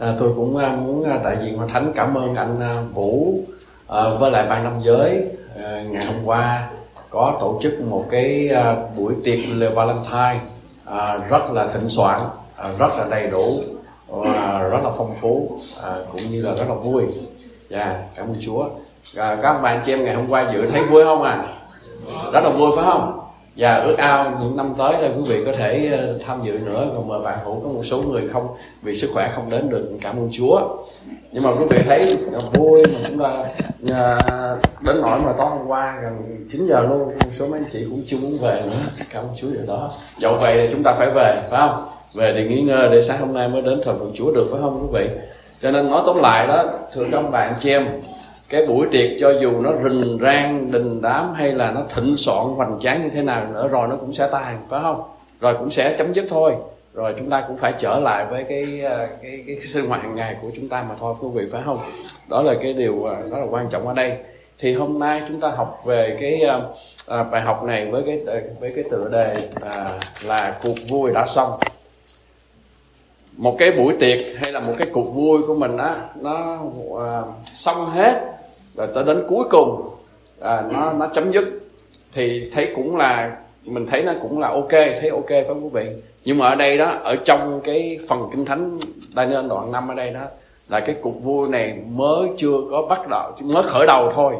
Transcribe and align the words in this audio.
À, 0.00 0.14
tôi 0.18 0.32
cũng 0.36 0.56
à, 0.56 0.76
muốn 0.76 1.04
à, 1.10 1.20
đại 1.24 1.36
diện 1.42 1.58
Hội 1.58 1.68
Thánh 1.68 1.92
cảm 1.94 2.14
ơn 2.14 2.34
anh 2.34 2.60
à, 2.60 2.82
Vũ 2.94 3.34
à, 3.88 4.04
với 4.20 4.30
lại 4.30 4.46
ban 4.48 4.64
nam 4.64 4.72
giới 4.82 5.24
à, 5.62 5.82
ngày 5.90 6.04
hôm 6.06 6.16
qua 6.24 6.70
có 7.10 7.36
tổ 7.40 7.58
chức 7.62 7.80
một 7.80 8.04
cái 8.10 8.48
à, 8.48 8.76
buổi 8.96 9.14
tiệc 9.24 9.38
Valentine 9.74 10.40
à, 10.84 11.18
rất 11.30 11.50
là 11.52 11.66
thịnh 11.66 11.88
soạn, 11.88 12.20
à, 12.56 12.68
rất 12.78 12.90
là 12.98 13.06
đầy 13.10 13.26
đủ 13.30 13.60
và 14.06 14.68
rất 14.70 14.78
là 14.84 14.90
phong 14.98 15.14
phú 15.14 15.58
à, 15.82 15.94
cũng 16.12 16.20
như 16.30 16.42
là 16.42 16.54
rất 16.54 16.68
là 16.68 16.74
vui. 16.74 17.02
Dạ, 17.68 18.02
cảm 18.16 18.26
ơn 18.26 18.36
Chúa. 18.40 18.64
À, 19.16 19.36
các 19.42 19.58
bạn 19.62 19.80
chị 19.84 19.92
em 19.92 20.04
ngày 20.04 20.14
hôm 20.14 20.30
qua 20.30 20.50
dự 20.52 20.66
thấy 20.66 20.82
vui 20.82 21.04
không 21.04 21.22
à? 21.22 21.44
Rất 22.32 22.44
là 22.44 22.50
vui 22.50 22.70
phải 22.76 22.84
không? 22.84 23.19
Và 23.60 23.74
ước 23.74 23.98
ao 23.98 24.38
những 24.40 24.56
năm 24.56 24.72
tới 24.78 24.92
là 24.92 25.08
quý 25.16 25.22
vị 25.26 25.42
có 25.46 25.52
thể 25.52 25.88
ờ, 25.92 26.18
tham 26.26 26.40
dự 26.42 26.58
nữa. 26.58 26.90
Còn 26.94 27.08
mời 27.08 27.20
bạn 27.20 27.38
hữu 27.44 27.60
có 27.60 27.68
một 27.68 27.82
số 27.84 28.02
người 28.02 28.28
không, 28.28 28.48
vì 28.82 28.94
sức 28.94 29.10
khỏe 29.14 29.30
không 29.34 29.50
đến 29.50 29.70
được, 29.70 29.90
cảm 30.00 30.16
ơn 30.16 30.28
Chúa. 30.32 30.78
Nhưng 31.32 31.42
mà 31.42 31.50
quý 31.50 31.64
vị 31.70 31.78
thấy 31.86 32.02
vui, 32.52 32.82
mà 32.82 33.08
chúng 33.08 33.18
ta 33.18 33.44
à, 33.96 34.18
đến 34.86 34.96
nỗi 35.02 35.20
mà 35.20 35.32
tối 35.38 35.46
hôm 35.46 35.66
qua 35.66 35.98
gần 36.02 36.44
9 36.48 36.66
giờ 36.66 36.82
luôn, 36.82 36.98
một 36.98 37.30
số 37.32 37.46
mấy 37.46 37.60
anh 37.60 37.70
chị 37.70 37.86
cũng 37.90 38.02
chưa 38.06 38.16
muốn 38.22 38.38
về 38.38 38.62
nữa. 38.66 39.04
Cảm 39.12 39.24
ơn 39.24 39.30
Chúa 39.36 39.48
điều 39.50 39.66
đó. 39.68 39.90
Dẫu 40.18 40.38
vậy 40.40 40.60
thì 40.60 40.68
chúng 40.72 40.82
ta 40.82 40.92
phải 40.92 41.10
về, 41.10 41.42
phải 41.50 41.60
không? 41.60 41.84
Về 42.14 42.32
thì 42.36 42.48
nghỉ 42.48 42.60
ngơi 42.60 42.88
để 42.92 43.02
sáng 43.02 43.20
hôm 43.20 43.34
nay 43.34 43.48
mới 43.48 43.62
đến 43.62 43.80
thờ 43.84 43.94
phượng 43.98 44.12
Chúa 44.14 44.32
được, 44.32 44.48
phải 44.50 44.60
không 44.60 44.82
quý 44.82 44.98
vị? 44.98 45.10
Cho 45.62 45.70
nên 45.70 45.90
nói 45.90 46.02
tóm 46.06 46.18
lại 46.22 46.46
đó, 46.46 46.64
thưa 46.92 47.04
các 47.12 47.22
bạn 47.30 47.54
chị 47.58 47.70
em 47.70 47.86
cái 48.50 48.66
buổi 48.66 48.86
tiệc 48.90 49.10
cho 49.18 49.30
dù 49.40 49.60
nó 49.60 49.72
rình 49.82 50.18
rang 50.22 50.70
đình 50.70 51.02
đám 51.02 51.34
hay 51.34 51.52
là 51.52 51.70
nó 51.70 51.82
thịnh 51.94 52.16
soạn 52.16 52.46
hoành 52.46 52.78
tráng 52.80 53.02
như 53.02 53.08
thế 53.10 53.22
nào 53.22 53.46
nữa 53.52 53.68
rồi 53.68 53.88
nó 53.88 53.96
cũng 53.96 54.12
sẽ 54.12 54.28
tan 54.32 54.58
phải 54.68 54.80
không? 54.82 55.02
Rồi 55.40 55.54
cũng 55.58 55.70
sẽ 55.70 55.94
chấm 55.98 56.12
dứt 56.12 56.24
thôi. 56.28 56.54
Rồi 56.94 57.14
chúng 57.18 57.30
ta 57.30 57.44
cũng 57.48 57.56
phải 57.56 57.72
trở 57.78 58.00
lại 58.00 58.26
với 58.30 58.44
cái 58.44 58.80
ờ, 58.80 59.08
cái 59.22 59.44
cái 59.46 59.56
sinh 59.60 59.86
hoạt 59.86 60.02
hàng 60.02 60.14
ngày 60.14 60.36
của 60.42 60.48
chúng 60.56 60.68
ta 60.68 60.82
mà 60.82 60.94
thôi 61.00 61.14
quý 61.20 61.28
vị 61.34 61.44
phải 61.52 61.62
không? 61.64 61.78
Đó 62.30 62.42
là 62.42 62.54
cái 62.62 62.72
điều 62.72 63.04
ờ, 63.04 63.16
đó 63.30 63.38
là 63.38 63.46
quan 63.50 63.68
trọng 63.68 63.88
ở 63.88 63.94
đây. 63.94 64.16
Thì 64.58 64.74
hôm 64.74 64.98
nay 64.98 65.22
chúng 65.28 65.40
ta 65.40 65.48
học 65.48 65.82
về 65.84 66.16
cái 66.20 66.42
à, 67.08 67.22
bài 67.22 67.40
học 67.40 67.64
này 67.64 67.86
với 67.90 68.02
cái 68.06 68.20
với 68.60 68.72
cái 68.74 68.84
tựa 68.90 69.08
đề 69.08 69.36
à, 69.60 69.88
là 70.24 70.58
cuộc 70.62 70.74
vui 70.88 71.10
đã 71.14 71.26
xong. 71.26 71.50
Một 73.36 73.56
cái 73.58 73.72
buổi 73.72 73.94
tiệc 74.00 74.18
hay 74.42 74.52
là 74.52 74.60
một 74.60 74.74
cái 74.78 74.86
cuộc 74.92 75.14
vui 75.14 75.42
của 75.46 75.54
mình 75.54 75.76
á 75.76 75.94
nó 76.20 76.58
à, 77.06 77.22
xong 77.44 77.86
hết 77.86 78.39
rồi 78.80 78.88
tới 78.94 79.04
đến 79.04 79.22
cuối 79.28 79.44
cùng 79.50 79.90
à, 80.40 80.62
nó 80.72 80.92
nó 80.92 81.06
chấm 81.06 81.30
dứt. 81.30 81.44
Thì 82.12 82.50
thấy 82.52 82.72
cũng 82.76 82.96
là 82.96 83.36
mình 83.64 83.86
thấy 83.86 84.02
nó 84.02 84.12
cũng 84.22 84.38
là 84.38 84.48
ok 84.48 84.70
thấy 84.70 85.10
ok 85.10 85.28
phải 85.28 85.44
không 85.44 85.64
quý 85.64 85.70
vị? 85.72 85.90
Nhưng 86.24 86.38
mà 86.38 86.48
ở 86.48 86.54
đây 86.54 86.78
đó 86.78 86.92
ở 87.02 87.16
trong 87.16 87.60
cái 87.64 87.98
phần 88.08 88.24
kinh 88.32 88.44
thánh 88.44 88.78
Daniel 89.16 89.48
đoạn 89.48 89.72
năm 89.72 89.88
ở 89.88 89.94
đây 89.94 90.10
đó 90.10 90.20
là 90.70 90.80
cái 90.80 90.96
cuộc 91.00 91.22
vui 91.22 91.48
này 91.48 91.74
mới 91.86 92.28
chưa 92.36 92.56
có 92.70 92.82
bắt 92.82 93.08
đầu 93.08 93.32
mới 93.42 93.62
khởi 93.62 93.86
đầu 93.86 94.10
thôi. 94.14 94.34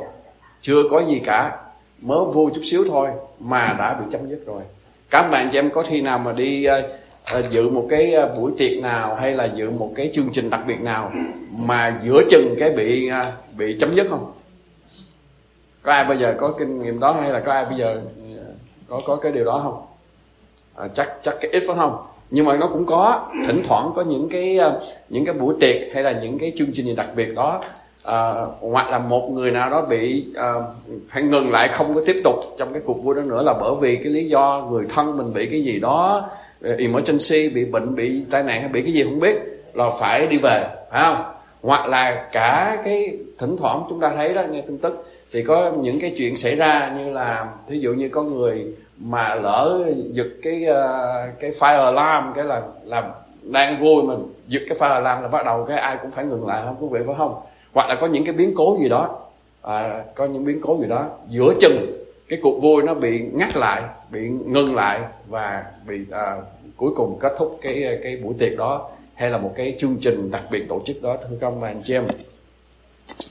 Chưa 0.60 0.82
có 0.90 1.00
gì 1.00 1.18
cả. 1.24 1.56
Mới 2.00 2.24
vui 2.24 2.50
chút 2.54 2.60
xíu 2.64 2.84
thôi 2.88 3.08
mà 3.40 3.74
đã 3.78 3.94
bị 3.94 4.04
chấm 4.10 4.30
dứt 4.30 4.40
rồi. 4.46 4.62
Các 5.10 5.30
bạn 5.30 5.48
chị 5.52 5.58
em 5.58 5.70
có 5.70 5.82
khi 5.82 6.00
nào 6.00 6.18
mà 6.18 6.32
đi 6.32 6.66
uh, 6.68 6.90
Ờ, 7.24 7.42
dự 7.50 7.70
một 7.70 7.86
cái 7.90 8.14
ờ, 8.14 8.34
buổi 8.36 8.52
tiệc 8.58 8.82
nào 8.82 9.14
hay 9.14 9.32
là 9.32 9.44
dự 9.44 9.70
một 9.70 9.92
cái 9.96 10.10
chương 10.12 10.28
trình 10.32 10.50
đặc 10.50 10.60
biệt 10.66 10.80
nào 10.80 11.10
mà 11.66 12.00
giữa 12.02 12.22
chừng 12.30 12.54
cái 12.58 12.70
bị 12.70 13.08
ờ, 13.08 13.32
bị 13.58 13.76
chấm 13.80 13.92
dứt 13.92 14.06
không? 14.10 14.32
Có 15.82 15.92
ai 15.92 16.04
bây 16.04 16.18
giờ 16.18 16.34
có 16.38 16.54
kinh 16.58 16.82
nghiệm 16.82 17.00
đó 17.00 17.12
hay 17.20 17.30
là 17.30 17.40
có 17.40 17.52
ai 17.52 17.64
bây 17.64 17.78
giờ 17.78 18.00
có 18.88 19.00
có 19.06 19.16
cái 19.16 19.32
điều 19.32 19.44
đó 19.44 19.60
không? 19.62 19.82
À, 20.74 20.88
chắc 20.94 21.12
chắc 21.22 21.34
cái 21.40 21.50
ít 21.50 21.62
phải 21.66 21.76
không? 21.76 21.96
Nhưng 22.30 22.44
mà 22.44 22.56
nó 22.56 22.66
cũng 22.68 22.86
có 22.86 23.28
thỉnh 23.46 23.62
thoảng 23.68 23.90
có 23.94 24.02
những 24.02 24.28
cái 24.28 24.58
những 25.08 25.24
cái 25.24 25.34
buổi 25.34 25.54
tiệc 25.60 25.76
hay 25.94 26.02
là 26.02 26.12
những 26.12 26.38
cái 26.38 26.52
chương 26.56 26.68
trình 26.72 26.86
gì 26.86 26.94
đặc 26.94 27.08
biệt 27.16 27.34
đó 27.34 27.60
à, 28.02 28.32
hoặc 28.60 28.90
là 28.90 28.98
một 28.98 29.30
người 29.30 29.50
nào 29.50 29.70
đó 29.70 29.82
bị 29.82 30.26
à, 30.34 30.54
phải 31.08 31.22
ngừng 31.22 31.50
lại 31.50 31.68
không 31.68 31.94
có 31.94 32.02
tiếp 32.06 32.16
tục 32.24 32.36
trong 32.58 32.72
cái 32.72 32.82
cuộc 32.86 33.04
vui 33.04 33.14
đó 33.14 33.22
nữa 33.22 33.42
là 33.42 33.54
bởi 33.60 33.72
vì 33.80 33.96
cái 33.96 34.12
lý 34.12 34.24
do 34.24 34.68
người 34.70 34.86
thân 34.88 35.16
mình 35.16 35.32
bị 35.34 35.46
cái 35.46 35.62
gì 35.62 35.80
đó 35.80 36.28
emergency 36.62 37.48
bị 37.48 37.64
bệnh 37.64 37.94
bị 37.94 38.22
tai 38.30 38.42
nạn 38.42 38.60
hay 38.60 38.68
bị 38.68 38.82
cái 38.82 38.92
gì 38.92 39.04
không 39.04 39.20
biết 39.20 39.36
là 39.74 39.90
phải 40.00 40.26
đi 40.26 40.36
về 40.36 40.66
phải 40.90 41.02
không? 41.02 41.24
Hoặc 41.62 41.86
là 41.86 42.28
cả 42.32 42.78
cái 42.84 43.18
thỉnh 43.38 43.56
thoảng 43.56 43.82
chúng 43.88 44.00
ta 44.00 44.12
thấy 44.16 44.34
đó 44.34 44.42
nghe 44.50 44.60
tin 44.60 44.78
tức 44.78 45.06
thì 45.32 45.42
có 45.42 45.72
những 45.80 46.00
cái 46.00 46.12
chuyện 46.16 46.36
xảy 46.36 46.56
ra 46.56 46.94
như 46.98 47.12
là 47.12 47.48
thí 47.68 47.78
dụ 47.78 47.92
như 47.92 48.08
có 48.08 48.22
người 48.22 48.66
mà 48.98 49.34
lỡ 49.34 49.84
giật 50.12 50.26
cái 50.42 50.66
uh, 50.70 51.40
cái 51.40 51.50
fire 51.50 51.84
alarm 51.84 52.32
cái 52.34 52.44
là 52.44 52.62
làm 52.84 53.04
đang 53.42 53.80
vui 53.80 54.02
mà 54.02 54.14
giật 54.48 54.62
cái 54.68 54.78
fire 54.78 54.94
alarm 54.94 55.22
là 55.22 55.28
bắt 55.28 55.44
đầu 55.44 55.64
cái 55.68 55.78
ai 55.78 55.96
cũng 56.02 56.10
phải 56.10 56.24
ngừng 56.24 56.46
lại 56.46 56.62
không 56.64 56.76
quý 56.80 56.86
vị 56.90 57.00
phải 57.06 57.14
không? 57.18 57.40
Hoặc 57.72 57.88
là 57.88 57.94
có 57.94 58.06
những 58.06 58.24
cái 58.24 58.34
biến 58.34 58.52
cố 58.56 58.78
gì 58.80 58.88
đó 58.88 59.18
à, 59.62 60.02
có 60.14 60.26
những 60.26 60.44
biến 60.44 60.60
cố 60.62 60.78
gì 60.80 60.86
đó 60.88 61.06
giữa 61.28 61.54
chừng 61.60 61.99
cái 62.30 62.38
cuộc 62.42 62.60
vui 62.62 62.82
nó 62.82 62.94
bị 62.94 63.20
ngắt 63.32 63.56
lại 63.56 63.82
bị 64.10 64.28
ngưng 64.28 64.74
lại 64.74 65.00
và 65.26 65.64
bị 65.86 65.98
à, 66.10 66.36
cuối 66.76 66.90
cùng 66.96 67.18
kết 67.20 67.32
thúc 67.38 67.58
cái 67.62 67.98
cái 68.02 68.16
buổi 68.16 68.34
tiệc 68.38 68.58
đó 68.58 68.90
hay 69.14 69.30
là 69.30 69.38
một 69.38 69.52
cái 69.56 69.74
chương 69.78 69.96
trình 70.00 70.30
đặc 70.30 70.42
biệt 70.50 70.68
tổ 70.68 70.82
chức 70.84 71.02
đó 71.02 71.16
thưa 71.22 71.36
các 71.40 71.46
ông 71.46 71.62
anh 71.62 71.80
chị 71.84 71.94
em. 71.94 72.04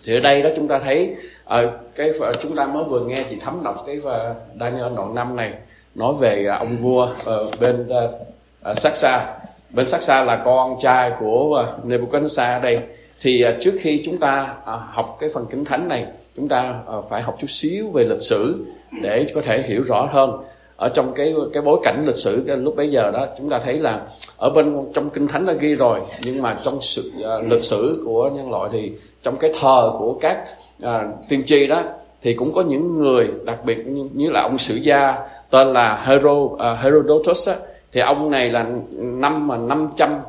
Thì 0.03 0.13
ở 0.13 0.19
đây 0.19 0.41
đó 0.41 0.49
chúng 0.55 0.67
ta 0.67 0.79
thấy 0.79 1.15
à, 1.45 1.61
cái 1.95 2.11
à, 2.21 2.31
chúng 2.41 2.55
ta 2.55 2.65
mới 2.65 2.83
vừa 2.83 3.05
nghe 3.05 3.23
chị 3.29 3.35
thấm 3.39 3.59
đọc 3.63 3.83
cái 3.85 3.99
và 3.99 4.35
Daniel 4.59 4.93
đoạn 4.95 5.15
năm 5.15 5.35
này 5.35 5.53
nói 5.95 6.13
về 6.19 6.45
à, 6.45 6.55
ông 6.57 6.77
vua 6.77 7.09
ở 7.25 7.51
bên 7.59 7.87
uh, 8.71 8.77
Saxa. 8.77 9.39
Bên 9.69 9.87
Saxa 9.87 10.23
là 10.23 10.41
con 10.45 10.73
trai 10.81 11.11
của 11.19 11.65
uh, 11.79 11.85
Nebuchadnezzar 11.85 12.53
ở 12.53 12.59
đây. 12.59 12.79
Thì 13.21 13.45
uh, 13.49 13.53
trước 13.59 13.73
khi 13.79 14.01
chúng 14.05 14.17
ta 14.17 14.55
uh, 14.61 14.67
học 14.67 15.17
cái 15.19 15.29
phần 15.33 15.45
kinh 15.51 15.65
thánh 15.65 15.87
này 15.87 16.05
chúng 16.35 16.47
ta 16.47 16.79
ờ, 16.85 17.01
phải 17.09 17.21
học 17.21 17.35
chút 17.39 17.49
xíu 17.49 17.89
về 17.89 18.03
lịch 18.03 18.21
sử 18.21 18.65
để 19.01 19.25
có 19.35 19.41
thể 19.41 19.61
hiểu 19.61 19.81
rõ 19.83 20.07
hơn. 20.11 20.43
Ở 20.75 20.89
trong 20.89 21.13
cái 21.13 21.35
cái 21.53 21.63
bối 21.63 21.79
cảnh 21.83 22.03
lịch 22.05 22.15
sử 22.15 22.43
cái 22.47 22.57
lúc 22.57 22.75
bấy 22.75 22.91
giờ 22.91 23.11
đó 23.11 23.25
chúng 23.37 23.49
ta 23.49 23.59
thấy 23.59 23.77
là 23.77 24.01
ở 24.37 24.49
bên 24.49 24.85
trong 24.93 25.09
kinh 25.09 25.27
thánh 25.27 25.45
đã 25.45 25.53
ghi 25.53 25.75
rồi 25.75 25.99
nhưng 26.21 26.41
mà 26.41 26.57
trong 26.63 26.81
sự 26.81 27.11
uh, 27.17 27.51
lịch 27.51 27.61
sử 27.61 28.01
của 28.05 28.29
nhân 28.29 28.51
loại 28.51 28.69
thì 28.73 28.91
trong 29.23 29.37
cái 29.37 29.51
thờ 29.61 29.91
của 29.99 30.13
các 30.21 30.43
uh, 30.83 30.89
tiên 31.29 31.43
tri 31.45 31.67
đó 31.67 31.83
thì 32.21 32.33
cũng 32.33 32.53
có 32.53 32.61
những 32.61 32.95
người 32.95 33.27
đặc 33.45 33.65
biệt 33.65 33.87
như, 33.87 34.09
như 34.13 34.31
là 34.31 34.41
ông 34.41 34.57
sử 34.57 34.75
gia 34.75 35.15
tên 35.49 35.73
là 35.73 36.03
Hero 36.05 36.31
uh, 36.31 36.59
Herodotus 36.81 37.49
á, 37.49 37.55
thì 37.91 38.01
ông 38.01 38.31
này 38.31 38.49
là 38.49 38.65
năm 38.97 39.47
mà 39.47 39.57
500 39.57 40.19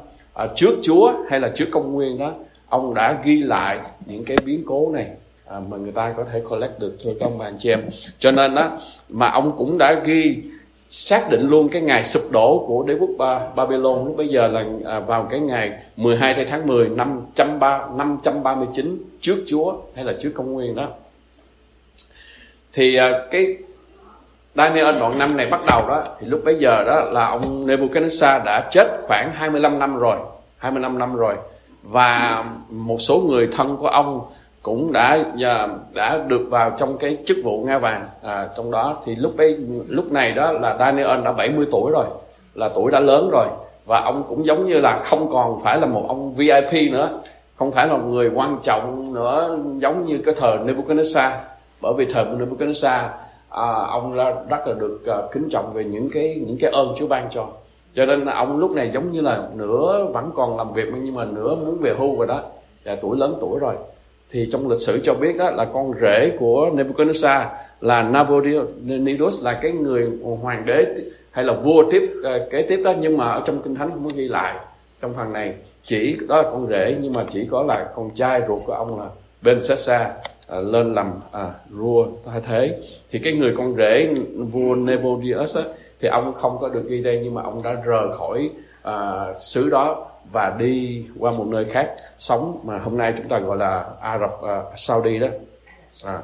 uh, 0.45 0.51
trước 0.55 0.77
Chúa 0.83 1.13
hay 1.29 1.41
là 1.41 1.51
trước 1.55 1.67
công 1.71 1.93
nguyên 1.93 2.19
đó 2.19 2.33
ông 2.69 2.95
đã 2.95 3.21
ghi 3.25 3.43
lại 3.43 3.79
những 4.07 4.25
cái 4.25 4.37
biến 4.45 4.63
cố 4.67 4.91
này 4.93 5.07
à, 5.51 5.61
mà 5.69 5.77
người 5.77 5.93
ta 5.93 6.15
có 6.17 6.25
thể 6.25 6.41
collect 6.41 6.79
được 6.79 6.97
thưa 7.05 7.11
các 7.21 7.27
ông 7.27 7.39
bà 7.39 7.45
anh 7.45 7.57
chị 7.59 7.71
em. 7.71 7.89
Cho 8.19 8.31
nên 8.31 8.55
đó 8.55 8.79
mà 9.09 9.31
ông 9.31 9.53
cũng 9.57 9.79
đã 9.79 9.95
ghi 10.05 10.43
xác 10.91 11.31
định 11.31 11.49
luôn 11.49 11.69
cái 11.69 11.83
ngày 11.83 12.05
sụp 12.05 12.23
đổ 12.31 12.65
của 12.69 12.83
đế 12.83 12.95
quốc 12.95 13.11
ba, 13.19 13.41
Babylon. 13.57 14.05
Lúc 14.05 14.17
bây 14.17 14.29
giờ 14.29 14.47
là 14.47 14.65
à, 14.85 15.01
vào 15.01 15.27
cái 15.31 15.41
ngày 15.41 15.73
12 15.97 16.47
tháng 16.49 16.67
10 16.67 16.89
năm 16.89 17.23
539 17.37 19.05
trước 19.21 19.45
Chúa 19.47 19.75
hay 19.97 20.05
là 20.05 20.13
trước 20.21 20.31
công 20.35 20.53
nguyên 20.53 20.75
đó. 20.75 20.89
Thì 22.73 22.97
à, 22.97 23.11
cái 23.31 23.57
Daniel 24.55 24.99
đoạn 25.01 25.19
năm 25.19 25.37
này 25.37 25.47
bắt 25.51 25.61
đầu 25.67 25.89
đó 25.89 26.05
thì 26.21 26.27
lúc 26.27 26.41
bấy 26.45 26.57
giờ 26.59 26.85
đó 26.85 27.01
là 27.13 27.27
ông 27.27 27.67
Nebuchadnezzar 27.67 28.45
đã 28.45 28.69
chết 28.71 28.87
khoảng 29.07 29.33
25 29.33 29.79
năm 29.79 29.97
rồi 29.97 30.17
25 30.57 30.99
năm 30.99 31.17
rồi. 31.17 31.35
Và 31.83 32.45
một 32.71 33.01
số 33.01 33.23
người 33.29 33.49
thân 33.53 33.77
của 33.77 33.89
ông 33.89 34.21
cũng 34.63 34.93
đã 34.93 35.25
đã 35.95 36.19
được 36.29 36.47
vào 36.51 36.71
trong 36.79 36.99
cái 36.99 37.19
chức 37.25 37.37
vụ 37.45 37.65
nga 37.67 37.79
vàng. 37.79 38.03
À, 38.23 38.49
trong 38.57 38.71
đó 38.71 38.97
thì 39.05 39.15
lúc 39.15 39.37
ấy 39.39 39.57
lúc 39.89 40.13
này 40.13 40.33
đó 40.33 40.53
là 40.53 40.77
Daniel 40.79 41.25
đã 41.25 41.33
70 41.33 41.67
tuổi 41.71 41.91
rồi 41.93 42.05
là 42.55 42.69
tuổi 42.75 42.91
đã 42.91 43.01
lớn 43.01 43.29
rồi. 43.33 43.47
Và 43.87 44.01
ông 44.01 44.23
cũng 44.29 44.47
giống 44.47 44.67
như 44.67 44.81
là 44.81 45.01
không 45.05 45.31
còn 45.33 45.59
phải 45.65 45.81
là 45.81 45.87
một 45.87 46.05
ông 46.09 46.33
VIP 46.33 46.93
nữa 46.93 47.21
không 47.61 47.71
phải 47.71 47.89
là 47.89 47.97
một 47.97 48.05
người 48.05 48.31
quan 48.35 48.59
trọng 48.63 49.15
nữa 49.15 49.59
giống 49.77 50.07
như 50.07 50.19
cái 50.25 50.35
thời 50.39 50.59
Nebuchadnezzar. 50.59 51.31
Bởi 51.81 51.93
vì 51.97 52.07
thời 52.11 52.25
Nebuchadnezzar 52.25 53.09
à, 53.49 53.67
ông 53.89 54.15
là 54.15 54.35
rất 54.49 54.67
là 54.67 54.75
được 54.79 55.01
à, 55.07 55.17
kính 55.33 55.49
trọng 55.51 55.73
về 55.73 55.85
những 55.85 56.11
cái 56.13 56.43
những 56.47 56.57
cái 56.61 56.71
ơn 56.71 56.93
Chúa 56.97 57.07
ban 57.07 57.31
cho. 57.31 57.47
Cho 57.95 58.07
nên 58.07 58.27
ông 58.27 58.59
lúc 58.59 58.71
này 58.71 58.91
giống 58.95 59.11
như 59.11 59.21
là 59.21 59.43
nửa 59.55 60.07
vẫn 60.13 60.31
còn 60.35 60.57
làm 60.57 60.73
việc 60.73 60.89
nhưng 61.03 61.15
mà 61.15 61.25
nửa 61.25 61.55
muốn 61.55 61.77
về 61.81 61.95
hưu 61.99 62.19
rồi 62.19 62.27
đó. 62.27 62.41
Là 62.85 62.97
tuổi 63.01 63.17
lớn 63.17 63.37
tuổi 63.41 63.59
rồi 63.61 63.75
thì 64.31 64.49
trong 64.53 64.69
lịch 64.69 64.79
sử 64.79 65.01
cho 65.03 65.15
biết 65.15 65.37
đó 65.39 65.51
là 65.51 65.65
con 65.65 65.93
rể 66.01 66.37
của 66.39 66.71
Nebuchadnezzar 66.75 67.47
là 67.81 68.03
Nabonidus 68.03 69.45
là 69.45 69.53
cái 69.63 69.73
người 69.73 70.11
hoàng 70.43 70.67
đế 70.67 70.87
hay 71.31 71.45
là 71.45 71.53
vua 71.53 71.91
tiếp 71.91 72.11
ờ, 72.23 72.49
kế 72.51 72.63
tiếp 72.63 72.81
đó. 72.85 72.95
Nhưng 73.01 73.17
mà 73.17 73.29
ở 73.29 73.43
trong 73.45 73.63
kinh 73.63 73.75
thánh 73.75 73.91
không 73.91 74.05
có 74.05 74.11
ghi 74.15 74.29
lại 74.29 74.55
trong 75.01 75.13
phần 75.13 75.33
này. 75.33 75.55
Chỉ 75.83 76.17
đó 76.29 76.43
là 76.43 76.51
con 76.51 76.67
rể 76.67 76.97
nhưng 77.01 77.13
mà 77.13 77.25
chỉ 77.31 77.47
có 77.51 77.63
là 77.63 77.89
con 77.97 78.11
trai 78.15 78.43
ruột 78.49 78.61
của 78.67 78.73
ông 78.73 79.01
là 79.01 79.07
Ben 79.43 79.61
Sessa 79.61 80.13
ờ, 80.47 80.61
lên 80.61 80.95
làm 80.95 81.13
ờ, 81.31 81.47
à, 81.47 81.55
vua 81.71 82.07
thay 82.27 82.41
thế. 82.41 82.79
Thì 83.11 83.19
cái 83.19 83.33
người 83.33 83.55
con 83.57 83.75
rể 83.77 84.15
vua 84.53 84.75
Nebuchadnezzar 84.75 85.63
thì 86.01 86.09
ông 86.09 86.33
không 86.33 86.57
có 86.61 86.69
được 86.69 86.83
ghi 86.89 87.03
đây 87.03 87.21
nhưng 87.25 87.35
mà 87.35 87.43
ông 87.43 87.63
đã 87.65 87.73
rời 87.73 88.13
khỏi 88.13 88.51
à, 88.83 89.27
xứ 89.35 89.71
đó 89.71 90.10
và 90.33 90.57
đi 90.59 91.05
qua 91.19 91.33
một 91.39 91.47
nơi 91.47 91.65
khác 91.65 91.95
sống 92.19 92.61
mà 92.65 92.79
hôm 92.79 92.99
nay 92.99 93.15
chúng 93.17 93.29
ta 93.29 93.39
gọi 93.39 93.57
là 93.57 93.85
Ả 94.01 94.19
Rập 94.19 94.31
uh, 94.43 94.79
Saudi 94.79 95.19
đó. 95.19 95.29
À. 96.05 96.19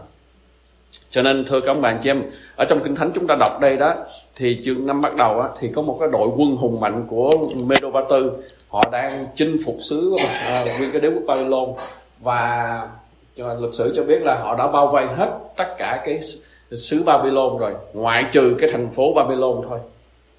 cho 1.11 1.23
nên 1.23 1.45
thưa 1.45 1.61
các 1.61 1.67
ông 1.67 1.81
bà 1.81 1.99
chị 2.03 2.11
em 2.11 2.23
ở 2.57 2.65
trong 2.69 2.79
kinh 2.85 2.95
thánh 2.95 3.11
chúng 3.15 3.27
ta 3.27 3.35
đọc 3.41 3.61
đây 3.61 3.77
đó 3.77 3.95
thì 4.35 4.61
chương 4.65 4.87
năm 4.87 5.01
bắt 5.01 5.17
đầu 5.17 5.41
á, 5.41 5.49
thì 5.59 5.69
có 5.69 5.83
một 5.83 5.97
cái 6.01 6.09
đội 6.13 6.29
quân 6.37 6.57
hùng 6.57 6.81
mạnh 6.81 7.07
của 7.09 7.31
Medo 7.57 7.91
Ba 7.91 8.01
Tư 8.11 8.33
họ 8.69 8.85
đang 8.93 9.13
chinh 9.35 9.57
phục 9.67 9.77
xứ 9.81 10.15
uh, 10.15 10.21
nguyên 10.79 10.93
cái 10.93 11.01
đế 11.01 11.09
quốc 11.09 11.23
Babylon. 11.27 11.75
Và 12.21 12.89
cho 13.37 13.55
lịch 13.55 13.75
sử 13.75 13.93
cho 13.97 14.03
biết 14.03 14.23
là 14.23 14.39
họ 14.39 14.57
đã 14.57 14.67
bao 14.67 14.87
vây 14.87 15.07
hết 15.07 15.31
tất 15.57 15.75
cả 15.79 16.03
cái 16.05 16.21
xứ 16.73 17.03
Babylon 17.03 17.59
rồi 17.59 17.75
ngoại 17.93 18.25
trừ 18.33 18.55
cái 18.59 18.71
thành 18.73 18.91
phố 18.91 19.13
Babylon 19.15 19.63
thôi. 19.69 19.79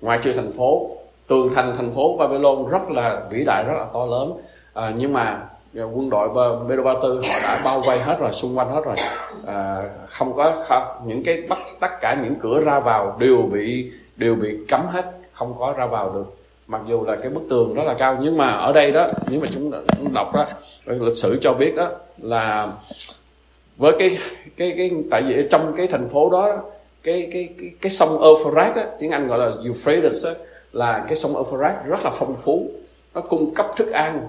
Ngoại 0.02 0.20
trừ 0.22 0.34
thành 0.34 0.52
phố 0.52 0.97
tường 1.28 1.50
thành 1.56 1.74
thành 1.78 1.92
phố 1.92 2.18
Babylon 2.18 2.70
rất 2.70 2.90
là 2.90 3.22
vĩ 3.30 3.44
đại 3.46 3.64
rất 3.64 3.74
là 3.78 3.86
to 3.94 4.06
lớn. 4.06 4.34
À, 4.74 4.94
nhưng 4.98 5.14
mà 5.14 5.40
à, 5.76 5.84
quân 5.84 6.10
đội 6.10 6.30
Medo 6.68 6.84
Ba 6.84 6.94
Tư 7.02 7.22
họ 7.30 7.40
đã 7.44 7.62
bao 7.66 7.82
vây 7.82 8.00
hết 8.00 8.20
rồi 8.20 8.34
xung 8.34 8.58
quanh 8.58 8.70
hết 8.70 8.82
rồi. 8.86 8.96
À, 9.48 9.82
không 10.06 10.34
có 10.34 10.64
không, 10.66 10.84
những 11.06 11.24
cái 11.24 11.44
bắt 11.50 11.60
tất 11.80 11.92
cả 12.02 12.18
những 12.24 12.36
cửa 12.42 12.62
ra 12.66 12.80
vào 12.80 13.18
đều 13.20 13.38
bị 13.52 13.92
đều 14.16 14.36
bị 14.36 14.58
cấm 14.68 14.82
hết 14.88 15.06
không 15.32 15.56
có 15.60 15.74
ra 15.78 15.86
vào 15.86 16.14
được. 16.14 16.36
Mặc 16.68 16.82
dù 16.88 17.04
là 17.06 17.16
cái 17.16 17.30
bức 17.30 17.44
tường 17.50 17.74
rất 17.74 17.84
là 17.86 17.94
cao 17.94 18.18
nhưng 18.22 18.38
mà 18.38 18.52
ở 18.52 18.74
đây 18.74 18.92
đó 18.92 19.08
nếu 19.32 19.40
mà 19.40 19.48
chúng 19.54 19.72
đọc 20.14 20.36
đó 20.36 20.46
lịch 20.86 21.16
sử 21.16 21.38
cho 21.42 21.54
biết 21.54 21.76
đó 21.76 21.90
là 22.18 22.68
với 23.78 23.92
cái 24.00 24.18
cái 24.58 24.74
cái 24.78 24.92
tại 25.12 25.22
vì 25.28 25.48
trong 25.52 25.74
cái 25.78 25.88
thành 25.88 26.10
phố 26.10 26.30
đó 26.30 26.58
cái 27.04 27.30
cái 27.34 27.50
cái, 27.60 27.70
cái 27.82 27.90
sông 27.90 28.22
Euphrates 28.22 28.88
tiếng 29.00 29.12
Anh 29.12 29.28
gọi 29.28 29.40
là 29.40 29.50
Euphrates 29.64 30.26
đó, 30.26 30.32
là 30.72 31.06
cái 31.08 31.16
sông 31.16 31.36
Euphrates 31.36 31.86
rất 31.88 32.00
là 32.04 32.12
phong 32.14 32.36
phú. 32.36 32.70
Nó 33.14 33.22
cung 33.22 33.54
cấp 33.54 33.68
thức 33.78 33.92
ăn 33.92 34.28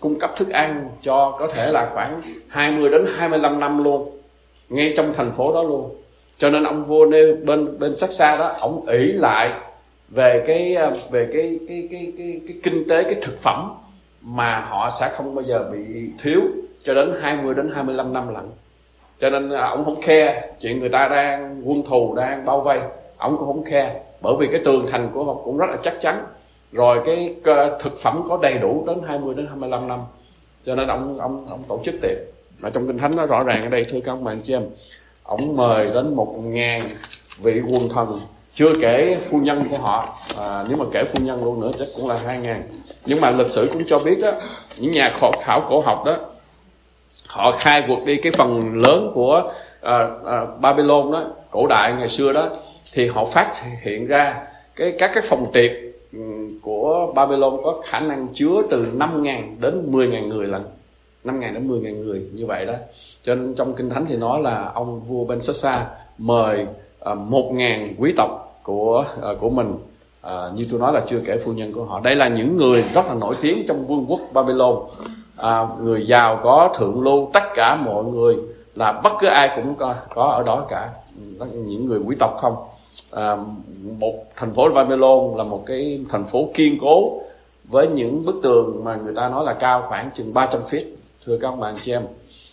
cung 0.00 0.18
cấp 0.18 0.32
thức 0.36 0.50
ăn 0.50 0.88
cho 1.00 1.36
có 1.38 1.46
thể 1.46 1.72
là 1.72 1.90
khoảng 1.94 2.20
20 2.48 2.90
đến 2.90 3.04
25 3.16 3.60
năm 3.60 3.84
luôn 3.84 4.10
ngay 4.68 4.92
trong 4.96 5.12
thành 5.14 5.32
phố 5.32 5.52
đó 5.52 5.62
luôn. 5.62 5.94
Cho 6.38 6.50
nên 6.50 6.64
ông 6.64 6.84
vua 6.84 7.06
bên 7.44 7.78
bên 7.78 7.96
sắc 7.96 8.12
xa 8.12 8.36
đó 8.38 8.54
ông 8.60 8.86
ỷ 8.86 9.12
lại 9.12 9.50
về 10.08 10.44
cái 10.46 10.76
về 11.10 11.28
cái 11.32 11.60
cái 11.68 11.88
cái 11.90 12.12
cái, 12.18 12.40
cái 12.48 12.56
kinh 12.62 12.88
tế 12.88 13.02
cái 13.02 13.14
thực 13.22 13.38
phẩm 13.38 13.74
mà 14.20 14.60
họ 14.60 14.90
sẽ 14.90 15.08
không 15.12 15.34
bao 15.34 15.44
giờ 15.44 15.64
bị 15.72 16.10
thiếu 16.18 16.40
cho 16.82 16.94
đến 16.94 17.12
20 17.20 17.54
đến 17.54 17.70
25 17.74 18.12
năm 18.12 18.34
lận. 18.34 18.44
Cho 19.18 19.30
nên 19.30 19.50
à, 19.50 19.66
ông 19.66 19.84
không 19.84 20.00
khe 20.02 20.50
chuyện 20.60 20.80
người 20.80 20.88
ta 20.88 21.08
đang 21.08 21.62
quân 21.64 21.82
thù 21.82 22.14
đang 22.14 22.44
bao 22.44 22.60
vây. 22.60 22.80
Ông 23.16 23.36
cũng 23.36 23.46
không 23.46 23.64
khe 23.64 24.00
bởi 24.20 24.34
vì 24.38 24.48
cái 24.52 24.60
tường 24.64 24.86
thành 24.90 25.10
của 25.14 25.24
họ 25.24 25.34
cũng 25.44 25.58
rất 25.58 25.66
là 25.70 25.76
chắc 25.82 26.00
chắn. 26.00 26.26
Rồi 26.72 27.00
cái 27.06 27.34
thực 27.80 27.98
phẩm 27.98 28.22
có 28.28 28.38
đầy 28.42 28.58
đủ 28.58 28.84
đến 28.86 29.00
20 29.06 29.34
đến 29.34 29.46
25 29.46 29.88
năm. 29.88 30.00
Cho 30.62 30.74
nên 30.74 30.88
ông 30.88 31.18
ông 31.18 31.46
ông 31.50 31.62
tổ 31.68 31.80
chức 31.84 31.94
tiệc. 32.02 32.18
Mà 32.58 32.70
trong 32.70 32.86
kinh 32.86 32.98
thánh 32.98 33.16
nó 33.16 33.26
rõ 33.26 33.44
ràng 33.44 33.62
ở 33.62 33.68
đây 33.68 33.84
thưa 33.84 34.00
các 34.00 34.20
bạn 34.20 34.40
chị 34.44 34.54
em 34.54 34.62
ông 35.22 35.56
mời 35.56 35.90
đến 35.94 36.14
một 36.14 36.34
ngàn 36.42 36.82
vị 37.38 37.60
quần 37.70 37.88
thần 37.88 38.18
chưa 38.54 38.72
kể 38.80 39.18
phu 39.30 39.38
nhân 39.38 39.64
của 39.70 39.76
họ. 39.76 40.08
À, 40.38 40.64
nếu 40.68 40.78
mà 40.78 40.84
kể 40.92 41.04
phu 41.04 41.20
nhân 41.20 41.44
luôn 41.44 41.60
nữa 41.60 41.70
chắc 41.78 41.88
cũng 41.96 42.08
là 42.08 42.18
hai 42.26 42.40
ngàn. 42.40 42.62
Nhưng 43.06 43.20
mà 43.20 43.30
lịch 43.30 43.50
sử 43.50 43.68
cũng 43.72 43.82
cho 43.86 43.98
biết 43.98 44.18
đó 44.22 44.30
những 44.80 44.90
nhà 44.90 45.10
khảo, 45.20 45.32
khảo 45.42 45.60
cổ 45.68 45.80
học 45.80 46.04
đó 46.04 46.16
họ 47.26 47.52
khai 47.52 47.84
quật 47.86 47.98
đi 48.04 48.16
cái 48.22 48.32
phần 48.32 48.74
lớn 48.74 49.10
của 49.14 49.50
à, 49.80 50.08
à, 50.26 50.46
Babylon 50.60 51.12
đó 51.12 51.24
cổ 51.50 51.66
đại 51.66 51.92
ngày 51.92 52.08
xưa 52.08 52.32
đó 52.32 52.48
thì 52.94 53.06
họ 53.06 53.24
phát 53.24 53.52
hiện 53.82 54.06
ra 54.06 54.46
cái 54.76 54.94
các 54.98 55.10
cái 55.14 55.22
phòng 55.26 55.46
tiệc 55.52 55.70
ừ, 56.12 56.18
của 56.62 57.12
Babylon 57.14 57.60
có 57.64 57.82
khả 57.84 58.00
năng 58.00 58.28
chứa 58.32 58.62
từ 58.70 58.86
5.000 58.96 59.42
đến 59.60 59.90
10.000 59.92 60.28
người 60.28 60.46
lần. 60.46 60.64
5.000 61.24 61.40
đến 61.54 61.68
10.000 61.68 62.04
người 62.04 62.28
như 62.32 62.46
vậy 62.46 62.66
đó. 62.66 62.74
Cho 63.22 63.34
nên 63.34 63.54
trong 63.54 63.74
kinh 63.74 63.90
thánh 63.90 64.06
thì 64.06 64.16
nói 64.16 64.42
là 64.42 64.70
ông 64.74 65.00
vua 65.00 65.24
Ben 65.24 65.40
Sassa 65.40 65.86
mời 66.18 66.66
ờ, 66.98 67.12
uh, 67.12 67.18
1.000 67.18 67.88
quý 67.98 68.12
tộc 68.16 68.60
của 68.62 69.04
uh, 69.32 69.40
của 69.40 69.50
mình. 69.50 69.74
Uh, 70.26 70.54
như 70.54 70.66
tôi 70.70 70.80
nói 70.80 70.92
là 70.92 71.02
chưa 71.06 71.20
kể 71.26 71.36
phu 71.44 71.52
nhân 71.52 71.72
của 71.72 71.84
họ. 71.84 72.00
Đây 72.00 72.14
là 72.14 72.28
những 72.28 72.56
người 72.56 72.82
rất 72.82 73.06
là 73.06 73.14
nổi 73.20 73.34
tiếng 73.40 73.66
trong 73.68 73.86
vương 73.86 74.06
quốc 74.08 74.20
Babylon. 74.32 74.76
À, 75.36 75.66
người 75.80 76.06
giàu 76.06 76.40
có 76.42 76.72
thượng 76.78 77.02
lưu 77.02 77.30
tất 77.32 77.42
cả 77.54 77.76
mọi 77.76 78.04
người 78.04 78.36
là 78.74 78.92
bất 78.92 79.12
cứ 79.20 79.26
ai 79.26 79.50
cũng 79.56 79.74
có, 79.74 79.94
có 80.14 80.24
ở 80.24 80.42
đó 80.46 80.66
cả. 80.68 80.90
Những 81.52 81.86
người 81.86 81.98
quý 81.98 82.16
tộc 82.18 82.36
không? 82.36 82.56
À, 83.12 83.36
một 83.98 84.14
thành 84.36 84.52
phố 84.52 84.68
Babylon 84.68 85.36
là 85.36 85.44
một 85.44 85.62
cái 85.66 86.04
thành 86.08 86.24
phố 86.24 86.48
kiên 86.54 86.78
cố 86.80 87.20
với 87.64 87.88
những 87.88 88.24
bức 88.24 88.40
tường 88.42 88.80
mà 88.84 88.96
người 88.96 89.14
ta 89.16 89.28
nói 89.28 89.44
là 89.44 89.54
cao 89.54 89.84
khoảng 89.88 90.10
chừng 90.14 90.34
300 90.34 90.62
feet 90.62 90.84
thưa 91.26 91.38
các 91.38 91.50
bạn 91.50 91.74
chị 91.82 91.92
em. 91.92 92.02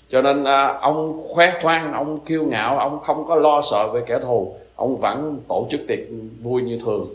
Cho 0.10 0.22
nên 0.22 0.44
à, 0.44 0.78
ông 0.82 1.22
khoe 1.30 1.60
khoang 1.62 1.94
ông 1.94 2.20
kiêu 2.20 2.46
ngạo 2.46 2.78
ông 2.78 3.00
không 3.00 3.26
có 3.28 3.36
lo 3.36 3.62
sợ 3.62 3.88
về 3.94 4.02
kẻ 4.08 4.20
thù 4.20 4.56
ông 4.76 4.98
vẫn 4.98 5.40
tổ 5.48 5.68
chức 5.70 5.82
tiệc 5.88 6.00
vui 6.42 6.62
như 6.62 6.80
thường. 6.86 7.08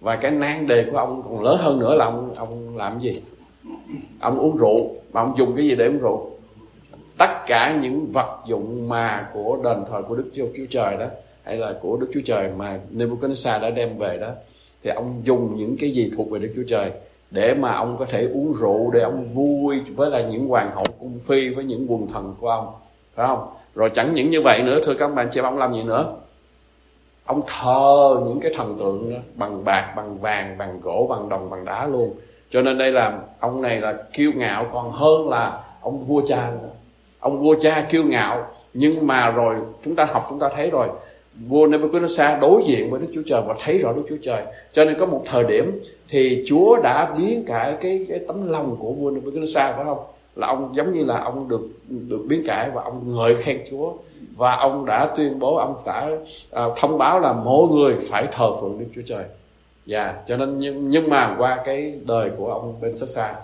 Và 0.00 0.16
cái 0.16 0.30
nan 0.30 0.66
đề 0.66 0.84
của 0.90 0.96
ông 0.96 1.22
còn 1.22 1.42
lớn 1.42 1.56
hơn 1.60 1.78
nữa 1.78 1.96
là 1.96 2.04
ông 2.04 2.32
ông 2.36 2.76
làm 2.76 3.00
gì? 3.00 3.12
Ông 4.20 4.38
uống 4.38 4.56
rượu 4.56 4.76
mà 5.12 5.20
ông 5.20 5.34
dùng 5.36 5.56
cái 5.56 5.66
gì 5.66 5.74
để 5.74 5.86
uống 5.86 5.98
rượu? 5.98 6.30
Tất 7.18 7.46
cả 7.46 7.78
những 7.82 8.12
vật 8.12 8.38
dụng 8.46 8.88
mà 8.88 9.28
của 9.34 9.58
đền 9.64 9.84
thờ 9.90 10.02
của 10.08 10.14
đức 10.14 10.30
chúa, 10.34 10.46
chúa 10.56 10.64
trời 10.70 10.96
đó 10.96 11.06
hay 11.44 11.56
là 11.56 11.74
của 11.82 11.96
đức 11.96 12.10
chúa 12.14 12.20
trời 12.24 12.48
mà 12.56 12.78
nebuchadnezzar 12.96 13.60
đã 13.60 13.70
đem 13.70 13.98
về 13.98 14.18
đó, 14.18 14.30
thì 14.82 14.90
ông 14.90 15.20
dùng 15.24 15.56
những 15.56 15.76
cái 15.80 15.90
gì 15.90 16.10
thuộc 16.16 16.30
về 16.30 16.38
đức 16.38 16.52
chúa 16.56 16.62
trời 16.68 16.90
để 17.30 17.54
mà 17.54 17.72
ông 17.72 17.96
có 17.98 18.04
thể 18.04 18.24
uống 18.24 18.52
rượu, 18.52 18.90
để 18.90 19.00
ông 19.00 19.28
vui 19.28 19.80
với 19.96 20.10
là 20.10 20.20
những 20.20 20.48
hoàng 20.48 20.70
hậu 20.74 20.84
cung 21.00 21.18
phi, 21.18 21.48
với 21.48 21.64
những 21.64 21.86
quần 21.88 22.08
thần 22.12 22.34
của 22.40 22.48
ông, 22.48 22.72
phải 23.14 23.26
không? 23.26 23.48
Rồi 23.74 23.90
chẳng 23.94 24.14
những 24.14 24.30
như 24.30 24.40
vậy 24.40 24.62
nữa, 24.62 24.78
thưa 24.82 24.94
các 24.94 25.14
bạn 25.14 25.28
chị 25.32 25.40
ông 25.40 25.58
làm 25.58 25.74
gì 25.74 25.82
nữa? 25.82 26.16
Ông 27.24 27.40
thờ 27.46 28.20
những 28.26 28.40
cái 28.40 28.52
thần 28.56 28.76
tượng 28.78 29.10
đó, 29.10 29.16
bằng 29.34 29.64
bạc, 29.64 29.92
bằng 29.96 30.18
vàng, 30.20 30.58
bằng 30.58 30.80
gỗ, 30.82 31.06
bằng 31.10 31.28
đồng, 31.28 31.50
bằng 31.50 31.64
đá 31.64 31.86
luôn. 31.86 32.14
Cho 32.50 32.62
nên 32.62 32.78
đây 32.78 32.92
là, 32.92 33.18
ông 33.40 33.62
này 33.62 33.80
là 33.80 33.94
kiêu 34.12 34.32
ngạo 34.36 34.66
còn 34.72 34.90
hơn 34.90 35.28
là 35.28 35.62
ông 35.80 36.00
vua 36.00 36.22
cha 36.26 36.50
nữa. 36.62 36.68
ông 37.20 37.42
vua 37.42 37.54
cha 37.60 37.86
kiêu 37.90 38.04
ngạo, 38.04 38.46
nhưng 38.74 39.06
mà 39.06 39.30
rồi 39.30 39.56
chúng 39.84 39.96
ta 39.96 40.04
học, 40.04 40.26
chúng 40.30 40.38
ta 40.38 40.48
thấy 40.56 40.70
rồi 40.70 40.88
vua 41.40 41.66
Nebuchadnezzar 41.66 42.40
đối 42.40 42.62
diện 42.64 42.90
với 42.90 43.00
Đức 43.00 43.06
Chúa 43.14 43.22
Trời 43.26 43.42
và 43.46 43.54
thấy 43.58 43.78
rõ 43.78 43.92
Đức 43.92 44.02
Chúa 44.08 44.16
Trời. 44.22 44.44
Cho 44.72 44.84
nên 44.84 44.98
có 44.98 45.06
một 45.06 45.22
thời 45.26 45.44
điểm 45.44 45.80
thì 46.08 46.44
Chúa 46.46 46.76
đã 46.82 47.14
biến 47.18 47.44
cả 47.46 47.78
cái 47.80 48.06
cái 48.08 48.20
tấm 48.26 48.48
lòng 48.48 48.76
của 48.80 48.92
vua 48.92 49.10
Nebuchadnezzar 49.10 49.76
phải 49.76 49.84
không? 49.84 50.04
Là 50.36 50.46
ông 50.46 50.72
giống 50.76 50.92
như 50.92 51.04
là 51.04 51.20
ông 51.20 51.48
được 51.48 51.66
được 51.88 52.24
biến 52.28 52.46
cải 52.46 52.70
và 52.70 52.82
ông 52.82 53.16
ngợi 53.16 53.34
khen 53.36 53.62
Chúa. 53.70 53.92
Và 54.36 54.56
ông 54.56 54.86
đã 54.86 55.06
tuyên 55.16 55.38
bố 55.38 55.56
ông 55.56 55.74
đã 55.86 56.10
uh, 56.66 56.72
thông 56.76 56.98
báo 56.98 57.20
là 57.20 57.32
mỗi 57.32 57.68
người 57.68 57.96
phải 58.00 58.26
thờ 58.32 58.56
phượng 58.60 58.78
Đức 58.78 58.86
Chúa 58.94 59.02
Trời. 59.06 59.24
Dạ 59.86 60.04
yeah, 60.04 60.16
cho 60.26 60.36
nên 60.36 60.58
nhưng 60.58 60.88
nhưng 60.88 61.10
mà 61.10 61.34
qua 61.38 61.62
cái 61.64 61.94
đời 62.06 62.30
của 62.38 62.52
ông 62.52 62.74
Ben 62.80 62.96
Sassa 62.96 63.34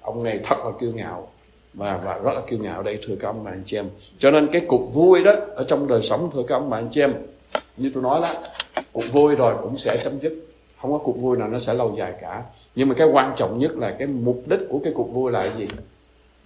ông 0.00 0.24
này 0.24 0.40
thật 0.44 0.56
là 0.64 0.70
kiêu 0.80 0.92
ngạo 0.94 1.28
và 1.74 2.00
và 2.04 2.18
rất 2.18 2.32
là 2.34 2.40
kiêu 2.46 2.58
ngạo 2.58 2.82
đây 2.82 2.98
thưa 3.02 3.14
các 3.20 3.28
ông 3.28 3.44
bạn 3.44 3.62
chị 3.66 3.78
em. 3.78 3.86
Cho 4.18 4.30
nên 4.30 4.48
cái 4.52 4.62
cuộc 4.68 4.94
vui 4.94 5.24
đó 5.24 5.32
ở 5.54 5.64
trong 5.64 5.88
đời 5.88 6.02
sống 6.02 6.30
thưa 6.34 6.42
các 6.42 6.54
ông 6.54 6.70
bạn 6.70 6.88
chị 6.90 7.00
em 7.00 7.14
như 7.76 7.90
tôi 7.94 8.02
nói 8.02 8.20
đó 8.20 8.28
cuộc 8.92 9.12
vui 9.12 9.34
rồi 9.34 9.54
cũng 9.62 9.78
sẽ 9.78 9.96
chấm 10.04 10.18
dứt. 10.18 10.32
Không 10.80 10.92
có 10.92 10.98
cuộc 10.98 11.20
vui 11.20 11.38
nào 11.38 11.48
nó 11.48 11.58
sẽ 11.58 11.74
lâu 11.74 11.94
dài 11.96 12.12
cả. 12.20 12.42
Nhưng 12.74 12.88
mà 12.88 12.94
cái 12.94 13.06
quan 13.06 13.32
trọng 13.36 13.58
nhất 13.58 13.70
là 13.76 13.96
cái 13.98 14.06
mục 14.08 14.42
đích 14.46 14.60
của 14.68 14.80
cái 14.84 14.92
cuộc 14.96 15.12
vui 15.12 15.32
là 15.32 15.44
gì? 15.58 15.66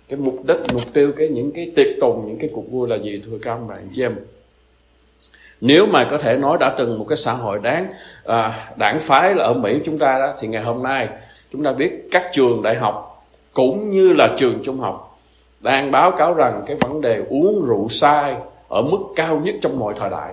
Cái 0.08 0.18
mục 0.18 0.44
đích 0.44 0.56
mục 0.72 0.82
tiêu 0.92 1.12
cái 1.16 1.28
những 1.28 1.52
cái 1.52 1.72
tiệc 1.76 1.86
tùng 2.00 2.24
những 2.28 2.38
cái 2.38 2.50
cuộc 2.54 2.70
vui 2.70 2.88
là 2.88 2.96
gì 2.96 3.20
thưa 3.24 3.38
các 3.42 3.52
ông 3.52 3.68
bạn 3.68 3.88
chị 3.92 4.02
em 4.02 4.16
nếu 5.60 5.86
mà 5.86 6.04
có 6.10 6.18
thể 6.18 6.36
nói 6.36 6.56
đã 6.60 6.74
từng 6.78 6.98
một 6.98 7.06
cái 7.08 7.16
xã 7.16 7.32
hội 7.32 7.58
đáng 7.62 7.92
à, 8.24 8.68
đảng 8.76 8.98
phái 9.00 9.34
là 9.34 9.44
ở 9.44 9.54
Mỹ 9.54 9.80
chúng 9.84 9.98
ta 9.98 10.18
đó 10.18 10.32
thì 10.38 10.48
ngày 10.48 10.62
hôm 10.62 10.82
nay 10.82 11.08
chúng 11.52 11.64
ta 11.64 11.72
biết 11.72 12.08
các 12.10 12.26
trường 12.32 12.62
đại 12.62 12.74
học 12.74 13.24
cũng 13.52 13.90
như 13.90 14.12
là 14.12 14.34
trường 14.36 14.62
trung 14.64 14.78
học 14.78 15.18
đang 15.60 15.90
báo 15.90 16.10
cáo 16.10 16.34
rằng 16.34 16.62
cái 16.66 16.76
vấn 16.76 17.00
đề 17.00 17.22
uống 17.28 17.64
rượu 17.66 17.88
sai 17.88 18.34
ở 18.68 18.82
mức 18.82 18.98
cao 19.16 19.40
nhất 19.44 19.54
trong 19.60 19.78
mọi 19.78 19.94
thời 19.96 20.10
đại 20.10 20.32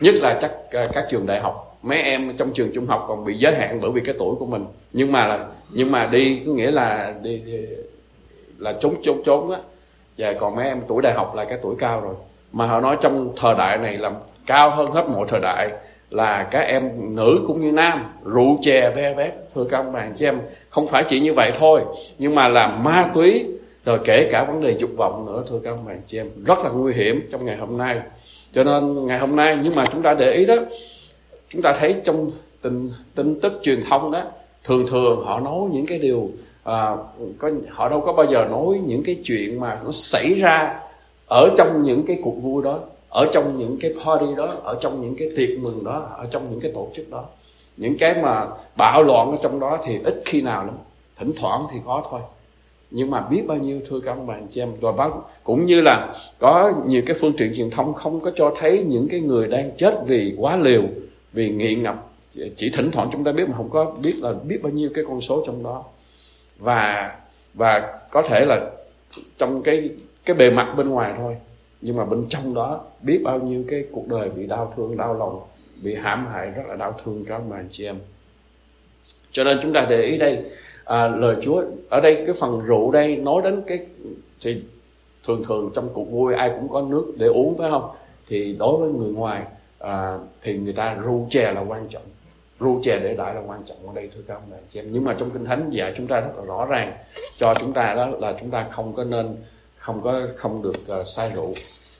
nhất 0.00 0.14
là 0.14 0.38
chắc 0.40 0.52
ờ, 0.70 0.86
các 0.92 1.06
trường 1.08 1.26
đại 1.26 1.40
học. 1.40 1.78
Mấy 1.82 2.02
em 2.02 2.36
trong 2.36 2.52
trường 2.52 2.70
trung 2.74 2.86
học 2.86 3.04
còn 3.08 3.24
bị 3.24 3.38
giới 3.38 3.54
hạn 3.54 3.78
bởi 3.82 3.90
vì 3.90 4.00
cái 4.04 4.14
tuổi 4.18 4.34
của 4.38 4.46
mình. 4.46 4.64
Nhưng 4.92 5.12
mà 5.12 5.26
là 5.26 5.46
nhưng 5.74 5.92
mà 5.92 6.06
đi 6.06 6.42
có 6.46 6.52
nghĩa 6.52 6.70
là 6.70 7.14
đi, 7.22 7.38
đi 7.38 7.52
là 8.58 8.72
trốn 8.80 8.94
trốn 9.02 9.22
trốn 9.24 9.50
á. 9.50 9.58
Và 10.18 10.32
còn 10.32 10.56
mấy 10.56 10.64
em 10.66 10.82
tuổi 10.88 11.02
đại 11.02 11.12
học 11.12 11.34
là 11.34 11.44
cái 11.44 11.58
tuổi 11.62 11.74
cao 11.78 12.00
rồi. 12.00 12.14
Mà 12.52 12.66
họ 12.66 12.80
nói 12.80 12.96
trong 13.00 13.32
thời 13.36 13.54
đại 13.54 13.78
này 13.78 13.98
là 13.98 14.10
cao 14.46 14.70
hơn 14.70 14.86
hết 14.86 15.04
mọi 15.08 15.26
thời 15.28 15.40
đại 15.40 15.70
là 16.10 16.42
các 16.42 16.60
em 16.60 16.90
nữ 17.16 17.44
cũng 17.46 17.62
như 17.62 17.72
nam. 17.72 18.04
Rượu 18.24 18.58
chè 18.62 18.90
be 18.90 19.14
bét. 19.14 19.32
Thưa 19.54 19.64
các 19.64 19.76
ông 19.76 19.92
bạn 19.92 20.12
chị 20.16 20.26
em 20.26 20.40
không 20.70 20.86
phải 20.86 21.04
chỉ 21.08 21.20
như 21.20 21.34
vậy 21.34 21.52
thôi. 21.58 21.80
Nhưng 22.18 22.34
mà 22.34 22.48
là 22.48 22.78
ma 22.84 23.10
túy 23.14 23.46
rồi 23.84 23.98
kể 24.04 24.28
cả 24.30 24.44
vấn 24.44 24.60
đề 24.60 24.76
dục 24.78 24.90
vọng 24.96 25.26
nữa. 25.26 25.44
Thưa 25.50 25.58
các 25.64 25.70
ông 25.70 25.84
bạn 25.86 26.00
chị 26.06 26.18
em 26.18 26.26
rất 26.46 26.58
là 26.64 26.70
nguy 26.70 26.92
hiểm 26.92 27.26
trong 27.32 27.44
ngày 27.44 27.56
hôm 27.56 27.78
nay 27.78 28.00
cho 28.52 28.64
nên 28.64 29.06
ngày 29.06 29.18
hôm 29.18 29.36
nay 29.36 29.58
nhưng 29.62 29.74
mà 29.74 29.84
chúng 29.86 30.02
ta 30.02 30.14
để 30.14 30.32
ý 30.32 30.46
đó 30.46 30.54
chúng 31.48 31.62
ta 31.62 31.72
thấy 31.78 32.00
trong 32.04 32.30
tin 32.62 32.88
tin 33.14 33.40
tức 33.40 33.52
truyền 33.62 33.80
thông 33.88 34.10
đó 34.10 34.22
thường 34.64 34.86
thường 34.86 35.22
họ 35.24 35.40
nói 35.40 35.60
những 35.72 35.86
cái 35.86 35.98
điều 35.98 36.30
à, 36.64 36.96
có 37.38 37.50
họ 37.70 37.88
đâu 37.88 38.00
có 38.00 38.12
bao 38.12 38.26
giờ 38.26 38.44
nói 38.50 38.80
những 38.86 39.02
cái 39.02 39.16
chuyện 39.24 39.60
mà 39.60 39.78
nó 39.84 39.90
xảy 39.90 40.34
ra 40.34 40.78
ở 41.30 41.48
trong 41.56 41.82
những 41.82 42.06
cái 42.06 42.18
cuộc 42.22 42.34
vui 42.42 42.62
đó 42.64 42.78
ở 43.08 43.26
trong 43.32 43.58
những 43.58 43.78
cái 43.80 43.94
party 44.04 44.26
đó 44.36 44.52
ở 44.64 44.78
trong 44.80 45.00
những 45.00 45.14
cái 45.18 45.28
tiệc 45.36 45.58
mừng 45.58 45.84
đó 45.84 46.06
ở 46.16 46.26
trong 46.30 46.50
những 46.50 46.60
cái 46.60 46.72
tổ 46.74 46.88
chức 46.92 47.10
đó. 47.10 47.24
Những 47.76 47.98
cái 47.98 48.14
mà 48.22 48.46
bạo 48.76 49.02
loạn 49.02 49.30
ở 49.30 49.36
trong 49.42 49.60
đó 49.60 49.78
thì 49.84 49.98
ít 50.04 50.22
khi 50.24 50.42
nào 50.42 50.64
lắm 50.64 50.74
thỉnh 51.16 51.32
thoảng 51.36 51.60
thì 51.72 51.78
có 51.86 52.04
thôi 52.10 52.20
nhưng 52.90 53.10
mà 53.10 53.20
biết 53.20 53.42
bao 53.46 53.56
nhiêu, 53.56 53.80
thưa 53.88 54.00
các 54.00 54.14
bạn 54.14 54.46
chị 54.50 54.62
em 54.62 54.72
và 54.80 54.92
báo 54.92 55.24
cũng 55.44 55.66
như 55.66 55.80
là 55.80 56.14
có 56.38 56.72
nhiều 56.86 57.02
cái 57.06 57.16
phương 57.20 57.32
tiện 57.38 57.52
truyền 57.56 57.70
thông 57.70 57.94
không 57.94 58.20
có 58.20 58.30
cho 58.34 58.54
thấy 58.58 58.84
những 58.88 59.08
cái 59.08 59.20
người 59.20 59.48
đang 59.48 59.70
chết 59.76 59.94
vì 60.06 60.34
quá 60.38 60.56
liều, 60.56 60.82
vì 61.32 61.50
nghiện 61.50 61.82
ngập. 61.82 62.10
Chỉ 62.56 62.70
thỉnh 62.70 62.90
thoảng 62.90 63.08
chúng 63.12 63.24
ta 63.24 63.32
biết 63.32 63.48
mà 63.48 63.56
không 63.56 63.70
có 63.70 63.96
biết 64.02 64.14
là 64.22 64.32
biết 64.32 64.62
bao 64.62 64.72
nhiêu 64.72 64.90
cái 64.94 65.04
con 65.08 65.20
số 65.20 65.42
trong 65.46 65.62
đó. 65.62 65.84
Và 66.58 67.16
và 67.54 67.98
có 68.10 68.22
thể 68.22 68.44
là 68.44 68.70
trong 69.38 69.62
cái 69.62 69.90
cái 70.24 70.36
bề 70.36 70.50
mặt 70.50 70.74
bên 70.76 70.88
ngoài 70.88 71.14
thôi. 71.18 71.36
Nhưng 71.80 71.96
mà 71.96 72.04
bên 72.04 72.26
trong 72.28 72.54
đó 72.54 72.80
biết 73.02 73.20
bao 73.24 73.38
nhiêu 73.38 73.64
cái 73.68 73.84
cuộc 73.92 74.08
đời 74.08 74.28
bị 74.28 74.46
đau 74.46 74.72
thương, 74.76 74.96
đau 74.96 75.14
lòng, 75.14 75.40
bị 75.82 75.94
hãm 75.94 76.26
hại, 76.26 76.50
rất 76.50 76.62
là 76.68 76.76
đau 76.76 76.94
thương 77.04 77.24
các 77.24 77.38
bạn 77.38 77.68
chị 77.70 77.84
em. 77.84 77.96
Cho 79.30 79.44
nên 79.44 79.58
chúng 79.62 79.72
ta 79.72 79.86
để 79.90 80.02
ý 80.02 80.18
đây 80.18 80.44
à, 80.86 81.08
lời 81.08 81.36
Chúa 81.42 81.64
ở 81.88 82.00
đây 82.00 82.14
cái 82.14 82.34
phần 82.40 82.60
rượu 82.66 82.90
đây 82.90 83.16
nói 83.16 83.42
đến 83.42 83.62
cái 83.66 83.86
thì 84.40 84.62
thường 85.24 85.42
thường 85.48 85.70
trong 85.74 85.88
cuộc 85.94 86.10
vui 86.10 86.34
ai 86.34 86.50
cũng 86.50 86.68
có 86.68 86.82
nước 86.82 87.12
để 87.18 87.26
uống 87.26 87.58
phải 87.58 87.70
không? 87.70 87.90
Thì 88.28 88.56
đối 88.58 88.76
với 88.76 88.90
người 88.90 89.10
ngoài 89.10 89.42
à, 89.78 90.18
thì 90.42 90.58
người 90.58 90.72
ta 90.72 90.94
rượu 90.94 91.26
chè 91.30 91.52
là 91.52 91.60
quan 91.60 91.88
trọng. 91.88 92.02
Rượu 92.60 92.80
chè 92.82 92.98
để 92.98 93.14
đại 93.14 93.34
là 93.34 93.42
quan 93.46 93.62
trọng 93.64 93.88
ở 93.88 93.92
đây 93.94 94.10
thưa 94.14 94.20
các 94.28 94.34
ông 94.34 94.50
bạn 94.50 94.60
chị 94.70 94.80
em. 94.80 94.86
Nhưng 94.90 95.04
mà 95.04 95.14
trong 95.18 95.30
kinh 95.30 95.44
thánh 95.44 95.70
dạy 95.70 95.92
chúng 95.96 96.06
ta 96.06 96.20
rất 96.20 96.32
là 96.36 96.44
rõ 96.44 96.66
ràng 96.66 96.92
cho 97.36 97.54
chúng 97.54 97.72
ta 97.72 97.94
đó 97.94 98.06
là 98.06 98.34
chúng 98.40 98.50
ta 98.50 98.66
không 98.70 98.94
có 98.94 99.04
nên 99.04 99.36
không 99.76 100.02
có 100.02 100.20
không 100.36 100.62
được 100.62 101.00
uh, 101.00 101.06
sai 101.06 101.30
rượu 101.34 101.52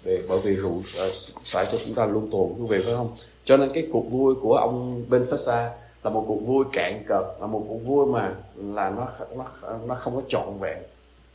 để 0.05 0.19
bởi 0.28 0.38
vì 0.45 0.55
rượu 0.55 0.83
à, 0.99 1.05
uh, 1.05 1.12
sai 1.45 1.66
cho 1.73 1.78
chúng 1.87 1.95
ta 1.95 2.07
luôn 2.07 2.31
tồn 2.31 2.49
quý 2.59 2.66
vị 2.69 2.85
phải 2.85 2.95
không? 2.95 3.09
Cho 3.45 3.57
nên 3.57 3.71
cái 3.75 3.88
cuộc 3.93 4.05
vui 4.11 4.35
của 4.43 4.55
ông 4.55 5.05
Ben 5.09 5.25
xa 5.25 5.71
là 6.06 6.12
một 6.12 6.25
cuộc 6.28 6.40
vui 6.46 6.64
cạn 6.72 7.04
cợt 7.06 7.25
là 7.40 7.46
một 7.46 7.64
cuộc 7.68 7.78
vui 7.86 8.06
mà 8.06 8.34
là 8.56 8.90
nó 8.90 9.08
nó 9.36 9.44
nó 9.86 9.94
không 9.94 10.16
có 10.16 10.22
trọn 10.28 10.58
vẹn, 10.60 10.78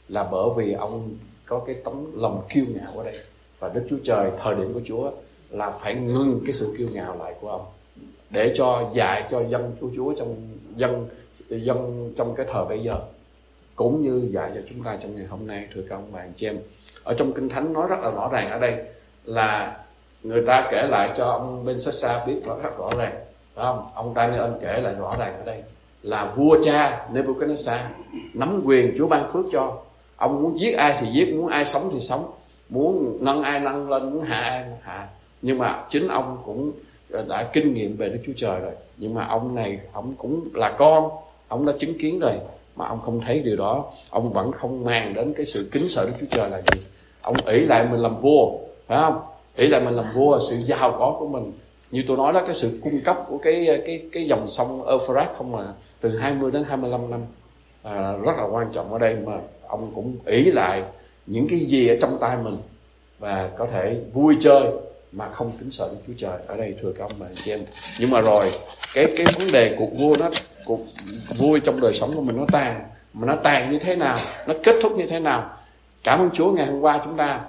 là 0.07 0.29
bởi 0.31 0.49
vì 0.55 0.73
ông 0.73 1.09
có 1.45 1.59
cái 1.59 1.75
tấm 1.83 2.21
lòng 2.21 2.43
kiêu 2.49 2.65
ngạo 2.75 2.91
ở 2.97 3.03
đây. 3.03 3.19
Và 3.59 3.69
Đức 3.69 3.87
Chúa 3.89 3.97
Trời, 4.03 4.31
thời 4.37 4.55
điểm 4.55 4.73
của 4.73 4.81
Chúa 4.85 5.11
là 5.49 5.71
phải 5.71 5.95
ngưng 5.95 6.39
cái 6.45 6.53
sự 6.53 6.75
kiêu 6.77 6.87
ngạo 6.91 7.17
lại 7.17 7.35
của 7.41 7.49
ông, 7.49 7.65
để 8.29 8.51
cho 8.55 8.89
dạy 8.93 9.27
cho 9.29 9.43
dân 9.43 9.75
của 9.81 9.87
Chúa 9.95 10.13
trong 10.17 10.35
dân 10.75 11.07
dân 11.49 12.13
trong 12.17 12.35
cái 12.35 12.45
thời 12.49 12.65
bây 12.65 12.79
giờ, 12.79 12.99
cũng 13.75 14.01
như 14.03 14.29
dạy 14.31 14.51
cho 14.55 14.61
chúng 14.69 14.83
ta 14.83 14.97
trong 15.01 15.15
ngày 15.15 15.25
hôm 15.25 15.47
nay, 15.47 15.67
thưa 15.73 15.81
các 15.89 15.95
ông 15.95 16.09
bà 16.11 16.19
anh 16.19 16.33
chị 16.35 16.47
em. 16.47 16.59
Ở 17.03 17.13
trong 17.13 17.31
kinh 17.33 17.49
thánh 17.49 17.73
nói 17.73 17.87
rất 17.87 17.99
là 18.03 18.11
rõ 18.11 18.29
ràng 18.31 18.49
ở 18.49 18.59
đây 18.59 18.75
là 19.25 19.79
người 20.23 20.43
ta 20.47 20.67
kể 20.71 20.87
lại 20.87 21.11
cho 21.15 21.25
ông 21.25 21.65
Ben 21.65 21.79
Sassa 21.79 22.25
biết 22.25 22.41
rất 22.63 22.77
rõ 22.77 22.89
ràng 22.97 23.13
phải 23.55 23.65
không? 23.65 23.85
Ông 23.95 24.13
Daniel 24.15 24.51
kể 24.61 24.81
lại 24.81 24.93
rõ 24.93 25.13
ràng 25.19 25.37
ở 25.37 25.45
đây 25.45 25.63
là 26.03 26.33
vua 26.35 26.57
cha 26.63 27.07
Nebuchadnezzar 27.13 27.79
nắm 28.33 28.61
quyền 28.65 28.95
Chúa 28.97 29.07
ban 29.07 29.31
phước 29.31 29.45
cho. 29.51 29.77
Ông 30.15 30.43
muốn 30.43 30.59
giết 30.59 30.71
ai 30.71 30.95
thì 30.99 31.07
giết, 31.11 31.33
muốn 31.33 31.47
ai 31.47 31.65
sống 31.65 31.89
thì 31.91 31.99
sống. 31.99 32.31
Muốn 32.69 33.17
nâng 33.21 33.43
ai 33.43 33.59
nâng 33.59 33.89
lên, 33.89 34.13
muốn 34.13 34.23
hạ 34.23 34.41
ai 34.41 34.65
hạ. 34.81 35.07
Nhưng 35.41 35.57
mà 35.57 35.83
chính 35.89 36.07
ông 36.07 36.37
cũng 36.45 36.71
ờ, 37.11 37.25
đã 37.29 37.49
kinh 37.53 37.73
nghiệm 37.73 37.97
về 37.97 38.09
Đức 38.09 38.19
Chúa 38.25 38.33
Trời 38.35 38.59
rồi. 38.59 38.71
Nhưng 38.97 39.13
mà 39.13 39.25
ông 39.25 39.55
này, 39.55 39.79
ông 39.91 40.13
cũng 40.17 40.49
là 40.53 40.69
con. 40.77 41.09
Ông 41.47 41.65
đã 41.65 41.73
chứng 41.79 41.97
kiến 41.99 42.19
rồi. 42.19 42.33
Mà 42.75 42.87
ông 42.87 43.01
không 43.01 43.19
thấy 43.19 43.39
điều 43.39 43.55
đó. 43.55 43.85
Ông 44.09 44.33
vẫn 44.33 44.51
không 44.51 44.85
màng 44.85 45.13
đến 45.13 45.33
cái 45.33 45.45
sự 45.45 45.69
kính 45.71 45.89
sợ 45.89 46.05
Đức 46.05 46.13
Chúa 46.19 46.25
Trời 46.29 46.49
là 46.49 46.61
gì. 46.61 46.81
Ông 47.21 47.35
ỷ 47.45 47.59
lại 47.59 47.85
mình 47.91 47.99
làm 47.99 48.17
vua, 48.17 48.51
phải 48.87 48.97
không? 49.01 49.21
Ỷ 49.55 49.67
lại 49.67 49.81
mình 49.81 49.93
làm 49.93 50.05
vua, 50.13 50.39
sự 50.39 50.55
giàu 50.55 50.95
có 50.99 51.15
của 51.19 51.27
mình 51.27 51.51
như 51.91 52.03
tôi 52.07 52.17
nói 52.17 52.33
đó 52.33 52.41
cái 52.45 52.53
sự 52.53 52.79
cung 52.83 52.99
cấp 52.99 53.17
của 53.27 53.37
cái 53.37 53.81
cái 53.85 54.03
cái 54.11 54.27
dòng 54.27 54.47
sông 54.47 54.87
Euphrates 54.87 55.35
không 55.37 55.51
mà 55.51 55.73
từ 56.01 56.17
20 56.17 56.51
đến 56.51 56.63
25 56.63 57.11
năm 57.11 57.21
à, 57.83 58.13
rất 58.25 58.37
là 58.37 58.43
quan 58.43 58.67
trọng 58.71 58.93
ở 58.93 58.99
đây 58.99 59.15
mà 59.25 59.33
ông 59.67 59.91
cũng 59.95 60.17
ý 60.25 60.51
lại 60.51 60.83
những 61.25 61.47
cái 61.49 61.59
gì 61.59 61.87
ở 61.87 61.95
trong 62.01 62.17
tay 62.21 62.37
mình 62.43 62.57
và 63.19 63.49
có 63.57 63.67
thể 63.67 63.95
vui 64.13 64.35
chơi 64.39 64.63
mà 65.11 65.29
không 65.29 65.51
kính 65.59 65.71
sợ 65.71 65.89
Đức 65.91 65.97
Chúa 66.07 66.13
Trời. 66.17 66.39
Ở 66.47 66.57
đây 66.57 66.75
thưa 66.81 66.91
các 66.91 67.03
ông 67.03 67.11
bà 67.19 67.25
chị 67.35 67.51
em. 67.51 67.59
Nhưng 67.99 68.09
mà 68.09 68.21
rồi 68.21 68.51
cái 68.93 69.05
cái 69.17 69.25
vấn 69.39 69.47
đề 69.53 69.75
cuộc 69.79 69.89
vua 69.99 70.15
nó 70.19 70.29
cuộc 70.65 70.79
vui 71.37 71.59
trong 71.59 71.75
đời 71.81 71.93
sống 71.93 72.09
của 72.15 72.21
mình 72.21 72.37
nó 72.37 72.45
tàn 72.51 72.81
mà 73.13 73.27
nó 73.27 73.35
tàn 73.43 73.71
như 73.71 73.79
thế 73.79 73.95
nào 73.95 74.19
nó 74.47 74.53
kết 74.63 74.75
thúc 74.81 74.91
như 74.91 75.07
thế 75.07 75.19
nào? 75.19 75.57
Cảm 76.03 76.19
ơn 76.19 76.29
Chúa 76.33 76.51
ngày 76.51 76.65
hôm 76.65 76.81
qua 76.81 77.01
chúng 77.05 77.17
ta 77.17 77.41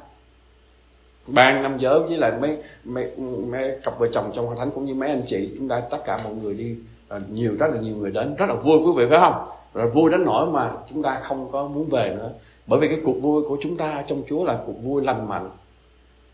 ban 1.27 1.63
năm 1.63 1.79
giới 1.79 2.01
với 2.01 2.17
lại 2.17 2.33
mấy 2.41 2.57
mấy, 2.85 3.11
mấy 3.51 3.79
cặp 3.85 3.99
vợ 3.99 4.07
chồng 4.13 4.31
trong 4.35 4.47
hội 4.47 4.57
thánh 4.59 4.71
cũng 4.71 4.85
như 4.85 4.95
mấy 4.95 5.09
anh 5.09 5.23
chị 5.27 5.51
chúng 5.59 5.69
ta 5.69 5.83
tất 5.91 5.99
cả 6.05 6.21
mọi 6.25 6.35
người 6.35 6.55
đi 6.55 6.77
ờ, 7.09 7.21
nhiều 7.31 7.57
rất 7.59 7.67
là 7.71 7.81
nhiều 7.81 7.97
người 7.97 8.11
đến 8.11 8.35
rất 8.35 8.47
là 8.49 8.55
vui 8.55 8.79
quý 8.79 8.93
vị 8.97 9.05
phải 9.11 9.19
không? 9.21 9.47
Rồi 9.75 9.91
vui 9.91 10.11
đến 10.11 10.25
nỗi 10.25 10.47
mà 10.47 10.73
chúng 10.91 11.03
ta 11.03 11.21
không 11.23 11.53
có 11.53 11.69
muốn 11.69 11.89
về 11.91 12.15
nữa. 12.17 12.31
Bởi 12.67 12.81
vì 12.81 12.89
cái 12.89 12.99
cuộc 13.05 13.19
vui 13.23 13.43
của 13.49 13.57
chúng 13.61 13.77
ta 13.77 14.05
trong 14.07 14.23
Chúa 14.27 14.45
là 14.45 14.59
cuộc 14.67 14.83
vui 14.83 15.05
lành 15.05 15.29
mạnh. 15.29 15.51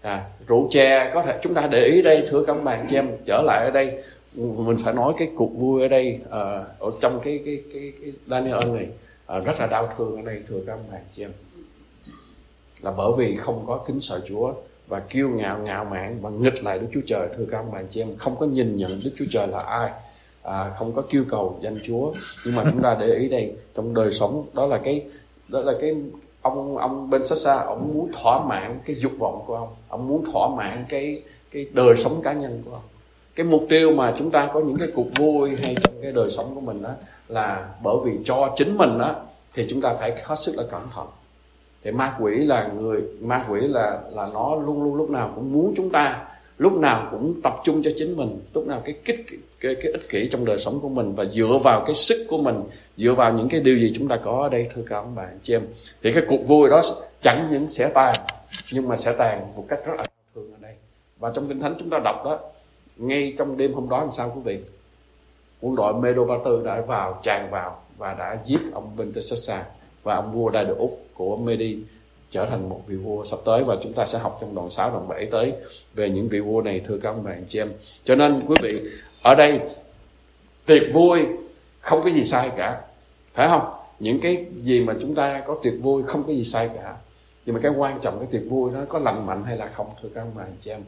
À, 0.01 0.25
rượu 0.49 0.69
chè 0.71 1.11
có 1.15 1.23
thể 1.23 1.39
chúng 1.43 1.55
ta 1.55 1.67
để 1.67 1.85
ý 1.85 2.03
đây 2.03 2.25
thưa 2.29 2.45
các 2.45 2.65
bạn 2.65 2.87
chị 2.89 2.97
em 2.97 3.09
trở 3.27 3.43
lại 3.43 3.65
ở 3.65 3.71
đây. 3.71 4.03
Mình 4.35 4.77
phải 4.85 4.95
nói 4.95 5.13
cái 5.19 5.31
cuộc 5.37 5.51
vui 5.57 5.83
ở 5.83 5.89
đây 5.89 6.21
à, 6.31 6.65
ở 6.79 6.91
trong 7.01 7.21
cái 7.21 7.41
cái 7.45 7.63
cái, 7.73 7.93
cái 8.03 8.13
Daniel 8.27 8.71
này 8.73 8.89
à, 9.27 9.39
rất 9.39 9.61
là 9.61 9.67
đau 9.67 9.89
thương 9.97 10.17
ở 10.17 10.23
đây 10.23 10.43
thưa 10.49 10.61
các 10.67 10.79
bạn 10.93 11.01
chị 11.13 11.25
em. 11.25 11.33
Là 12.81 12.91
bởi 12.91 13.13
vì 13.17 13.37
không 13.37 13.65
có 13.67 13.85
kính 13.87 14.01
sợ 14.01 14.21
Chúa 14.27 14.53
và 14.89 15.01
kiêu 15.01 15.29
ngạo 15.29 15.59
ngạo 15.59 15.85
mạn 15.85 16.19
và 16.21 16.31
nghịch 16.31 16.65
lại 16.65 16.79
Đức 16.79 16.87
Chúa 16.93 17.01
Trời. 17.07 17.29
Thưa 17.37 17.45
các 17.51 17.59
ông 17.59 17.73
bạn 17.73 17.87
chị 17.91 18.03
em 18.03 18.17
không 18.19 18.37
có 18.37 18.47
nhìn 18.47 18.77
nhận 18.77 18.91
Đức 19.05 19.11
Chúa 19.17 19.25
Trời 19.31 19.47
là 19.49 19.59
ai 19.59 19.91
à, 20.43 20.71
không 20.77 20.93
có 20.93 21.03
kêu 21.11 21.25
cầu 21.29 21.59
danh 21.61 21.77
Chúa. 21.83 22.13
Nhưng 22.47 22.55
mà 22.55 22.65
chúng 22.65 22.83
ta 22.83 22.97
để 23.01 23.07
ý 23.07 23.29
đây 23.29 23.53
trong 23.75 23.95
đời 23.95 24.13
sống 24.13 24.45
đó 24.55 24.67
là 24.67 24.79
cái 24.79 25.05
đó 25.49 25.61
là 25.61 25.73
cái 25.81 25.95
ông 26.43 26.79
ông 26.79 27.11
bên 27.11 27.25
xa 27.25 27.37
xa 27.37 27.59
ông 27.59 27.91
muốn 27.95 28.13
thỏa 28.23 28.47
mãn 28.47 28.81
cái 28.85 28.97
dục 28.97 29.13
vọng 29.19 29.43
của 29.47 29.57
ông. 29.57 29.69
Ông 29.89 30.09
muốn 30.09 30.25
thỏa 30.33 30.49
mãn 30.57 30.85
cái 30.89 31.23
cái 31.53 31.67
đời 31.73 31.97
sống 31.97 32.21
cá 32.23 32.33
nhân 32.33 32.63
của 32.65 32.73
ông. 32.73 32.83
Cái 33.35 33.47
mục 33.47 33.67
tiêu 33.69 33.91
mà 33.91 34.15
chúng 34.19 34.31
ta 34.31 34.51
có 34.55 34.61
những 34.61 34.77
cái 34.77 34.89
cuộc 34.95 35.07
vui 35.19 35.57
hay 35.65 35.77
trong 35.83 35.95
cái 36.03 36.13
đời 36.13 36.31
sống 36.31 36.55
của 36.55 36.61
mình 36.61 36.83
đó 36.83 36.91
là 37.29 37.69
bởi 37.83 37.97
vì 38.05 38.13
cho 38.25 38.53
chính 38.57 38.77
mình 38.77 38.99
đó 38.99 39.17
thì 39.55 39.67
chúng 39.69 39.81
ta 39.81 39.95
phải 39.95 40.23
hết 40.25 40.37
sức 40.39 40.57
là 40.57 40.63
cẩn 40.71 40.83
thận 40.95 41.07
thì 41.89 41.93
ma 41.95 42.15
quỷ 42.21 42.37
là 42.37 42.71
người 42.77 43.03
ma 43.21 43.45
quỷ 43.49 43.61
là 43.61 44.01
là 44.13 44.29
nó 44.35 44.55
luôn 44.55 44.83
luôn 44.83 44.95
lúc 44.95 45.11
nào 45.11 45.33
cũng 45.35 45.53
muốn 45.53 45.75
chúng 45.77 45.91
ta 45.91 46.27
lúc 46.59 46.73
nào 46.73 47.09
cũng 47.11 47.41
tập 47.43 47.57
trung 47.65 47.83
cho 47.83 47.91
chính 47.97 48.17
mình 48.17 48.41
lúc 48.55 48.67
nào 48.67 48.83
cái 48.85 48.95
kích 49.05 49.25
cái, 49.61 49.75
cái 49.75 49.93
ích 49.93 50.09
kỷ 50.09 50.29
trong 50.29 50.45
đời 50.45 50.59
sống 50.59 50.81
của 50.81 50.89
mình 50.89 51.15
và 51.15 51.25
dựa 51.25 51.59
vào 51.65 51.85
cái 51.87 51.95
sức 51.95 52.27
của 52.29 52.39
mình 52.39 52.63
dựa 52.97 53.13
vào 53.13 53.33
những 53.33 53.49
cái 53.49 53.61
điều 53.61 53.79
gì 53.79 53.93
chúng 53.95 54.09
ta 54.09 54.19
có 54.25 54.43
ở 54.43 54.49
đây 54.49 54.67
thưa 54.75 54.83
các 54.87 54.97
ông 54.97 55.15
bà 55.15 55.27
chị 55.43 55.55
em. 55.55 55.63
Thì 56.03 56.13
cái 56.13 56.23
cuộc 56.29 56.47
vui 56.47 56.71
đó 56.71 56.83
chẳng 57.23 57.49
những 57.51 57.67
sẽ 57.67 57.91
tàn 57.95 58.15
nhưng 58.73 58.89
mà 58.89 58.97
sẽ 58.97 59.13
tàn 59.13 59.53
một 59.57 59.65
cách 59.69 59.81
rất 59.87 59.93
là 59.97 60.05
thường 60.35 60.53
ở 60.53 60.59
đây. 60.61 60.75
Và 61.19 61.31
trong 61.35 61.49
kinh 61.49 61.61
thánh 61.61 61.75
chúng 61.79 61.91
ta 61.91 61.99
đọc 62.05 62.25
đó 62.25 62.39
ngay 62.97 63.35
trong 63.39 63.57
đêm 63.57 63.75
hôm 63.75 63.89
đó 63.89 64.01
làm 64.01 64.11
sao 64.11 64.33
quý 64.35 64.41
vị? 64.45 64.59
Quân 65.61 65.77
đội 65.77 65.95
Medo 65.95 66.25
Ba 66.25 66.35
Tư 66.45 66.63
đã 66.65 66.81
vào 66.81 67.21
tràn 67.23 67.49
vào 67.51 67.83
và 67.99 68.15
đã 68.15 68.39
giết 68.47 68.61
ông 68.73 68.97
Bentesassa 68.97 69.65
và 70.03 70.15
ông 70.15 70.33
vua 70.33 70.51
Đại 70.51 70.65
Được 70.65 70.79
Úc 70.79 71.08
của 71.19 71.37
Medi 71.37 71.79
trở 72.31 72.47
thành 72.47 72.69
một 72.69 72.81
vị 72.87 72.97
vua 72.97 73.25
sắp 73.25 73.39
tới 73.45 73.65
và 73.65 73.77
chúng 73.83 73.93
ta 73.93 74.05
sẽ 74.05 74.19
học 74.19 74.39
trong 74.41 74.55
đoạn 74.55 74.71
6 74.71 74.91
đoạn 74.91 75.09
7 75.09 75.27
tới 75.27 75.53
về 75.95 76.11
những 76.11 76.29
vị 76.29 76.41
vua 76.41 76.63
này, 76.63 76.81
thưa 76.85 76.99
các 76.99 77.11
ông 77.11 77.25
bạn 77.25 77.45
chị 77.49 77.61
em. 77.61 77.73
Cho 78.05 78.15
nên, 78.15 78.41
quý 78.47 78.57
vị, 78.63 78.81
ở 79.23 79.35
đây 79.35 79.61
tiệc 80.67 80.83
vui 80.93 81.27
không 81.81 82.01
có 82.05 82.11
gì 82.11 82.25
sai 82.25 82.51
cả. 82.57 82.81
Phải 83.35 83.49
không? 83.49 83.73
Những 83.99 84.21
cái 84.21 84.47
gì 84.63 84.81
mà 84.81 84.95
chúng 85.01 85.15
ta 85.15 85.43
có 85.47 85.59
tiệc 85.63 85.75
vui 85.83 86.03
không 86.07 86.25
có 86.27 86.33
gì 86.33 86.45
sai 86.45 86.71
cả. 86.77 86.97
Nhưng 87.47 87.55
mà 87.55 87.61
cái 87.63 87.73
quan 87.77 88.01
trọng 88.01 88.19
cái 88.19 88.29
tiệc 88.31 88.51
vui 88.51 88.71
nó 88.71 88.81
có 88.89 88.99
lành 88.99 89.27
mạnh 89.27 89.45
hay 89.45 89.57
là 89.57 89.67
không, 89.67 89.87
thưa 90.03 90.09
các 90.15 90.21
ông 90.21 90.35
bạn 90.35 90.47
chị 90.61 90.71
em. 90.71 90.81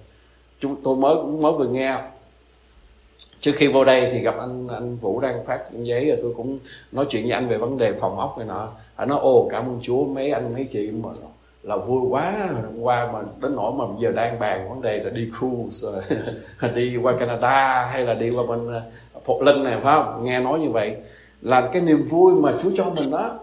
Chúng, 0.61 0.77
tôi 0.85 0.97
mới 0.97 1.15
mới 1.25 1.53
vừa 1.53 1.69
nghe 1.69 1.99
trước 3.41 3.53
khi 3.55 3.67
vô 3.67 3.85
đây 3.85 4.09
thì 4.13 4.21
gặp 4.21 4.35
anh 4.39 4.69
anh 4.69 4.97
Vũ 4.97 5.21
đang 5.21 5.45
phát 5.45 5.61
giấy, 5.73 6.07
rồi 6.07 6.19
tôi 6.23 6.35
cũng 6.37 6.59
nói 6.93 7.07
chuyện 7.09 7.23
với 7.23 7.33
anh 7.33 7.49
về 7.49 7.59
vấn 7.59 7.79
đề 7.79 7.93
phòng 7.93 8.19
ốc 8.19 8.39
này 8.39 8.47
nọ 8.47 8.69
anh 9.00 9.09
nói 9.09 9.19
ô 9.23 9.49
cảm 9.50 9.64
ơn 9.64 9.78
Chúa 9.83 10.04
mấy 10.04 10.30
anh 10.30 10.54
mấy 10.54 10.64
chị 10.64 10.90
mà 10.90 11.09
là 11.62 11.76
vui 11.76 12.00
quá 12.11 12.49
hôm 12.52 12.80
qua 12.80 13.12
mà 13.12 13.19
đến 13.42 13.57
nỗi 13.57 13.73
mà 13.73 13.85
giờ 14.00 14.12
đang 14.12 14.38
bàn 14.38 14.69
vấn 14.69 14.83
đề 14.83 14.99
là 15.04 15.11
đi 15.11 15.28
cruise 15.38 15.88
rồi 15.88 16.02
đi 16.75 16.97
qua 17.02 17.12
Canada 17.21 17.88
hay 17.92 18.04
là 18.04 18.14
đi 18.14 18.30
qua 18.30 18.47
bên 18.49 18.73
ờ, 18.73 18.83
Phục 19.25 19.42
Linh 19.42 19.64
này 19.64 19.78
phải 19.83 19.95
không? 19.95 20.25
Nghe 20.25 20.40
nói 20.40 20.59
như 20.61 20.71
vậy 20.71 20.97
là 21.42 21.71
cái 21.73 21.83
niềm 21.83 22.04
vui 22.04 22.35
mà 22.35 22.52
Chúa 22.62 22.71
cho 22.76 22.85
mình 22.85 23.11
đó. 23.11 23.38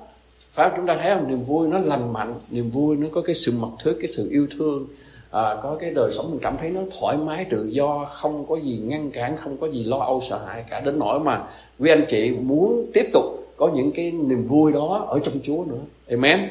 Phải 0.51 0.69
không? 0.69 0.77
chúng 0.77 0.87
ta 0.87 0.97
thấy 1.01 1.15
không? 1.15 1.27
Niềm 1.27 1.43
vui 1.43 1.67
nó 1.67 1.79
lành 1.79 2.13
mạnh 2.13 2.33
niềm 2.51 2.69
vui 2.69 2.95
nó 2.95 3.07
có 3.13 3.21
cái 3.21 3.35
sự 3.35 3.53
mật 3.59 3.71
thức 3.83 3.97
cái 3.99 4.07
sự 4.07 4.29
yêu 4.31 4.47
thương. 4.57 4.87
À, 5.31 5.55
có 5.63 5.77
cái 5.79 5.91
đời 5.91 6.11
sống 6.11 6.31
mình 6.31 6.39
cảm 6.39 6.57
thấy 6.57 6.69
nó 6.69 6.81
thoải 6.99 7.17
mái 7.17 7.45
tự 7.45 7.69
do 7.71 8.05
không 8.05 8.45
có 8.49 8.55
gì 8.55 8.81
ngăn 8.83 9.11
cản 9.11 9.37
không 9.37 9.57
có 9.57 9.67
gì 9.67 9.83
lo 9.83 9.97
âu 9.97 10.21
sợ 10.21 10.39
hãi 10.47 10.63
cả. 10.69 10.79
Đến 10.79 10.99
nỗi 10.99 11.19
mà 11.19 11.43
quý 11.79 11.89
anh 11.89 12.05
chị 12.07 12.31
muốn 12.31 12.85
tiếp 12.93 13.05
tục 13.13 13.46
có 13.57 13.71
những 13.75 13.91
cái 13.91 14.11
niềm 14.11 14.47
vui 14.47 14.71
đó 14.71 15.07
ở 15.09 15.19
trong 15.23 15.39
Chúa 15.43 15.63
nữa. 15.67 15.81
Amen. 16.09 16.49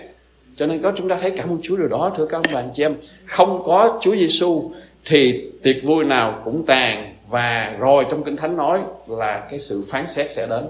Cho 0.56 0.66
nên 0.66 0.82
có 0.82 0.92
chúng 0.96 1.08
ta 1.08 1.16
thấy 1.20 1.30
cảm 1.30 1.48
ơn 1.48 1.58
Chúa 1.62 1.76
điều 1.76 1.88
đó, 1.88 2.12
thưa 2.16 2.26
các 2.26 2.36
ông 2.38 2.46
bà 2.54 2.60
anh 2.60 2.70
chị 2.72 2.84
em. 2.84 2.94
Không 3.24 3.62
có 3.64 3.98
Chúa 4.02 4.16
Giêsu 4.16 4.70
thì 5.04 5.50
tiệc 5.62 5.76
vui 5.84 6.04
nào 6.04 6.42
cũng 6.44 6.66
tàn. 6.66 7.12
Và 7.28 7.76
rồi 7.78 8.04
trong 8.10 8.24
kinh 8.24 8.36
thánh 8.36 8.56
nói 8.56 8.80
là 9.08 9.46
cái 9.50 9.58
sự 9.58 9.84
phán 9.88 10.08
xét 10.08 10.32
sẽ 10.32 10.46
đến. 10.50 10.64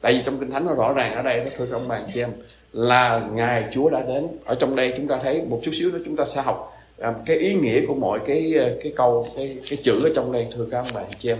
Tại 0.00 0.12
vì 0.12 0.22
trong 0.24 0.38
kinh 0.38 0.50
thánh 0.50 0.66
nó 0.66 0.74
rõ 0.74 0.92
ràng 0.92 1.14
ở 1.14 1.22
đây 1.22 1.38
đó, 1.38 1.44
thưa 1.56 1.66
các 1.66 1.76
ông 1.76 1.88
bà 1.88 1.96
anh 1.96 2.04
chị 2.14 2.22
em, 2.22 2.30
là 2.72 3.28
ngài 3.32 3.64
Chúa 3.72 3.90
đã 3.90 4.02
đến. 4.08 4.28
Ở 4.44 4.54
trong 4.54 4.76
đây 4.76 4.92
chúng 4.96 5.06
ta 5.06 5.18
thấy 5.22 5.42
một 5.48 5.60
chút 5.62 5.70
xíu 5.74 5.90
đó 5.90 5.98
chúng 6.04 6.16
ta 6.16 6.24
sẽ 6.24 6.42
học 6.42 6.76
à, 6.98 7.14
cái 7.26 7.36
ý 7.36 7.54
nghĩa 7.54 7.86
của 7.88 7.94
mọi 7.94 8.20
cái 8.26 8.54
à, 8.58 8.68
cái 8.82 8.92
câu, 8.96 9.26
cái 9.36 9.56
cái 9.70 9.78
chữ 9.82 10.00
ở 10.04 10.10
trong 10.14 10.32
đây, 10.32 10.46
thưa 10.56 10.66
các 10.70 10.78
ông 10.78 10.86
bà 10.94 11.00
anh 11.00 11.18
chị 11.18 11.30
em 11.30 11.38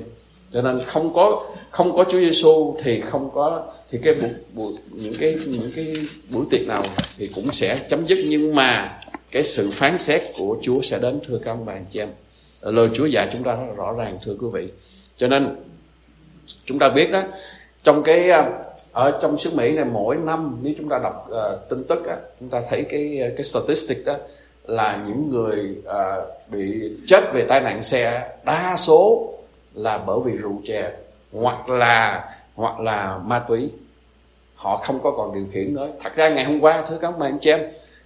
cho 0.54 0.62
nên 0.62 0.78
không 0.86 1.14
có 1.14 1.42
không 1.70 1.92
có 1.92 2.04
Chúa 2.04 2.18
Giêsu 2.18 2.76
thì 2.82 3.00
không 3.00 3.30
có 3.34 3.66
thì 3.90 3.98
cái 4.02 4.14
buổi, 4.14 4.30
buổi 4.54 4.72
những 4.90 5.14
cái 5.20 5.36
những 5.46 5.70
cái 5.76 5.96
buổi 6.30 6.44
tiệc 6.50 6.68
nào 6.68 6.82
thì 7.18 7.30
cũng 7.34 7.52
sẽ 7.52 7.78
chấm 7.88 8.04
dứt. 8.04 8.18
Nhưng 8.28 8.54
mà 8.54 9.00
cái 9.30 9.42
sự 9.42 9.70
phán 9.72 9.98
xét 9.98 10.20
của 10.38 10.56
Chúa 10.62 10.82
sẽ 10.82 10.98
đến 10.98 11.20
thưa 11.24 11.38
các 11.38 11.50
ông 11.50 11.66
bà 11.66 11.74
chị 11.88 12.00
em. 12.00 12.08
Lời 12.62 12.88
Chúa 12.94 13.06
dạy 13.06 13.28
chúng 13.32 13.42
ta 13.42 13.56
rất 13.56 13.62
là 13.68 13.74
rõ 13.74 13.92
ràng 13.92 14.18
thưa 14.24 14.36
quý 14.40 14.46
vị. 14.52 14.68
Cho 15.16 15.28
nên 15.28 15.56
chúng 16.64 16.78
ta 16.78 16.88
biết 16.88 17.10
đó 17.12 17.22
trong 17.82 18.02
cái 18.02 18.30
à, 18.30 18.50
ở 18.92 19.18
trong 19.22 19.38
xứ 19.38 19.50
Mỹ 19.54 19.72
này 19.72 19.84
mỗi 19.84 20.16
năm 20.16 20.58
nếu 20.62 20.74
chúng 20.78 20.88
ta 20.88 20.98
đọc 20.98 21.30
uh, 21.30 21.68
tin 21.68 21.84
tức 21.84 22.06
á, 22.06 22.16
chúng 22.40 22.48
ta 22.48 22.62
thấy 22.70 22.84
cái 22.90 23.20
à, 23.22 23.28
cái 23.36 23.42
statistic 23.42 24.04
đó 24.04 24.16
là 24.66 25.04
những 25.08 25.30
người 25.30 25.76
uh, 25.78 26.50
bị 26.50 26.90
chết 27.06 27.24
về 27.32 27.44
tai 27.48 27.60
nạn 27.60 27.82
xe 27.82 28.30
đa 28.44 28.74
số 28.76 29.33
là 29.74 29.98
bởi 29.98 30.18
vì 30.24 30.32
rượu 30.32 30.60
chè 30.66 30.92
hoặc 31.32 31.68
là 31.68 32.24
hoặc 32.54 32.80
là 32.80 33.18
ma 33.24 33.38
túy. 33.38 33.70
Họ 34.54 34.76
không 34.76 35.00
có 35.02 35.10
còn 35.10 35.34
điều 35.34 35.46
khiển 35.52 35.74
nữa. 35.74 35.88
Thật 36.00 36.16
ra 36.16 36.28
ngày 36.28 36.44
hôm 36.44 36.60
qua, 36.60 36.84
thưa 36.88 36.98
các 36.98 37.18
bạn 37.18 37.32
anh 37.32 37.38
chị 37.40 37.50
em, 37.50 37.60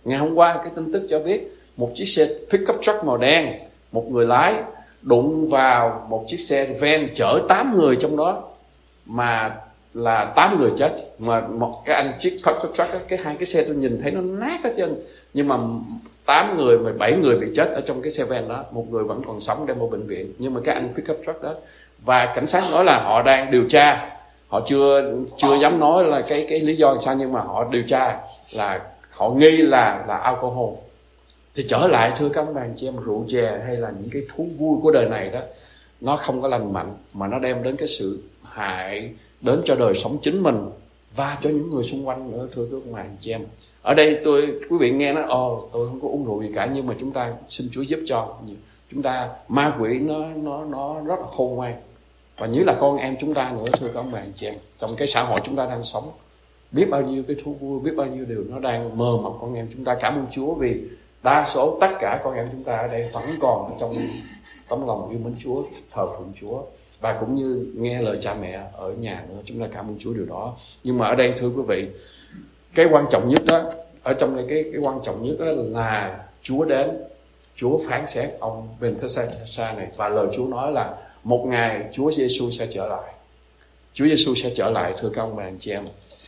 ngày 0.05 0.19
hôm 0.19 0.35
qua 0.35 0.57
cái 0.57 0.73
tin 0.77 0.93
tức 0.93 1.07
cho 1.11 1.19
biết 1.19 1.59
một 1.77 1.91
chiếc 1.95 2.05
xe 2.05 2.29
pickup 2.51 2.77
truck 2.83 3.05
màu 3.05 3.17
đen, 3.17 3.61
một 3.93 4.05
người 4.11 4.27
lái 4.27 4.55
đụng 5.03 5.51
vào 5.51 6.07
một 6.09 6.25
chiếc 6.29 6.41
xe 6.41 6.67
van 6.81 7.09
chở 7.15 7.41
8 7.49 7.75
người 7.75 7.97
trong 7.97 8.17
đó, 8.17 8.43
mà 9.07 9.57
là 9.95 10.33
8 10.37 10.59
người 10.61 10.71
chết. 10.77 10.93
Mà 11.19 11.41
một 11.41 11.83
cái 11.85 11.97
anh 11.97 12.13
chiếc 12.19 12.41
pickup 12.47 12.75
truck 12.75 13.09
cái 13.09 13.19
hai 13.23 13.37
cái 13.37 13.47
xe 13.47 13.65
tôi 13.65 13.77
nhìn 13.77 13.99
thấy 14.03 14.11
nó 14.11 14.21
nát 14.21 14.61
hết 14.65 14.75
trơn 14.77 14.95
nhưng 15.35 15.49
mà 15.49 15.57
8 16.27 16.57
người 16.57 16.79
và 16.79 16.93
7 16.99 17.13
người 17.13 17.37
bị 17.37 17.47
chết 17.55 17.71
ở 17.71 17.81
trong 17.81 18.03
cái 18.03 18.11
xe 18.11 18.25
van 18.25 18.49
đó, 18.49 18.65
một 18.71 18.87
người 18.91 19.05
vẫn 19.05 19.23
còn 19.27 19.41
sống 19.41 19.67
đem 19.67 19.79
vào 19.79 19.89
bệnh 19.89 20.07
viện. 20.07 20.33
Nhưng 20.39 20.55
mà 20.55 20.61
cái 20.65 20.75
anh 20.75 20.95
pickup 20.97 21.17
truck 21.27 21.43
đó, 21.43 21.55
và 22.05 22.33
cảnh 22.35 22.47
sát 22.47 22.65
nói 22.71 22.85
là 22.85 23.01
họ 23.05 23.23
đang 23.23 23.51
điều 23.51 23.69
tra. 23.69 24.15
Họ 24.49 24.61
chưa 24.67 25.13
chưa 25.37 25.57
dám 25.57 25.81
nói 25.81 26.05
là 26.05 26.23
cái 26.29 26.47
cái 26.49 26.61
lý 26.61 26.77
do 26.77 26.91
làm 26.91 26.99
sao, 26.99 27.15
nhưng 27.15 27.33
mà 27.33 27.41
họ 27.41 27.69
điều 27.71 27.83
tra 27.83 28.21
là, 28.57 28.81
họ 29.11 29.31
nghi 29.31 29.57
là 29.57 30.05
là 30.09 30.17
alcohol. 30.17 30.75
Thì 31.55 31.65
trở 31.69 31.89
lại, 31.89 32.13
thưa 32.17 32.29
các 32.29 32.55
bạn 32.55 32.75
chị 32.77 32.89
em, 32.89 32.97
rượu 32.97 33.25
chè 33.29 33.61
hay 33.67 33.77
là 33.77 33.93
những 34.01 34.11
cái 34.13 34.23
thú 34.35 34.47
vui 34.59 34.79
của 34.83 34.91
đời 34.91 35.09
này 35.09 35.29
đó, 35.29 35.41
nó 36.01 36.17
không 36.17 36.43
có 36.43 36.49
lành 36.49 36.73
mạnh, 36.73 36.97
mà 37.13 37.27
nó 37.27 37.39
đem 37.39 37.63
đến 37.63 37.77
cái 37.77 37.89
sự 37.89 38.23
hại 38.43 39.11
đến 39.41 39.61
cho 39.65 39.75
đời 39.75 39.95
sống 39.95 40.19
chính 40.23 40.43
mình 40.43 40.71
và 41.17 41.39
cho 41.41 41.51
những 41.51 41.71
người 41.71 41.85
xung 41.85 42.09
quanh 42.09 42.33
nữa, 42.33 42.49
thưa 42.55 42.67
các 42.71 42.93
bạn 42.93 43.17
chị 43.21 43.31
em 43.31 43.45
ở 43.89 43.95
đây 43.95 44.21
tôi, 44.25 44.61
quý 44.71 44.77
vị 44.81 44.91
nghe 44.91 45.13
nó 45.13 45.23
ồ, 45.29 45.69
tôi 45.73 45.89
không 45.89 46.01
có 46.01 46.09
uống 46.09 46.25
rượu 46.25 46.43
gì 46.43 46.51
cả, 46.55 46.71
nhưng 46.75 46.87
mà 46.87 46.95
chúng 47.01 47.13
ta 47.13 47.33
xin 47.49 47.69
Chúa 47.73 47.83
giúp 47.83 48.01
cho. 48.07 48.37
Chúng 48.91 49.03
ta, 49.03 49.29
ma 49.49 49.77
quỷ 49.81 49.99
nó 49.99 50.19
nó 50.37 50.65
nó 50.65 51.01
rất 51.07 51.21
là 51.21 51.27
khôn 51.27 51.55
ngoan. 51.55 51.75
Và 52.39 52.47
như 52.47 52.65
là 52.65 52.77
con 52.81 52.97
em 52.97 53.15
chúng 53.21 53.35
ta 53.35 53.53
nữa, 53.53 53.65
thưa 53.73 53.89
các 53.95 54.05
bạn 54.13 54.33
chị 54.35 54.47
em, 54.47 54.55
trong 54.79 54.91
cái 54.97 55.07
xã 55.07 55.23
hội 55.23 55.41
chúng 55.45 55.57
ta 55.57 55.67
đang 55.67 55.85
sống, 55.85 56.11
biết 56.73 56.87
bao 56.91 57.03
nhiêu 57.03 57.23
cái 57.29 57.37
thú 57.45 57.55
vui, 57.55 57.81
biết 57.81 57.91
bao 57.97 58.07
nhiêu 58.07 58.25
điều 58.25 58.45
nó 58.49 58.59
đang 58.59 58.99
mơ 58.99 59.17
mộng 59.23 59.39
con 59.41 59.55
em 59.55 59.69
chúng 59.75 59.85
ta. 59.85 59.97
Cảm 60.01 60.15
ơn 60.15 60.27
Chúa 60.31 60.55
vì 60.55 60.81
đa 61.23 61.45
số 61.47 61.79
tất 61.81 61.91
cả 62.01 62.21
con 62.25 62.35
em 62.35 62.47
chúng 62.53 62.63
ta 62.63 62.77
ở 62.77 62.87
đây 62.87 63.11
vẫn 63.13 63.25
còn 63.41 63.77
trong 63.81 63.95
tấm 64.69 64.87
lòng 64.87 65.11
yêu 65.11 65.19
mến 65.25 65.35
Chúa, 65.39 65.63
thờ 65.91 66.07
phượng 66.07 66.33
Chúa. 66.41 66.63
Và 67.01 67.17
cũng 67.21 67.37
như 67.37 67.73
nghe 67.75 68.03
lời 68.03 68.19
cha 68.21 68.35
mẹ 68.41 68.61
ở 68.73 68.93
nhà 68.93 69.25
nữa, 69.29 69.41
chúng 69.45 69.61
ta 69.61 69.67
cảm 69.75 69.89
ơn 69.89 69.97
Chúa 69.99 70.13
điều 70.13 70.27
đó. 70.27 70.57
Nhưng 70.85 70.99
mà 70.99 71.07
ở 71.07 71.15
đây, 71.15 71.35
thưa 71.37 71.49
quý 71.49 71.63
vị 71.69 71.87
cái 72.75 72.87
quan 72.91 73.07
trọng 73.11 73.29
nhất 73.29 73.43
đó, 73.47 73.63
ở 74.03 74.15
trong 74.15 74.37
đây 74.37 74.45
cái 74.49 74.65
cái 74.73 74.81
quan 74.83 74.99
trọng 75.05 75.25
nhất 75.25 75.37
đó 75.39 75.47
là 75.57 76.19
Chúa 76.43 76.65
đến, 76.65 76.91
Chúa 77.57 77.79
phán 77.89 78.07
xét 78.07 78.31
ông 78.41 78.69
Bethesda 78.81 79.73
này. 79.73 79.87
Và 79.97 80.09
lời 80.09 80.27
Chúa 80.33 80.47
nói 80.47 80.73
là 80.73 80.95
một 81.25 81.45
ngày 81.47 81.83
Chúa 81.93 82.11
Giêsu 82.11 82.51
sẽ 82.51 82.67
trở 82.71 82.89
lại. 82.89 83.13
Chúa 83.95 84.05
Giêsu 84.05 84.35
sẽ 84.35 84.51
trở 84.55 84.71
lại, 84.71 84.93
thưa 84.99 85.09
các 85.09 85.23
ông 85.23 85.37
bà 85.37 85.43
anh 85.43 85.57
chị 85.59 85.71
em. 85.71 85.85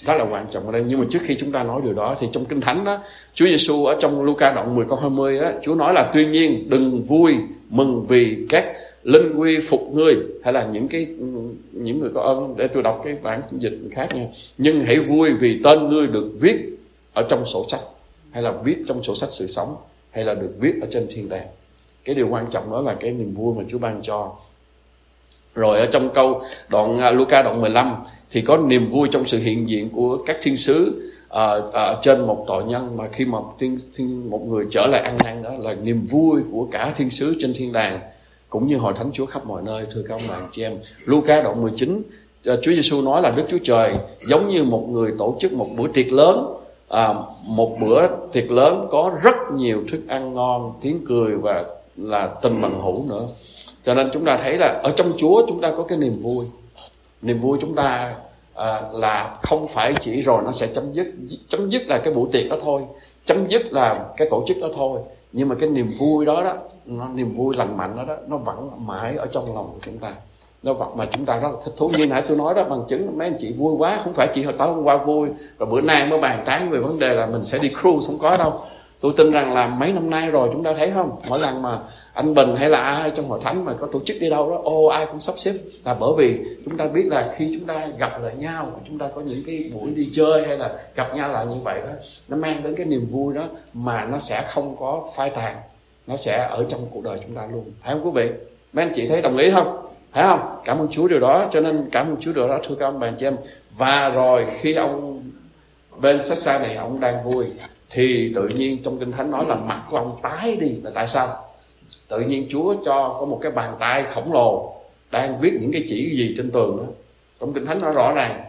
Đó 0.06 0.14
là 0.14 0.24
quan 0.30 0.46
trọng 0.50 0.66
ở 0.66 0.72
đây. 0.72 0.84
Nhưng 0.86 1.00
mà 1.00 1.06
trước 1.10 1.18
khi 1.22 1.34
chúng 1.34 1.52
ta 1.52 1.62
nói 1.62 1.80
điều 1.84 1.94
đó 1.94 2.16
thì 2.18 2.28
trong 2.32 2.44
kinh 2.44 2.60
thánh 2.60 2.84
đó, 2.84 2.98
Chúa 3.34 3.46
Giêsu 3.46 3.84
ở 3.84 3.96
trong 4.00 4.22
Luca 4.22 4.52
đoạn 4.52 4.74
10 4.74 4.86
câu 4.88 4.98
20 4.98 5.38
đó, 5.38 5.50
Chúa 5.62 5.74
nói 5.74 5.94
là, 5.94 6.10
tuy 6.14 6.26
nhiên, 6.26 6.70
đừng 6.70 7.02
vui 7.02 7.34
mừng 7.68 8.06
vì 8.06 8.46
các 8.48 8.66
linh 9.02 9.32
quy 9.36 9.60
phục 9.60 9.92
ngươi 9.92 10.16
hay 10.44 10.52
là 10.52 10.66
những 10.72 10.88
cái 10.88 11.06
những 11.72 12.00
người 12.00 12.10
có 12.14 12.20
ơn 12.20 12.54
để 12.56 12.68
tôi 12.68 12.82
đọc 12.82 13.00
cái 13.04 13.14
bản 13.22 13.42
dịch 13.52 13.78
khác 13.90 14.08
nha. 14.14 14.26
Nhưng 14.58 14.80
hãy 14.80 14.98
vui 14.98 15.32
vì 15.32 15.60
tên 15.64 15.88
ngươi 15.88 16.06
được 16.06 16.30
viết 16.40 16.56
ở 17.12 17.26
trong 17.28 17.44
sổ 17.44 17.64
sách 17.68 17.80
hay 18.30 18.42
là 18.42 18.52
viết 18.64 18.76
trong 18.86 19.02
sổ 19.02 19.14
sách 19.14 19.28
sự 19.32 19.46
sống 19.46 19.76
hay 20.10 20.24
là 20.24 20.34
được 20.34 20.54
viết 20.58 20.74
ở 20.80 20.88
trên 20.90 21.06
thiên 21.10 21.28
đàng. 21.28 21.46
Cái 22.04 22.14
điều 22.14 22.28
quan 22.28 22.46
trọng 22.50 22.70
đó 22.70 22.80
là 22.80 22.94
cái 23.00 23.10
niềm 23.10 23.34
vui 23.34 23.54
mà 23.54 23.64
Chúa 23.68 23.78
ban 23.78 24.02
cho. 24.02 24.32
Rồi 25.54 25.78
ở 25.78 25.86
trong 25.86 26.10
câu 26.14 26.42
đoạn 26.68 26.98
à, 26.98 27.10
Luca 27.10 27.42
đoạn 27.42 27.60
15 27.60 27.94
thì 28.30 28.40
có 28.40 28.56
niềm 28.56 28.86
vui 28.86 29.08
trong 29.10 29.24
sự 29.24 29.38
hiện 29.38 29.68
diện 29.68 29.90
của 29.90 30.18
các 30.26 30.36
thiên 30.42 30.56
sứ 30.56 31.02
uh, 31.28 31.64
uh, 31.64 31.72
trên 32.02 32.26
một 32.26 32.44
tội 32.48 32.64
nhân 32.64 32.96
mà 32.96 33.08
khi 33.12 33.24
mà 33.24 33.38
thiên, 33.58 33.78
thiên, 33.94 34.30
một 34.30 34.46
người 34.46 34.66
trở 34.70 34.86
lại 34.86 35.00
ăn 35.00 35.16
năn 35.24 35.42
đó 35.42 35.50
là 35.58 35.74
niềm 35.74 36.06
vui 36.10 36.40
của 36.52 36.68
cả 36.70 36.92
thiên 36.96 37.10
sứ 37.10 37.34
trên 37.38 37.52
thiên 37.54 37.72
đàng 37.72 38.00
cũng 38.50 38.66
như 38.66 38.76
hội 38.76 38.92
thánh 38.96 39.10
Chúa 39.12 39.26
khắp 39.26 39.46
mọi 39.46 39.62
nơi 39.62 39.86
thưa 39.90 40.02
các 40.08 40.14
ông 40.14 40.22
bà 40.28 40.36
chị 40.50 40.62
em. 40.62 40.78
Luca 41.04 41.42
đoạn 41.42 41.62
19 41.62 42.02
à, 42.44 42.54
Chúa 42.62 42.72
Giêsu 42.72 43.02
nói 43.02 43.22
là 43.22 43.32
Đức 43.36 43.44
Chúa 43.48 43.58
Trời 43.62 43.94
giống 44.28 44.48
như 44.48 44.64
một 44.64 44.86
người 44.88 45.12
tổ 45.18 45.36
chức 45.40 45.52
một 45.52 45.66
bữa 45.76 45.88
tiệc 45.88 46.12
lớn. 46.12 46.56
À, 46.88 47.14
một 47.46 47.76
bữa 47.80 48.06
tiệc 48.32 48.50
lớn 48.50 48.86
có 48.90 49.16
rất 49.22 49.36
nhiều 49.54 49.82
thức 49.90 50.00
ăn 50.08 50.34
ngon 50.34 50.72
tiếng 50.80 51.00
cười 51.08 51.36
và 51.36 51.64
là 51.96 52.26
tình 52.42 52.60
bằng 52.60 52.82
hữu 52.82 53.06
nữa. 53.08 53.26
Cho 53.84 53.94
nên 53.94 54.10
chúng 54.12 54.24
ta 54.24 54.38
thấy 54.42 54.58
là 54.58 54.80
ở 54.82 54.90
trong 54.90 55.12
Chúa 55.16 55.46
chúng 55.48 55.60
ta 55.60 55.72
có 55.76 55.82
cái 55.82 55.98
niềm 55.98 56.18
vui. 56.22 56.44
Niềm 57.22 57.40
vui 57.40 57.58
chúng 57.60 57.74
ta 57.74 58.16
à, 58.54 58.82
là 58.92 59.38
không 59.42 59.68
phải 59.68 59.94
chỉ 60.00 60.20
rồi 60.20 60.42
nó 60.44 60.52
sẽ 60.52 60.66
chấm 60.66 60.92
dứt 60.92 61.06
chấm 61.48 61.70
dứt 61.70 61.82
là 61.86 61.98
cái 61.98 62.14
buổi 62.14 62.28
tiệc 62.32 62.50
đó 62.50 62.56
thôi 62.62 62.82
chấm 63.24 63.46
dứt 63.48 63.72
là 63.72 63.94
cái 64.16 64.28
tổ 64.30 64.44
chức 64.46 64.56
đó 64.60 64.68
thôi. 64.76 65.00
Nhưng 65.32 65.48
mà 65.48 65.54
cái 65.54 65.68
niềm 65.68 65.92
vui 65.98 66.26
đó 66.26 66.42
đó 66.42 66.56
nó 66.90 67.08
niềm 67.14 67.36
vui 67.36 67.56
lành 67.56 67.76
mạnh 67.76 67.96
đó 67.96 68.04
đó, 68.04 68.16
nó 68.26 68.36
vẫn 68.36 68.70
mãi 68.86 69.16
ở 69.16 69.26
trong 69.32 69.54
lòng 69.54 69.70
của 69.72 69.78
chúng 69.80 69.98
ta. 69.98 70.14
Nó 70.62 70.72
vật 70.72 70.96
mà 70.96 71.06
chúng 71.10 71.24
ta 71.24 71.38
rất 71.38 71.48
là 71.52 71.58
thích 71.64 71.74
thú. 71.76 71.90
Như 71.98 72.06
nãy 72.06 72.22
tôi 72.28 72.36
nói 72.36 72.54
đó, 72.54 72.64
bằng 72.64 72.82
chứng 72.88 73.18
mấy 73.18 73.28
anh 73.28 73.36
chị 73.38 73.52
vui 73.52 73.74
quá, 73.78 74.00
không 74.04 74.12
phải 74.12 74.28
chỉ 74.34 74.42
hồi 74.42 74.54
tối 74.58 74.68
hôm 74.68 74.84
qua 74.84 74.96
vui, 74.96 75.28
rồi 75.58 75.68
bữa 75.72 75.80
nay 75.80 76.06
mới 76.06 76.20
bàn 76.20 76.42
tán 76.46 76.70
về 76.70 76.78
vấn 76.78 76.98
đề 76.98 77.14
là 77.14 77.26
mình 77.26 77.44
sẽ 77.44 77.58
đi 77.58 77.68
cruise 77.68 78.06
không 78.06 78.18
có 78.18 78.36
đâu. 78.36 78.52
Tôi 79.00 79.12
tin 79.16 79.32
rằng 79.32 79.52
là 79.52 79.66
mấy 79.66 79.92
năm 79.92 80.10
nay 80.10 80.30
rồi 80.30 80.48
chúng 80.52 80.64
ta 80.64 80.74
thấy 80.74 80.90
không? 80.90 81.16
Mỗi 81.28 81.38
lần 81.38 81.62
mà 81.62 81.78
anh 82.12 82.34
bình 82.34 82.56
hay 82.56 82.68
là 82.68 82.80
ai 82.80 83.10
trong 83.10 83.28
hội 83.28 83.40
thánh 83.42 83.64
mà 83.64 83.72
có 83.80 83.86
tổ 83.92 84.00
chức 84.04 84.16
đi 84.20 84.30
đâu 84.30 84.50
đó, 84.50 84.60
ô, 84.64 84.86
ai 84.86 85.06
cũng 85.06 85.20
sắp 85.20 85.34
xếp. 85.36 85.54
Là 85.84 85.94
bởi 85.94 86.10
vì 86.18 86.44
chúng 86.64 86.76
ta 86.76 86.86
biết 86.86 87.06
là 87.06 87.32
khi 87.36 87.56
chúng 87.58 87.66
ta 87.66 87.88
gặp 87.98 88.22
lại 88.22 88.34
nhau, 88.38 88.72
chúng 88.88 88.98
ta 88.98 89.08
có 89.14 89.20
những 89.20 89.42
cái 89.46 89.70
buổi 89.74 89.90
đi 89.90 90.08
chơi 90.12 90.46
hay 90.46 90.58
là 90.58 90.70
gặp 90.94 91.16
nhau 91.16 91.32
lại 91.32 91.46
như 91.46 91.56
vậy 91.64 91.80
đó, 91.80 91.92
nó 92.28 92.36
mang 92.36 92.62
đến 92.62 92.74
cái 92.74 92.86
niềm 92.86 93.06
vui 93.10 93.34
đó 93.34 93.44
mà 93.74 94.04
nó 94.04 94.18
sẽ 94.18 94.42
không 94.48 94.76
có 94.76 95.02
phai 95.14 95.30
tàn 95.30 95.56
nó 96.06 96.16
sẽ 96.16 96.46
ở 96.50 96.64
trong 96.68 96.80
cuộc 96.90 97.04
đời 97.04 97.18
chúng 97.22 97.36
ta 97.36 97.48
luôn. 97.52 97.64
Phải 97.82 97.94
không 97.94 98.04
quý 98.04 98.10
vị? 98.14 98.30
Mấy 98.72 98.84
anh 98.84 98.92
chị 98.94 99.06
thấy 99.06 99.22
đồng 99.22 99.36
ý 99.36 99.50
không? 99.50 99.86
Phải 100.12 100.24
không? 100.24 100.40
Cảm 100.64 100.78
ơn 100.78 100.88
chúa 100.90 101.08
điều 101.08 101.20
đó, 101.20 101.48
cho 101.50 101.60
nên 101.60 101.88
cảm 101.92 102.06
ơn 102.06 102.16
chúa 102.20 102.32
điều 102.32 102.48
đó, 102.48 102.58
thưa 102.62 102.74
các 102.74 102.86
ông 102.86 103.00
bà 103.00 103.10
chị 103.18 103.26
em. 103.26 103.36
Và 103.78 104.08
rồi 104.08 104.46
khi 104.58 104.74
ông 104.74 105.22
bên 106.00 106.24
sách 106.24 106.38
xa 106.38 106.58
này 106.58 106.74
ông 106.74 107.00
đang 107.00 107.30
vui, 107.30 107.44
thì 107.90 108.32
tự 108.34 108.48
nhiên 108.56 108.78
trong 108.84 108.98
kinh 108.98 109.12
thánh 109.12 109.30
nói 109.30 109.44
là 109.48 109.54
mặt 109.54 109.82
của 109.90 109.96
ông 109.96 110.16
tái 110.22 110.56
đi 110.60 110.76
là 110.82 110.90
tại 110.94 111.06
sao? 111.06 111.44
Tự 112.08 112.20
nhiên 112.20 112.46
chúa 112.50 112.74
cho 112.84 113.16
có 113.20 113.26
một 113.26 113.38
cái 113.42 113.52
bàn 113.52 113.76
tay 113.80 114.04
khổng 114.10 114.32
lồ 114.32 114.74
đang 115.10 115.40
viết 115.40 115.52
những 115.60 115.72
cái 115.72 115.84
chỉ 115.88 116.16
gì 116.16 116.34
trên 116.36 116.50
tường 116.50 116.76
đó. 116.76 116.84
Trong 117.40 117.52
kinh 117.52 117.66
thánh 117.66 117.80
nói 117.82 117.92
rõ 117.94 118.12
ràng, 118.12 118.44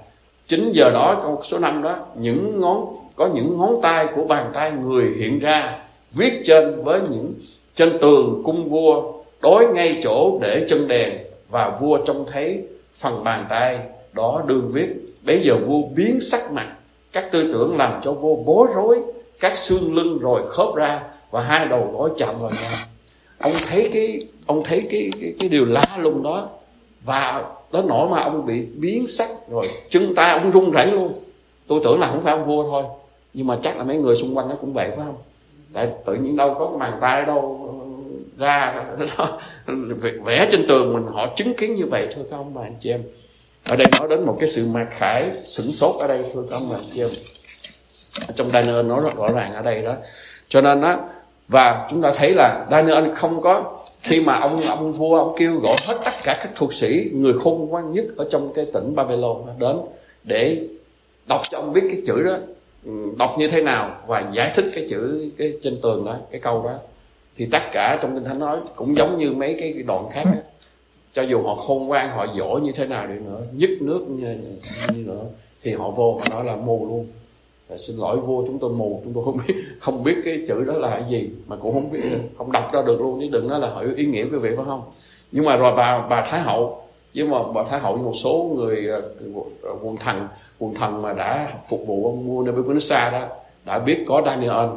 chính 0.47 0.71
giờ 0.71 0.91
đó, 0.93 1.19
câu 1.23 1.41
số 1.43 1.59
5 1.59 1.83
đó, 1.83 1.95
những 2.15 2.61
ngón, 2.61 2.85
có 3.15 3.29
những 3.33 3.57
ngón 3.59 3.81
tay 3.81 4.07
của 4.15 4.23
bàn 4.23 4.51
tay 4.53 4.71
người 4.71 5.11
hiện 5.19 5.39
ra 5.39 5.79
viết 6.11 6.41
trên 6.45 6.83
với 6.83 7.01
những 7.09 7.33
trên 7.75 7.99
tường 8.01 8.41
cung 8.45 8.69
vua 8.69 9.13
đối 9.41 9.67
ngay 9.67 9.99
chỗ 10.03 10.39
để 10.41 10.65
chân 10.69 10.87
đèn 10.87 11.17
và 11.49 11.77
vua 11.81 11.97
trông 12.05 12.25
thấy 12.31 12.63
phần 12.95 13.23
bàn 13.23 13.45
tay 13.49 13.79
đó 14.13 14.43
đương 14.47 14.69
viết. 14.73 14.87
Bây 15.25 15.41
giờ 15.41 15.55
vua 15.67 15.81
biến 15.95 16.19
sắc 16.19 16.41
mặt 16.53 16.75
các 17.11 17.31
tư 17.31 17.49
tưởng 17.51 17.77
làm 17.77 18.01
cho 18.03 18.13
vua 18.13 18.35
bối 18.35 18.67
rối 18.75 18.99
các 19.39 19.57
xương 19.57 19.95
lưng 19.95 20.19
rồi 20.19 20.41
khớp 20.49 20.75
ra 20.75 21.01
và 21.31 21.41
hai 21.41 21.67
đầu 21.67 21.89
gối 21.93 22.09
chạm 22.17 22.35
vào 22.37 22.49
nhau. 22.49 22.71
Ông 23.37 23.53
thấy 23.69 23.89
cái 23.93 24.19
ông 24.45 24.63
thấy 24.63 24.87
cái 24.91 25.09
cái, 25.21 25.33
cái 25.39 25.49
điều 25.49 25.65
lá 25.65 25.85
lùng 25.99 26.23
đó 26.23 26.49
và 27.05 27.43
đó 27.71 27.81
nổi 27.81 28.09
mà 28.09 28.23
ông 28.23 28.45
bị 28.45 28.65
biến 28.75 29.07
sắc 29.07 29.29
rồi 29.49 29.65
chân 29.89 30.15
tay 30.15 30.33
ông 30.33 30.51
run 30.51 30.71
rẩy 30.71 30.87
luôn. 30.87 31.13
Tôi 31.67 31.79
tưởng 31.83 31.99
là 31.99 32.07
không 32.07 32.23
phải 32.23 32.33
ông 32.33 32.45
vua 32.45 32.63
thôi 32.63 32.83
nhưng 33.33 33.47
mà 33.47 33.59
chắc 33.63 33.77
là 33.77 33.83
mấy 33.83 33.97
người 33.97 34.15
xung 34.15 34.37
quanh 34.37 34.49
nó 34.49 34.55
cũng 34.61 34.73
vậy 34.73 34.89
phải 34.95 35.05
không? 35.05 35.15
Tại 35.73 35.89
tự 36.05 36.13
nhiên 36.13 36.35
đâu 36.35 36.55
có 36.59 36.67
bàn 36.67 36.97
tay 37.01 37.25
đâu. 37.25 37.67
Ra, 38.37 38.85
vẽ 40.23 40.47
trên 40.51 40.67
tường 40.67 40.93
mình, 40.93 41.05
họ 41.13 41.27
chứng 41.35 41.53
kiến 41.53 41.75
như 41.75 41.85
vậy 41.85 42.07
thôi 42.15 42.25
các 42.31 42.37
ông 42.37 42.53
bà 42.53 42.61
anh 42.61 42.75
chị 42.79 42.89
em. 42.89 43.03
Ở 43.69 43.75
đây 43.75 43.87
nói 43.99 44.09
đến 44.09 44.25
một 44.25 44.37
cái 44.39 44.47
sự 44.47 44.67
mặc 44.73 44.87
khải, 44.97 45.31
sửng 45.43 45.71
sốt 45.71 45.95
ở 46.01 46.07
đây 46.07 46.23
thôi 46.33 46.45
các 46.49 46.55
ông 46.55 46.67
bà 46.71 46.77
anh 46.77 46.89
chị 46.91 47.01
em. 47.01 47.09
Trong 48.35 48.49
Daniel 48.49 48.85
nói 48.85 49.01
rất 49.03 49.15
rõ 49.17 49.27
ràng 49.27 49.53
ở 49.53 49.61
đây 49.61 49.81
đó. 49.81 49.95
Cho 50.47 50.61
nên 50.61 50.81
đó 50.81 50.99
và 51.47 51.87
chúng 51.89 52.01
ta 52.01 52.11
thấy 52.15 52.33
là 52.33 52.65
Daniel 52.71 53.13
không 53.13 53.41
có, 53.41 53.79
khi 54.01 54.19
mà 54.19 54.39
ông 54.39 54.61
ông 54.61 54.91
vua, 54.91 55.17
ông 55.17 55.35
kêu 55.37 55.59
gọi 55.59 55.75
hết 55.85 55.97
tất 56.05 56.11
cả 56.23 56.35
các 56.37 56.49
thuật 56.55 56.73
sĩ, 56.73 57.11
người 57.13 57.33
khôn 57.43 57.67
ngoan 57.69 57.91
nhất 57.91 58.05
ở 58.17 58.27
trong 58.29 58.53
cái 58.53 58.65
tỉnh 58.73 58.95
Babylon 58.95 59.37
đến 59.59 59.77
để 60.23 60.63
đọc 61.27 61.41
cho 61.51 61.57
ông 61.57 61.73
biết 61.73 61.81
cái 61.87 62.01
chữ 62.07 62.23
đó 62.23 62.35
đọc 63.17 63.35
như 63.37 63.47
thế 63.47 63.61
nào 63.61 63.97
và 64.07 64.29
giải 64.31 64.51
thích 64.55 64.65
cái 64.75 64.85
chữ 64.89 65.31
cái 65.37 65.53
trên 65.63 65.81
tường 65.81 66.05
đó 66.05 66.17
cái 66.31 66.41
câu 66.41 66.63
đó 66.63 66.73
thì 67.35 67.47
tất 67.51 67.63
cả 67.71 67.99
trong 68.01 68.13
kinh 68.15 68.23
thánh 68.23 68.39
nói 68.39 68.59
cũng 68.75 68.97
giống 68.97 69.17
như 69.17 69.31
mấy 69.31 69.57
cái 69.59 69.73
đoạn 69.73 70.09
khác 70.11 70.23
đó. 70.25 70.39
cho 71.13 71.21
dù 71.21 71.43
họ 71.43 71.55
khôn 71.55 71.87
ngoan 71.87 72.09
họ 72.09 72.25
giỏi 72.35 72.61
như 72.61 72.71
thế 72.71 72.87
nào 72.87 73.07
đi 73.07 73.15
nữa 73.15 73.41
nhất 73.51 73.69
nước 73.81 74.05
như, 74.09 74.37
như 74.93 75.03
nữa 75.03 75.23
thì 75.61 75.73
họ 75.73 75.89
vô 75.89 76.13
họ 76.13 76.25
nói 76.31 76.45
là 76.45 76.55
mù 76.55 76.85
luôn 76.89 77.07
Và 77.69 77.77
xin 77.77 77.97
lỗi 77.97 78.17
vua 78.17 78.45
chúng 78.45 78.59
tôi 78.59 78.73
mù 78.73 79.01
chúng 79.03 79.13
tôi 79.13 79.25
không 79.25 79.37
biết 79.47 79.53
không 79.79 80.03
biết 80.03 80.15
cái 80.25 80.45
chữ 80.47 80.63
đó 80.63 80.73
là 80.73 80.89
cái 80.89 81.03
gì 81.09 81.29
mà 81.47 81.55
cũng 81.55 81.73
không 81.73 81.91
biết 81.91 81.99
không 82.37 82.51
đọc 82.51 82.73
ra 82.73 82.81
được 82.81 83.01
luôn 83.01 83.19
chứ 83.21 83.27
đừng 83.31 83.47
nói 83.47 83.59
là 83.59 83.69
hỏi 83.69 83.87
ý 83.95 84.05
nghĩa 84.05 84.23
quý 84.23 84.37
vị 84.37 84.49
phải 84.55 84.65
không 84.65 84.81
nhưng 85.31 85.45
mà 85.45 85.55
rồi 85.55 85.73
bà 85.77 86.07
bà 86.09 86.23
thái 86.25 86.41
hậu 86.41 86.83
với 87.15 87.25
mà 87.25 87.37
bà 87.53 87.63
thái 87.63 87.79
hậu 87.79 87.97
một 87.97 88.13
số 88.15 88.51
người 88.55 88.87
ờ, 88.87 89.01
quần 89.81 89.97
ờ, 89.97 90.03
thần 90.05 90.27
quần 90.59 90.73
thần 90.73 91.01
mà 91.01 91.13
đã 91.13 91.47
phục 91.69 91.87
vụ 91.87 92.05
ông 92.05 92.27
vua 92.27 92.43
Nebuchadnezzar 92.43 93.11
đó, 93.11 93.27
đã 93.65 93.79
biết 93.79 94.05
có 94.07 94.21
Daniel 94.25 94.69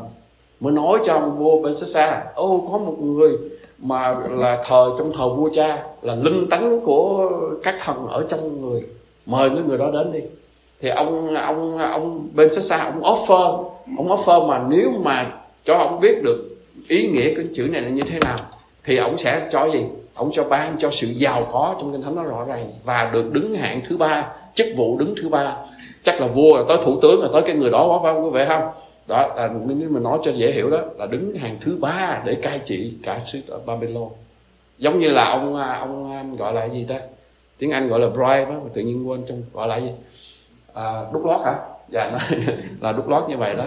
mới 0.61 0.73
nói 0.73 0.99
cho 1.05 1.13
ông 1.13 1.39
vua 1.39 1.63
Belshazzar, 1.63 2.21
ô, 2.35 2.69
có 2.73 2.79
một 2.79 2.97
người 3.01 3.33
mà 3.79 4.17
là 4.31 4.63
thời 4.67 4.89
trong 4.99 5.13
thời 5.13 5.29
vua 5.29 5.49
cha, 5.53 5.85
là 6.03 6.15
linh 6.15 6.47
tánh 6.51 6.81
của 6.81 7.31
các 7.63 7.75
thần 7.85 8.07
ở 8.07 8.27
trong 8.29 8.63
người. 8.63 8.83
Mời 9.27 9.51
cái 9.51 9.59
người 9.69 9.79
đó 9.79 9.91
đến 9.91 10.13
đi. 10.13 10.21
Thì 10.81 10.89
ông 10.89 11.35
ông 11.35 11.79
ông 11.79 12.29
bên 12.35 12.53
xa 12.53 12.61
xa 12.61 12.85
ông 12.85 13.03
offer 13.03 13.65
ông 13.97 14.09
offer 14.09 14.47
mà 14.47 14.65
nếu 14.69 14.91
mà 15.03 15.33
cho 15.65 15.75
ông 15.75 16.01
biết 16.01 16.23
được 16.23 16.49
ý 16.89 17.09
nghĩa 17.09 17.35
cái 17.35 17.45
chữ 17.55 17.69
này 17.73 17.83
là 17.83 17.89
như 17.89 18.03
thế 18.03 18.19
nào, 18.19 18.37
thì 18.85 18.97
ông 18.97 19.19
sẽ 19.19 19.49
cho 19.51 19.71
gì? 19.71 19.85
Ông 20.15 20.31
cho 20.33 20.45
ban 20.45 20.77
cho 20.79 20.91
sự 20.91 21.07
giàu 21.07 21.49
có 21.53 21.75
trong 21.81 21.93
kinh 21.93 22.03
thánh 22.03 22.15
nó 22.15 22.23
rõ 22.23 22.45
ràng. 22.49 22.65
Và 22.85 23.11
được 23.13 23.33
đứng 23.33 23.55
hạng 23.55 23.81
thứ 23.89 23.97
ba 23.97 24.33
chức 24.55 24.67
vụ 24.77 24.99
đứng 24.99 25.15
thứ 25.23 25.29
ba. 25.29 25.57
Chắc 26.03 26.21
là 26.21 26.27
vua 26.27 26.57
là 26.57 26.65
tới 26.69 26.77
thủ 26.83 27.01
tướng 27.03 27.23
là 27.23 27.29
tới 27.33 27.43
cái 27.47 27.57
người 27.57 27.71
đó 27.71 28.01
phải 28.03 28.15
không 28.15 28.25
quý 28.25 28.31
vị 28.31 28.45
không? 28.49 28.63
Đó 29.07 29.35
là 29.37 29.51
nếu 29.67 29.89
mình 29.91 30.03
nói 30.03 30.19
cho 30.23 30.33
dễ 30.33 30.53
hiểu 30.53 30.71
đó 30.71 30.79
là 30.99 31.07
đứng 31.07 31.35
hàng 31.35 31.57
thứ 31.61 31.77
ba 31.81 32.23
để 32.25 32.35
cai 32.35 32.59
trị 32.65 32.95
cả 33.03 33.19
xứ 33.19 33.41
Babylon. 33.67 34.09
Giống 34.79 34.99
như 34.99 35.11
là 35.11 35.25
ông 35.25 35.57
à, 35.57 35.79
ông 35.81 36.13
à, 36.13 36.25
gọi 36.39 36.53
là 36.53 36.65
gì 36.65 36.85
ta? 36.89 37.01
Tiếng 37.59 37.71
Anh 37.71 37.89
gọi 37.89 38.01
là 38.01 38.09
bribe 38.09 38.45
đó, 38.45 38.55
tự 38.75 38.83
nhiên 38.83 39.09
quên 39.09 39.25
trong 39.29 39.43
gọi 39.53 39.69
là 39.69 39.77
gì? 39.77 39.91
À, 40.75 41.05
đúc 41.13 41.25
lót 41.25 41.41
hả? 41.45 41.55
Dạ 41.89 42.11
nó, 42.13 42.19
là 42.81 42.93
đúc 42.93 43.09
lót 43.09 43.29
như 43.29 43.37
vậy 43.37 43.55
đó. 43.55 43.65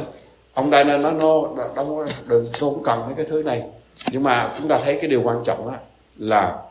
Ông 0.54 0.70
đây 0.70 0.84
nó 0.84 0.98
nó 0.98 1.12
đâu 1.12 2.06
đừng 2.28 2.46
tôi 2.60 2.74
không 2.74 2.84
cần 2.84 3.00
mấy 3.06 3.16
cái 3.16 3.26
thứ 3.26 3.44
này. 3.44 3.64
Nhưng 4.12 4.24
mà 4.24 4.50
chúng 4.60 4.68
ta 4.68 4.80
thấy 4.86 4.98
cái 5.02 5.10
điều 5.10 5.22
quan 5.24 5.44
trọng 5.44 5.68
đó 5.68 5.74
là 6.18 6.64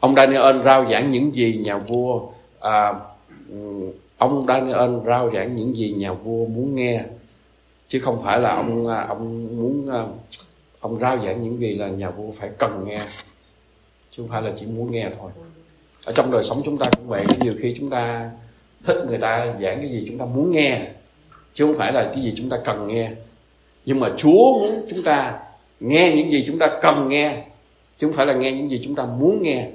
ông 0.00 0.14
Daniel 0.14 0.62
rao 0.64 0.86
giảng 0.90 1.10
những 1.10 1.34
gì 1.34 1.60
nhà 1.64 1.78
vua 1.78 2.20
à, 2.60 2.92
ừ, 3.50 3.92
ông 4.18 4.44
Daniel 4.48 4.90
rao 5.06 5.30
giảng 5.34 5.56
những 5.56 5.76
gì 5.76 5.90
nhà 5.90 6.12
vua 6.12 6.46
muốn 6.46 6.74
nghe. 6.74 7.04
Chứ 7.88 8.00
không 8.00 8.22
phải 8.22 8.40
là 8.40 8.54
ông 8.54 8.86
à, 8.86 9.06
ông 9.08 9.46
muốn 9.56 9.88
à, 9.90 10.04
ông 10.80 11.00
rao 11.00 11.18
giảng 11.24 11.42
những 11.42 11.60
gì 11.60 11.74
là 11.74 11.88
nhà 11.88 12.10
vua 12.10 12.30
phải 12.30 12.50
cần 12.58 12.84
nghe. 12.86 12.98
Chứ 14.10 14.22
không 14.22 14.28
phải 14.28 14.42
là 14.42 14.52
chỉ 14.56 14.66
muốn 14.66 14.92
nghe 14.92 15.10
thôi. 15.18 15.30
Ở 16.06 16.12
trong 16.12 16.30
đời 16.30 16.42
sống 16.42 16.62
chúng 16.64 16.76
ta 16.76 16.86
cũng 16.96 17.08
vậy 17.08 17.24
nhiều 17.40 17.54
khi 17.58 17.74
chúng 17.78 17.90
ta 17.90 18.30
thích 18.84 18.96
người 19.06 19.18
ta 19.18 19.46
giảng 19.46 19.78
cái 19.80 19.90
gì 19.90 20.04
chúng 20.08 20.18
ta 20.18 20.24
muốn 20.24 20.50
nghe 20.50 20.80
chứ 21.54 21.66
không 21.66 21.76
phải 21.78 21.92
là 21.92 22.10
cái 22.14 22.22
gì 22.22 22.32
chúng 22.36 22.48
ta 22.48 22.60
cần 22.64 22.88
nghe. 22.88 23.10
Nhưng 23.84 24.00
mà 24.00 24.08
Chúa 24.16 24.58
muốn 24.58 24.86
chúng 24.90 25.02
ta 25.02 25.38
nghe 25.80 26.12
những 26.16 26.30
gì 26.30 26.44
chúng 26.46 26.58
ta 26.58 26.78
cần 26.82 27.08
nghe 27.08 27.44
chứ 27.98 28.06
không 28.06 28.16
phải 28.16 28.26
là 28.26 28.34
nghe 28.34 28.52
những 28.52 28.70
gì 28.70 28.80
chúng 28.84 28.94
ta 28.94 29.04
muốn 29.04 29.42
nghe. 29.42 29.68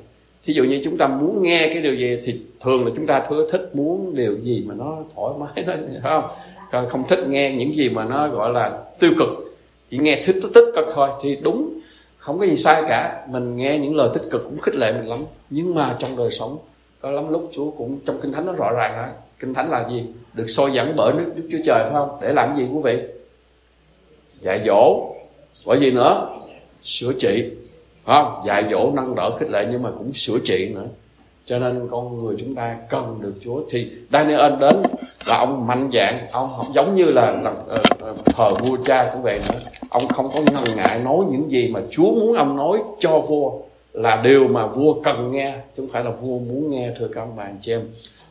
Thí 0.44 0.54
dụ 0.54 0.64
như 0.64 0.82
chúng 0.84 0.98
ta 0.98 1.08
muốn 1.08 1.42
nghe 1.44 1.70
cái 1.74 1.82
điều 1.82 1.96
gì 1.96 2.18
thì 2.24 2.40
thường 2.60 2.86
là 2.86 2.92
chúng 2.96 3.08
ta 3.08 3.24
thưa 3.30 3.48
thích 3.52 3.70
muốn 3.74 4.16
điều 4.16 4.38
gì 4.44 4.64
mà 4.68 4.76
nó 4.76 4.98
thoải 5.16 5.34
mái 5.40 5.64
đó 5.64 5.74
phải 6.04 6.22
không? 6.22 6.88
Không 6.90 7.04
thích 7.08 7.20
nghe 7.28 7.56
những 7.58 7.76
gì 7.76 7.90
mà 7.90 8.06
nó 8.06 8.28
gọi 8.28 8.54
là 8.54 8.80
tiêu 9.00 9.12
cực. 9.20 9.30
Chỉ 9.90 9.98
nghe 9.98 10.22
thích 10.26 10.36
tích 10.42 10.52
tích 10.54 10.72
cực 10.76 10.86
thôi. 10.94 11.10
Thì 11.22 11.36
đúng, 11.42 11.80
không 12.18 12.40
có 12.40 12.46
gì 12.46 12.56
sai 12.56 12.84
cả. 12.88 13.28
Mình 13.30 13.56
nghe 13.56 13.78
những 13.78 13.96
lời 13.96 14.10
tích 14.14 14.24
cực 14.32 14.44
cũng 14.44 14.58
khích 14.58 14.76
lệ 14.76 14.92
mình 14.92 15.10
lắm. 15.10 15.20
Nhưng 15.50 15.76
mà 15.76 15.96
trong 16.00 16.18
đời 16.18 16.32
sống, 16.32 16.58
có 17.02 17.12
lắm 17.12 17.32
lúc 17.32 17.50
Chúa 17.52 17.72
cũng, 17.72 18.00
trong 18.06 18.20
kinh 18.22 18.32
thánh 18.32 18.46
nó 18.46 18.54
rõ 18.54 18.72
ràng 18.74 18.94
á. 18.96 19.12
Kinh 19.40 19.54
thánh 19.54 19.70
là 19.70 19.90
gì? 19.92 20.06
Được 20.34 20.48
soi 20.48 20.72
dẫn 20.72 20.94
bởi 20.98 21.14
nước 21.14 21.32
Đức 21.36 21.48
Chúa 21.52 21.58
Trời, 21.66 21.84
phải 21.84 21.94
không? 21.94 22.10
Để 22.22 22.34
làm 22.34 22.58
gì 22.58 22.68
quý 22.74 22.80
vị? 22.84 23.00
Dạy 24.40 24.62
dỗ. 24.66 25.16
Bởi 25.66 25.80
gì 25.80 25.92
nữa, 25.92 26.40
sửa 26.82 27.14
trị 27.20 27.52
không 28.10 28.42
dạy 28.46 28.66
dỗ 28.72 28.92
nâng 28.94 29.16
đỡ 29.16 29.38
khích 29.40 29.50
lệ 29.50 29.68
nhưng 29.72 29.84
mà 29.84 29.90
cũng 29.98 30.14
sửa 30.14 30.38
trị 30.44 30.72
nữa. 30.76 30.86
Cho 31.46 31.60
nên 31.60 31.88
con 31.92 32.24
người 32.24 32.36
chúng 32.40 32.56
ta 32.56 32.76
cần 32.90 33.18
được 33.22 33.34
Chúa. 33.42 33.62
Thì 33.70 33.92
Daniel 34.12 34.54
đến 34.62 34.76
là 35.28 35.38
ông 35.38 35.68
mạnh 35.68 35.90
dạng 35.94 36.28
ông 36.32 36.50
giống 36.74 36.96
như 36.96 37.06
là, 37.06 37.32
là 37.32 37.52
uh, 37.52 38.26
thờ 38.26 38.50
vua 38.60 38.78
cha 38.86 39.10
cũng 39.14 39.22
vậy 39.22 39.40
nữa. 39.54 39.60
Ông 39.90 40.08
không 40.08 40.28
có 40.34 40.40
ngần 40.46 40.64
ngại 40.78 41.02
nói 41.06 41.18
những 41.32 41.52
gì 41.52 41.70
mà 41.74 41.80
Chúa 41.92 42.12
muốn 42.12 42.38
ông 42.38 42.56
nói 42.56 42.80
cho 43.00 43.20
vua 43.20 43.52
là 43.94 44.22
điều 44.24 44.48
mà 44.48 44.68
vua 44.68 44.94
cần 44.94 45.32
nghe 45.32 45.54
chứ 45.54 45.84
không 45.84 45.90
phải 45.90 46.04
là 46.04 46.12
vua 46.12 46.40
muốn 46.40 46.72
nghe 46.72 46.92
thưa 47.00 47.08
các 47.08 47.22
ông 47.22 47.34
bà 47.38 47.44
anh 47.44 47.58
chị 47.62 47.72
em. 47.72 47.82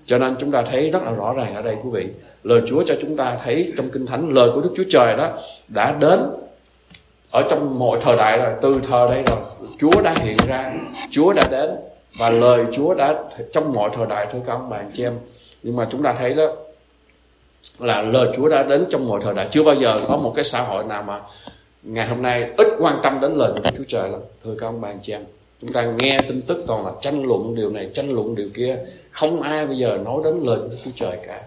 Cho 0.07 0.19
nên 0.19 0.37
chúng 0.41 0.51
ta 0.51 0.63
thấy 0.63 0.91
rất 0.91 1.03
là 1.03 1.11
rõ 1.11 1.33
ràng 1.33 1.55
ở 1.55 1.63
đây 1.63 1.77
quý 1.85 1.91
vị. 1.93 2.07
Lời 2.43 2.63
Chúa 2.67 2.83
cho 2.87 2.95
chúng 3.01 3.17
ta 3.17 3.37
thấy 3.45 3.73
trong 3.77 3.89
kinh 3.91 4.07
thánh 4.07 4.31
lời 4.31 4.51
của 4.55 4.61
Đức 4.61 4.71
Chúa 4.77 4.85
Trời 4.89 5.17
đó 5.17 5.31
đã 5.69 5.97
đến 6.01 6.21
ở 7.31 7.47
trong 7.51 7.79
mọi 7.79 7.99
thời 8.03 8.17
đại 8.17 8.39
rồi, 8.39 8.53
từ 8.63 8.81
thời 8.89 9.09
đây 9.09 9.23
rồi, 9.27 9.39
Chúa 9.79 10.03
đã 10.03 10.15
hiện 10.23 10.37
ra, 10.47 10.73
Chúa 11.11 11.33
đã 11.33 11.49
đến 11.51 11.71
và 12.19 12.31
lời 12.31 12.65
Chúa 12.73 12.95
đã 12.95 13.15
trong 13.53 13.73
mọi 13.73 13.91
thời 13.93 14.07
đại 14.07 14.27
thôi 14.33 14.43
các 14.47 14.53
ông 14.53 14.69
bà 14.71 14.83
chị 14.93 15.05
em. 15.05 15.19
Nhưng 15.63 15.77
mà 15.77 15.89
chúng 15.91 16.03
ta 16.03 16.15
thấy 16.19 16.35
đó, 16.35 16.57
là 17.79 18.03
lời 18.03 18.29
Chúa 18.37 18.49
đã 18.49 18.63
đến 18.63 18.87
trong 18.91 19.09
mọi 19.09 19.21
thời 19.23 19.35
đại. 19.35 19.49
Chưa 19.51 19.63
bao 19.63 19.75
giờ 19.75 20.01
có 20.09 20.17
một 20.17 20.33
cái 20.35 20.45
xã 20.45 20.63
hội 20.63 20.85
nào 20.85 21.03
mà 21.03 21.21
ngày 21.83 22.07
hôm 22.07 22.23
nay 22.23 22.51
ít 22.57 22.67
quan 22.79 23.01
tâm 23.03 23.19
đến 23.23 23.35
lời 23.35 23.53
của 23.53 23.71
Chúa 23.77 23.85
Trời 23.89 24.09
lắm, 24.09 24.21
thưa 24.45 24.55
các 24.61 24.67
ông 24.67 24.81
bà 24.81 24.95
chị 25.03 25.13
em. 25.13 25.25
Chúng 25.61 25.73
ta 25.73 25.93
nghe 25.99 26.19
tin 26.29 26.43
tức 26.43 26.65
toàn 26.67 26.87
là 26.87 26.93
tranh 27.01 27.27
luận 27.27 27.55
điều 27.55 27.71
này, 27.71 27.91
tranh 27.95 28.13
luận 28.13 28.35
điều 28.35 28.49
kia. 28.55 28.79
Không 29.11 29.43
ai 29.43 29.67
bây 29.67 29.77
giờ 29.77 29.99
nói 30.05 30.21
đến 30.25 30.35
lời 30.43 30.59
của 30.59 30.77
Chúa 30.85 30.91
Trời 30.95 31.19
cả. 31.27 31.41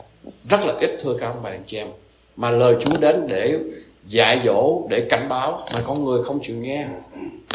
Rất 0.49 0.65
là 0.65 0.73
ít, 0.79 0.97
thưa 0.99 1.13
các 1.19 1.27
ông 1.27 1.39
bà 1.43 1.51
chị 1.67 1.77
em. 1.77 1.87
Mà 2.35 2.51
lời 2.51 2.75
Chúa 2.79 2.97
đến 2.99 3.27
để 3.27 3.59
dạy 4.05 4.41
dỗ 4.45 4.87
để 4.89 5.07
cảnh 5.09 5.27
báo 5.29 5.59
mà 5.73 5.81
con 5.83 6.05
người 6.05 6.23
không 6.23 6.39
chịu 6.41 6.55
nghe. 6.55 6.87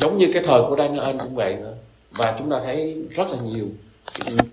Giống 0.00 0.18
như 0.18 0.30
cái 0.32 0.42
thời 0.46 0.62
của 0.68 0.76
Daniel 0.78 1.16
cũng 1.18 1.35
vậy 1.35 1.56
nữa. 1.56 1.74
Và 2.11 2.35
chúng 2.38 2.50
ta 2.50 2.61
thấy 2.64 2.96
rất 3.11 3.30
là 3.30 3.38
nhiều. 3.44 3.66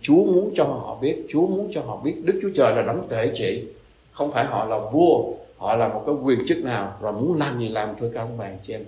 Chúa 0.02 0.24
muốn 0.24 0.54
cho 0.56 0.64
họ 0.64 0.98
biết, 1.02 1.16
Chúa 1.30 1.48
muốn 1.48 1.72
cho 1.74 1.82
họ 1.82 1.96
biết 2.04 2.14
Đức 2.24 2.40
Chúa 2.42 2.50
Trời 2.56 2.76
là 2.76 2.82
đấng 2.82 3.08
thể 3.10 3.32
trị. 3.34 3.64
Không 4.12 4.32
phải 4.32 4.46
họ 4.46 4.66
là 4.66 4.80
vua, 4.92 5.24
họ 5.58 5.76
là 5.76 5.88
một 5.88 6.04
cái 6.06 6.16
quyền 6.24 6.40
chức 6.48 6.58
nào 6.58 6.98
rồi 7.02 7.14
muốn 7.14 7.38
làm 7.40 7.60
gì 7.60 7.70
làm 7.70 7.90
thôi 8.00 8.12
các 8.14 8.20
ông 8.20 8.38
bà 8.38 8.50
chị 8.62 8.74
em. 8.74 8.84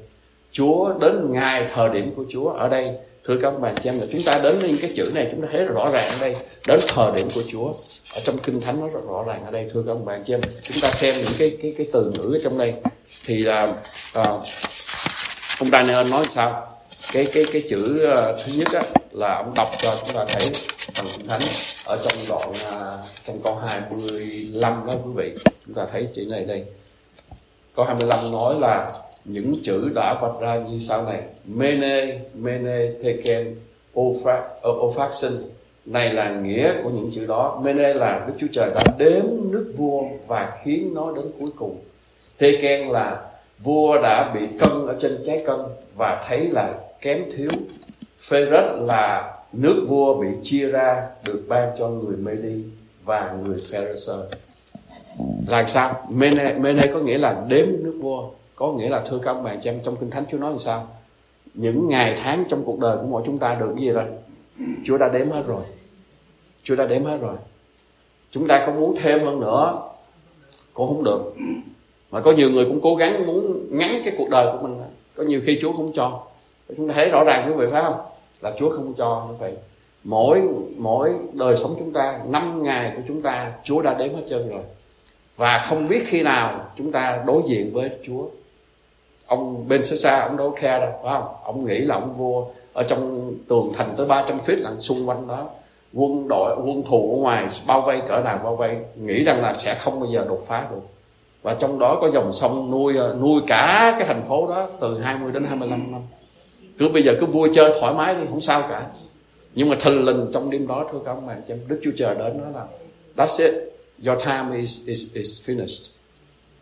Chúa 0.52 0.94
đến 1.02 1.32
ngày 1.32 1.66
thời 1.74 1.90
điểm 1.90 2.14
của 2.16 2.24
Chúa 2.30 2.50
ở 2.50 2.70
đây, 2.70 2.92
thưa 3.24 3.38
các 3.42 3.48
ông 3.48 3.62
bà 3.62 3.74
chị 3.74 3.90
em, 3.90 4.00
là 4.00 4.06
chúng 4.12 4.22
ta 4.26 4.40
đến 4.44 4.56
những 4.62 4.78
cái 4.82 4.92
chữ 4.96 5.12
này 5.14 5.28
chúng 5.32 5.42
ta 5.42 5.48
thấy 5.52 5.66
rõ 5.66 5.90
ràng 5.94 6.10
ở 6.10 6.18
đây. 6.22 6.36
Đến 6.68 6.80
thời 6.88 7.12
điểm 7.16 7.28
của 7.36 7.42
Chúa, 7.48 7.68
ở 8.16 8.22
trong 8.24 8.38
kinh 8.38 8.62
thánh 8.62 8.80
nó 8.80 8.88
rất 8.88 9.00
rõ 9.08 9.24
ràng 9.28 9.46
ở 9.46 9.52
đây, 9.52 9.68
thưa 9.74 9.84
các 9.88 9.92
ông 9.92 10.06
bà 10.06 10.20
chị 10.26 10.34
em. 10.34 10.42
Chúng 10.62 10.78
ta 10.82 10.88
xem 10.88 11.16
những 11.18 11.34
cái 11.40 11.58
cái 11.62 11.74
cái 11.78 11.88
từ 11.94 12.12
ngữ 12.12 12.36
ở 12.36 12.40
trong 12.44 12.58
đây 12.58 12.74
thì 13.26 13.38
là 13.38 13.64
uh, 14.20 14.26
ông 15.60 15.70
Daniel 15.72 16.10
nói 16.12 16.26
sao? 16.30 16.68
Cái 17.14 17.28
cái 17.34 17.44
cái 17.54 17.64
chữ 17.70 18.12
uh, 18.12 18.40
thứ 18.46 18.52
nhất 18.58 18.68
á, 18.74 18.82
là 19.12 19.36
ông 19.36 19.54
đọc 19.56 19.68
cho 19.78 19.96
chúng 20.06 20.16
ta 20.16 20.26
thấy 20.28 20.52
phần 20.94 21.06
kinh 21.18 21.28
thánh 21.28 21.42
ở 21.86 21.98
trong 22.04 22.18
đoạn 22.30 22.50
uh, 22.50 23.00
trong 23.26 23.42
câu 23.44 23.56
25 23.56 24.88
đó 24.88 24.94
quý 25.06 25.12
vị. 25.16 25.34
Chúng 25.66 25.76
ta 25.76 25.88
thấy 25.92 26.08
chữ 26.14 26.26
này 26.30 26.46
đây. 26.46 26.66
Câu 27.76 27.86
25 27.86 28.32
nói 28.32 28.56
là 28.60 28.94
những 29.26 29.54
chữ 29.64 29.90
đã 29.96 30.20
vạch 30.22 30.42
ra 30.42 30.56
như 30.56 30.80
sau 30.80 31.04
này. 31.04 31.22
Mene 31.46 32.20
mene 32.34 32.92
teken 33.04 33.56
ophaxin. 34.00 35.32
Này 35.86 36.14
là 36.14 36.30
nghĩa 36.30 36.74
của 36.84 36.90
những 36.90 37.10
chữ 37.12 37.26
đó. 37.26 37.62
Mene 37.64 37.94
là 37.94 38.26
đức 38.28 38.34
chúa 38.40 38.48
trời 38.52 38.70
đã 38.76 38.84
đếm 38.98 39.24
nước 39.52 39.74
vua 39.78 40.04
và 40.28 40.58
khiến 40.64 40.92
nó 40.94 41.12
đến 41.16 41.26
cuối 41.40 41.50
cùng 41.56 41.82
teken 42.38 42.92
là 42.92 43.22
vua 43.60 44.02
đã 44.02 44.32
bị 44.34 44.42
cân 44.60 44.88
ở 44.88 44.98
trên 45.02 45.18
trái 45.26 45.44
cân 45.48 45.60
và 45.98 46.24
thấy 46.28 46.50
là 46.50 46.74
kém 47.02 47.24
thiếu. 47.38 47.50
Phêrết 48.20 48.66
là 48.74 49.34
nước 49.54 49.86
vua 49.90 50.22
bị 50.22 50.28
chia 50.44 50.68
ra, 50.68 51.08
được 51.26 51.44
ban 51.48 51.70
cho 51.80 51.88
người 51.88 52.18
Medi 52.18 52.64
và 53.04 53.36
người 53.44 53.56
Pharisee. 53.72 54.16
Là 55.48 55.66
sao? 55.66 55.94
Mene 56.10 56.54
mene 56.54 56.82
có 56.94 57.00
nghĩa 57.00 57.18
là 57.18 57.44
đếm 57.48 57.66
nước 57.68 58.00
vua, 58.02 58.30
có 58.56 58.72
nghĩa 58.72 58.90
là 58.90 59.04
thưa 59.06 59.20
các 59.20 59.32
ông 59.32 59.44
bạn 59.44 59.60
chị 59.62 59.70
em, 59.70 59.80
trong 59.86 59.96
kinh 59.96 60.10
thánh 60.10 60.26
Chúa 60.32 60.38
nói 60.38 60.50
làm 60.50 60.60
sao? 60.60 60.88
Những 61.54 61.88
ngày 61.88 62.16
tháng 62.24 62.44
trong 62.50 62.64
cuộc 62.66 62.80
đời 62.80 62.98
của 62.98 63.08
mỗi 63.08 63.24
chúng 63.26 63.38
ta 63.38 63.56
được 63.56 63.72
cái 63.76 63.86
gì 63.86 63.90
rồi? 63.90 64.06
Chúa 64.86 64.98
đã 64.98 65.10
đếm 65.10 65.30
hết 65.30 65.44
rồi. 65.48 65.64
Chúa 66.64 66.76
đã 66.76 66.86
đếm 66.86 67.04
hết 67.04 67.18
rồi. 67.22 67.36
Chúng 68.32 68.48
ta 68.48 68.64
có 68.66 68.74
muốn 68.74 68.96
thêm 69.02 69.26
hơn 69.26 69.40
nữa? 69.40 69.82
Cũng 70.74 70.88
không 70.88 71.04
được 71.04 71.34
mà 72.12 72.22
có 72.22 72.32
nhiều 72.32 72.50
người 72.52 72.66
cũng 72.66 72.80
cố 72.84 72.96
gắng 72.96 73.28
muốn 73.28 73.68
ngắn 73.72 74.02
cái 74.06 74.14
cuộc 74.18 74.30
đời 74.30 74.48
của 74.52 74.68
mình 74.68 74.78
có 75.16 75.24
nhiều 75.24 75.42
khi 75.46 75.60
Chúa 75.62 75.74
không 75.74 75.92
cho. 75.96 76.22
Chúng 76.78 76.88
ta 76.88 76.94
thấy 76.94 77.10
rõ 77.10 77.24
ràng 77.24 77.48
quý 77.48 77.54
vị 77.54 77.66
phải 77.72 77.84
không? 77.84 77.96
Là 78.42 78.52
Chúa 78.60 78.70
không 78.70 78.94
cho 78.98 79.26
như 79.30 79.36
vậy. 79.40 79.54
Mỗi 80.04 80.42
mỗi 80.78 81.14
đời 81.34 81.56
sống 81.56 81.76
chúng 81.80 81.94
ta, 81.94 82.20
năm 82.28 82.64
ngày 82.64 82.92
của 82.96 83.02
chúng 83.08 83.22
ta, 83.22 83.54
Chúa 83.64 83.82
đã 83.82 83.94
đếm 83.94 84.16
hết 84.16 84.22
trơn 84.30 84.50
rồi. 84.50 84.62
Và 85.36 85.66
không 85.68 85.88
biết 85.88 86.04
khi 86.08 86.24
nào 86.24 86.60
chúng 86.78 86.92
ta 86.92 87.24
đối 87.28 87.42
diện 87.48 87.74
với 87.74 87.90
Chúa. 88.06 88.26
Ông 89.26 89.68
bên 89.68 89.86
xa 89.86 89.96
xa, 89.96 90.20
ông 90.20 90.38
đâu 90.38 90.52
khe 90.52 90.80
đâu, 90.80 90.92
phải 91.04 91.22
không? 91.22 91.36
Ông 91.44 91.66
nghĩ 91.66 91.78
là 91.78 91.96
ông 91.96 92.14
vua. 92.18 92.46
Ở 92.74 92.84
trong 92.84 93.34
tường 93.48 93.72
thành 93.74 93.94
tới 93.98 94.06
300 94.06 94.40
feet 94.46 94.64
là 94.64 94.72
xung 94.80 95.10
quanh 95.10 95.28
đó. 95.28 95.50
Quân 95.94 96.28
đội, 96.28 96.56
quân 96.66 96.84
thù 96.90 97.16
ở 97.18 97.22
ngoài 97.22 97.48
bao 97.68 97.82
vây, 97.82 98.02
cỡ 98.08 98.22
nào 98.26 98.40
bao 98.44 98.56
vây, 98.56 98.78
nghĩ 98.96 99.24
rằng 99.24 99.42
là 99.42 99.54
sẽ 99.54 99.76
không 99.76 100.00
bao 100.00 100.10
giờ 100.10 100.26
đột 100.28 100.40
phá 100.48 100.68
được 100.72 100.82
và 101.46 101.54
trong 101.54 101.80
đó 101.80 101.98
có 102.02 102.12
dòng 102.14 102.34
sông 102.34 102.72
nuôi 102.72 102.98
ờ, 102.98 103.18
nuôi 103.22 103.42
cả 103.48 103.96
cái 104.00 104.08
thành 104.08 104.26
phố 104.28 104.48
đó 104.48 104.70
từ 104.82 105.00
20 105.00 105.32
đến 105.32 105.44
25 105.44 105.92
năm. 105.92 106.02
Cứ 106.78 106.90
bây 106.90 107.04
giờ 107.04 107.16
cứ 107.20 107.26
vui 107.26 107.50
chơi 107.54 107.74
thoải 107.80 107.94
mái 107.94 108.16
đi, 108.16 108.22
không 108.30 108.42
sao 108.42 108.62
cả. 108.62 108.88
Nhưng 109.56 109.70
mà 109.70 109.76
thần 109.80 110.04
linh 110.04 110.30
trong 110.34 110.50
đêm 110.50 110.68
đó, 110.68 110.90
thưa 110.92 111.00
các 111.06 111.12
ông 111.12 111.28
bạn 111.28 111.42
xem 111.48 111.58
đức 111.68 111.80
chúa 111.84 111.92
trời 111.98 112.16
đến 112.16 112.38
nó 112.38 112.60
là, 112.60 112.66
that's 113.16 113.46
it, 113.46 113.54
your 114.06 114.26
time 114.26 114.58
is 114.58 114.86
is 114.86 115.14
is 115.14 115.50
finished. 115.50 115.92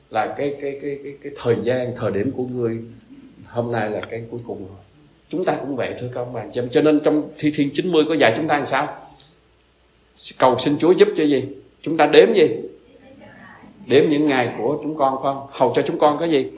Là 0.10 0.36
cái 0.38 0.56
cái 0.62 0.80
cái 0.82 1.00
cái 1.04 1.14
cái 1.24 1.32
thời 1.36 1.56
gian, 1.64 1.94
thời 1.96 2.12
điểm 2.12 2.32
của 2.38 2.46
người 2.46 2.78
hôm 3.48 3.72
nay 3.72 3.90
là 3.90 4.02
cái 4.02 4.24
cuối 4.32 4.40
cùng 4.48 4.58
rồi. 4.58 4.78
Chúng 5.30 5.46
ta 5.46 5.56
cũng 5.62 5.76
vậy, 5.76 5.94
thưa 6.00 6.08
các 6.14 6.22
ông 6.22 6.34
bạn 6.34 6.54
xem 6.54 6.70
cho 6.70 6.82
nên 6.82 7.00
trong 7.00 7.24
thi 7.40 7.52
thiên 7.56 7.70
90 7.74 8.04
có 8.10 8.14
dạy 8.14 8.34
chúng 8.36 8.48
ta 8.48 8.58
làm 8.58 8.66
sao? 8.66 8.98
Cầu 10.40 10.58
xin 10.60 10.78
Chúa 10.78 10.92
giúp 10.92 11.08
cho 11.18 11.24
gì? 11.24 11.44
Chúng 11.82 11.98
ta 11.98 12.06
đếm 12.06 12.34
gì? 12.34 12.48
Đếm 13.86 14.04
những 14.10 14.28
ngày 14.28 14.50
của 14.58 14.78
chúng 14.84 14.96
con 14.98 15.18
không? 15.24 15.48
Hầu 15.52 15.74
cho 15.76 15.82
chúng 15.82 15.98
con 15.98 16.18
có 16.20 16.26
gì? 16.26 16.52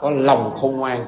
Có 0.00 0.10
lòng 0.10 0.50
khôn 0.50 0.76
ngoan. 0.76 1.04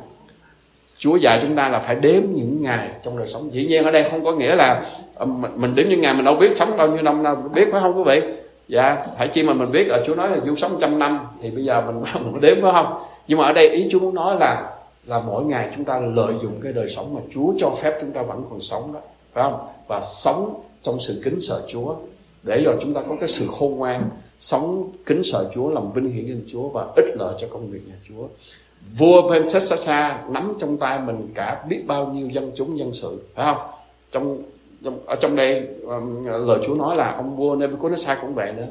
Chúa 0.99 1.17
dạy 1.17 1.39
chúng 1.43 1.57
ta 1.57 1.69
là 1.69 1.79
phải 1.79 1.97
đếm 1.97 2.23
những 2.35 2.63
ngày 2.63 2.89
trong 3.03 3.19
đời 3.19 3.27
sống. 3.27 3.55
Dĩ 3.55 3.67
nhiên 3.67 3.85
ở 3.85 3.91
đây 3.91 4.11
không 4.11 4.25
có 4.25 4.33
nghĩa 4.33 4.55
là 4.55 4.85
ờ, 5.15 5.27
mình 5.55 5.75
đếm 5.75 5.89
những 5.89 6.01
ngày 6.01 6.15
mình 6.15 6.25
đâu 6.25 6.35
biết 6.35 6.57
sống 6.57 6.77
bao 6.77 6.89
nhiêu 6.89 7.03
năm, 7.03 7.23
đâu 7.23 7.37
biết 7.55 7.69
phải 7.73 7.81
không 7.81 7.99
quý 7.99 8.03
vị? 8.07 8.33
Dạ 8.69 9.03
phải 9.19 9.29
chi 9.29 9.43
mà 9.43 9.53
mình 9.53 9.73
biết 9.73 9.89
ở 9.89 10.03
Chúa 10.07 10.15
nói 10.15 10.31
là 10.31 10.39
du 10.39 10.55
sống 10.55 10.79
trăm 10.81 10.99
năm 10.99 11.27
thì 11.41 11.51
bây 11.51 11.65
giờ 11.65 11.81
mình 11.81 12.03
mình 12.33 12.41
đếm 12.41 12.63
phải 12.63 12.73
không? 12.73 12.99
Nhưng 13.29 13.39
mà 13.39 13.45
ở 13.45 13.53
đây 13.53 13.69
ý 13.69 13.89
Chúa 13.91 13.99
muốn 13.99 14.15
nói 14.15 14.37
là 14.41 14.73
là 15.07 15.21
mỗi 15.27 15.45
ngày 15.45 15.69
chúng 15.77 15.85
ta 15.85 16.01
lợi 16.15 16.35
dụng 16.43 16.61
cái 16.63 16.73
đời 16.73 16.89
sống 16.89 17.15
mà 17.15 17.21
Chúa 17.31 17.53
cho 17.59 17.71
phép 17.71 17.99
chúng 18.01 18.13
ta 18.13 18.23
vẫn 18.23 18.43
còn 18.51 18.61
sống 18.61 18.93
đó, 18.93 19.01
phải 19.33 19.45
không? 19.45 19.67
Và 19.89 20.01
sống 20.01 20.63
trong 20.83 21.01
sự 21.01 21.21
kính 21.25 21.41
sợ 21.41 21.63
Chúa. 21.69 21.95
Để 22.43 22.63
rồi 22.65 22.77
chúng 22.81 22.95
ta 22.95 23.01
có 23.09 23.17
cái 23.21 23.29
sự 23.29 23.47
khôn 23.47 23.77
ngoan 23.77 24.11
sống 24.39 24.93
kính 25.07 25.23
sợ 25.23 25.51
Chúa 25.55 25.71
làm 25.71 25.93
vinh 25.93 26.05
hiển 26.05 26.27
danh 26.27 26.43
Chúa 26.47 26.69
và 26.69 26.87
ích 26.97 27.17
lợi 27.19 27.35
cho 27.39 27.49
công 27.51 27.71
việc 27.71 27.81
nhà 27.89 27.95
Chúa. 28.09 28.27
Vua 28.99 29.31
Pentesasa 29.31 30.25
nắm 30.29 30.55
trong 30.61 30.77
tay 30.77 31.01
mình 31.01 31.29
cả 31.35 31.65
biết 31.69 31.83
bao 31.87 32.07
nhiêu 32.07 32.29
dân 32.29 32.53
chúng 32.55 32.79
dân 32.79 32.95
sự 32.95 33.23
phải 33.35 33.55
không? 33.55 33.71
Trong, 34.13 34.43
trong 34.85 34.99
ở 35.07 35.17
trong 35.21 35.37
đây 35.37 35.69
um, 35.83 36.25
lời 36.25 36.59
Chúa 36.67 36.75
nói 36.75 36.97
là 36.97 37.13
ông 37.17 37.37
vua 37.37 37.57
Nebuchadnezzar 37.57 38.17
cũng 38.21 38.35
vậy 38.35 38.53
nữa. 38.57 38.69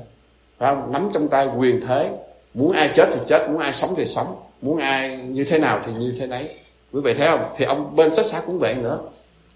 Phải 0.58 0.76
không? 0.76 0.92
Nắm 0.92 1.10
trong 1.14 1.28
tay 1.28 1.50
quyền 1.58 1.82
thế. 1.82 2.18
Muốn 2.54 2.72
ai 2.72 2.90
chết 2.96 3.10
thì 3.12 3.20
chết 3.28 3.50
muốn 3.50 3.58
ai 3.58 3.74
sống 3.74 3.90
thì 3.98 4.06
sống. 4.06 4.36
Muốn 4.62 4.78
ai 4.78 5.18
như 5.18 5.46
thế 5.46 5.60
nào 5.60 5.82
thì 5.86 5.92
như 6.00 6.16
thế 6.20 6.28
nấy. 6.28 6.48
Quý 6.94 7.02
vị 7.04 7.14
thấy 7.14 7.28
không? 7.28 7.42
Thì 7.56 7.66
ông 7.66 7.96
bên 7.96 8.12
sách 8.12 8.26
sát 8.26 8.44
cũng 8.46 8.60
vậy 8.60 8.76
nữa. 8.76 9.00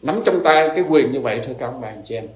Nắm 0.02 0.22
trong 0.26 0.40
tay 0.44 0.70
cái 0.76 0.86
quyền 0.90 1.12
như 1.12 1.20
vậy 1.20 1.42
thôi 1.46 1.56
các 1.60 1.66
ông 1.66 1.82
bạn 1.82 2.02
chị 2.04 2.16
em. 2.16 2.28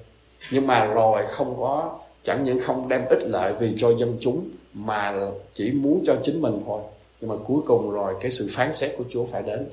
Nhưng 0.50 0.66
mà 0.66 0.84
rồi 0.84 1.22
không 1.30 1.56
có 1.60 1.98
chẳng 2.26 2.44
những 2.44 2.60
không 2.60 2.88
đem 2.88 3.04
ích 3.08 3.22
lợi 3.22 3.52
vì 3.60 3.74
cho 3.76 3.90
dân 3.90 4.16
chúng, 4.20 4.48
mà 4.74 5.14
chỉ 5.54 5.70
muốn 5.70 6.04
cho 6.06 6.16
chính 6.24 6.42
mình 6.42 6.62
thôi. 6.66 6.80
Nhưng 7.20 7.30
mà 7.30 7.36
cuối 7.44 7.60
cùng 7.66 7.90
rồi, 7.90 8.14
cái 8.20 8.30
sự 8.30 8.48
phán 8.50 8.72
xét 8.72 8.92
của 8.98 9.04
Chúa 9.10 9.24
phải 9.24 9.42
đến. 9.42 9.66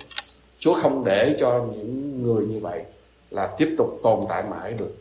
Chúa 0.59 0.73
không 0.73 1.03
để 1.05 1.35
cho 1.39 1.65
những 1.75 2.23
người 2.23 2.45
như 2.45 2.59
vậy 2.59 2.81
là 3.31 3.47
tiếp 3.57 3.75
tục 3.77 3.99
tồn 4.03 4.25
tại 4.29 4.43
mãi 4.49 4.73
được. 4.79 4.95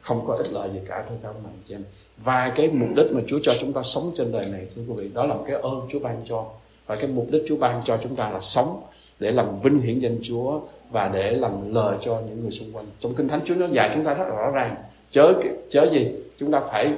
Không 0.00 0.26
có 0.26 0.34
ích 0.34 0.52
lợi 0.52 0.70
gì 0.72 0.78
cả, 0.88 1.04
thưa 1.08 1.14
các 1.22 1.32
bạn 1.44 1.52
chị 1.64 1.74
em. 1.74 1.84
Và 2.24 2.52
cái 2.56 2.70
mục 2.72 2.88
đích 2.96 3.06
mà 3.12 3.20
Chúa 3.26 3.38
cho 3.42 3.52
chúng 3.60 3.72
ta 3.72 3.82
sống 3.82 4.10
trên 4.16 4.32
đời 4.32 4.46
này, 4.52 4.66
thưa 4.76 4.82
quý 4.88 4.94
vị, 4.96 5.10
đó 5.14 5.26
là 5.26 5.34
một 5.34 5.44
cái 5.46 5.56
ơn 5.60 5.80
Chúa 5.88 5.98
ban 5.98 6.20
cho. 6.24 6.44
Và 6.86 6.96
cái 6.96 7.06
mục 7.06 7.26
đích 7.30 7.42
Chúa 7.48 7.56
ban 7.56 7.80
cho 7.84 7.98
chúng 8.02 8.16
ta 8.16 8.30
là 8.30 8.40
sống 8.40 8.82
để 9.20 9.30
làm 9.30 9.60
vinh 9.60 9.80
hiển 9.80 9.98
danh 9.98 10.18
Chúa 10.22 10.60
và 10.90 11.08
để 11.08 11.30
làm 11.30 11.74
lời 11.74 11.96
cho 12.00 12.22
những 12.28 12.40
người 12.40 12.50
xung 12.50 12.72
quanh. 12.72 12.86
Trong 13.00 13.14
kinh 13.14 13.28
thánh 13.28 13.40
Chúa 13.44 13.54
nó 13.54 13.66
dạy 13.72 13.90
chúng 13.94 14.04
ta 14.04 14.14
rất 14.14 14.24
rõ 14.28 14.50
ràng. 14.50 14.74
Chớ 15.10 15.32
chớ 15.70 15.88
gì? 15.92 16.10
Chúng 16.40 16.50
ta 16.50 16.60
phải 16.60 16.94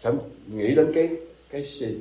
phải 0.00 0.12
nghĩ 0.52 0.74
đến 0.74 0.92
cái 0.94 1.08
cái 1.50 1.62
gì? 1.62 1.98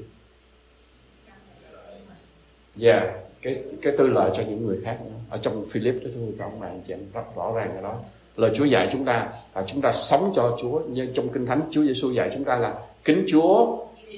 Và 2.75 2.91
yeah, 2.91 3.03
cái 3.41 3.63
cái 3.81 3.93
tư 3.97 4.07
lợi 4.07 4.31
cho 4.33 4.43
những 4.43 4.67
người 4.67 4.79
khác 4.83 4.97
nữa. 5.05 5.11
ở 5.29 5.37
trong 5.37 5.65
Philip 5.69 5.95
đó 5.95 6.09
thưa 6.15 6.21
các 6.39 6.45
ông 6.45 6.59
bạn 6.59 6.81
chị 6.83 6.93
em 6.93 6.99
rất 7.13 7.35
rõ 7.35 7.51
ràng 7.55 7.69
cái 7.73 7.83
đó. 7.83 7.95
Lời 8.35 8.51
Chúa 8.53 8.65
dạy 8.65 8.89
chúng 8.91 9.05
ta 9.05 9.29
là 9.55 9.63
chúng 9.67 9.81
ta 9.81 9.91
sống 9.91 10.33
cho 10.35 10.57
Chúa 10.61 10.79
như 10.79 11.07
trong 11.13 11.29
kinh 11.29 11.45
thánh 11.45 11.61
Chúa 11.71 11.83
Giêsu 11.83 12.11
dạy 12.11 12.29
chúng 12.33 12.43
ta 12.43 12.55
là 12.55 12.73
kính 13.03 13.25
Chúa 13.27 13.77